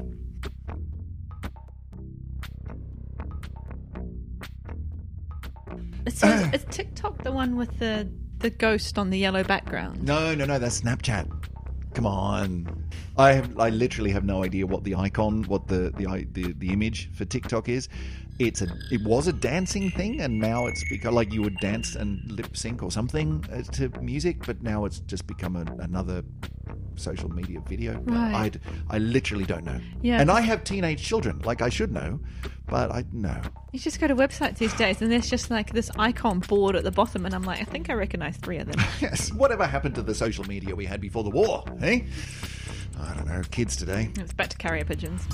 So 6.09 6.27
is 6.53 6.65
TikTok 6.69 7.23
the 7.23 7.31
one 7.31 7.55
with 7.55 7.77
the 7.79 8.11
the 8.39 8.49
ghost 8.49 8.97
on 8.97 9.11
the 9.11 9.19
yellow 9.19 9.43
background? 9.43 10.03
No, 10.03 10.33
no, 10.33 10.45
no. 10.45 10.59
That's 10.59 10.81
Snapchat. 10.81 11.29
Come 11.93 12.05
on. 12.07 12.80
I 13.17 13.33
have, 13.33 13.59
I 13.59 13.69
literally 13.69 14.11
have 14.11 14.23
no 14.23 14.43
idea 14.43 14.65
what 14.65 14.83
the 14.83 14.95
icon, 14.95 15.43
what 15.43 15.67
the 15.67 15.91
the 15.97 16.27
the, 16.31 16.53
the 16.53 16.73
image 16.73 17.09
for 17.13 17.25
TikTok 17.25 17.69
is. 17.69 17.89
It's 18.39 18.61
a 18.61 18.67
it 18.91 19.03
was 19.03 19.27
a 19.27 19.33
dancing 19.33 19.91
thing, 19.91 20.21
and 20.21 20.39
now 20.39 20.65
it's 20.65 20.83
become 20.89 21.13
like 21.13 21.33
you 21.33 21.41
would 21.43 21.57
dance 21.57 21.95
and 21.95 22.23
lip 22.31 22.57
sync 22.57 22.81
or 22.81 22.91
something 22.91 23.45
uh, 23.51 23.61
to 23.73 23.89
music, 24.01 24.45
but 24.45 24.63
now 24.63 24.85
it's 24.85 24.99
just 24.99 25.27
become 25.27 25.55
a, 25.55 25.65
another 25.79 26.23
social 26.95 27.29
media 27.29 27.61
video. 27.67 27.99
Right. 28.05 28.57
I 28.89 28.95
I 28.95 28.97
literally 28.97 29.45
don't 29.45 29.65
know. 29.65 29.79
Yeah. 30.01 30.19
And 30.19 30.31
I 30.31 30.41
have 30.41 30.63
teenage 30.63 31.03
children, 31.03 31.39
like 31.43 31.61
I 31.61 31.69
should 31.69 31.91
know, 31.91 32.19
but 32.67 32.91
I 32.91 33.05
no. 33.11 33.39
You 33.71 33.79
just 33.79 33.99
go 33.99 34.07
to 34.07 34.15
websites 34.15 34.57
these 34.57 34.73
days, 34.73 35.01
and 35.01 35.11
there's 35.11 35.29
just 35.29 35.51
like 35.51 35.71
this 35.71 35.91
icon 35.97 36.39
board 36.39 36.75
at 36.75 36.83
the 36.83 36.91
bottom, 36.91 37.25
and 37.25 37.35
I'm 37.35 37.43
like, 37.43 37.61
I 37.61 37.65
think 37.65 37.89
I 37.89 37.93
recognize 37.93 38.37
three 38.37 38.57
of 38.57 38.67
them. 38.71 38.83
Yes. 39.01 39.31
Whatever 39.33 39.65
happened 39.65 39.95
to 39.95 40.03
the 40.03 40.13
social 40.13 40.43
media 40.45 40.75
we 40.75 40.85
had 40.85 41.01
before 41.01 41.23
the 41.23 41.29
war? 41.29 41.63
Eh? 41.81 42.01
I 43.01 43.13
don't 43.15 43.27
know. 43.27 43.41
Kids 43.51 43.75
today. 43.75 44.09
it's 44.17 44.33
back 44.33 44.49
to 44.49 44.57
carrier 44.57 44.85
pigeons. 44.85 45.25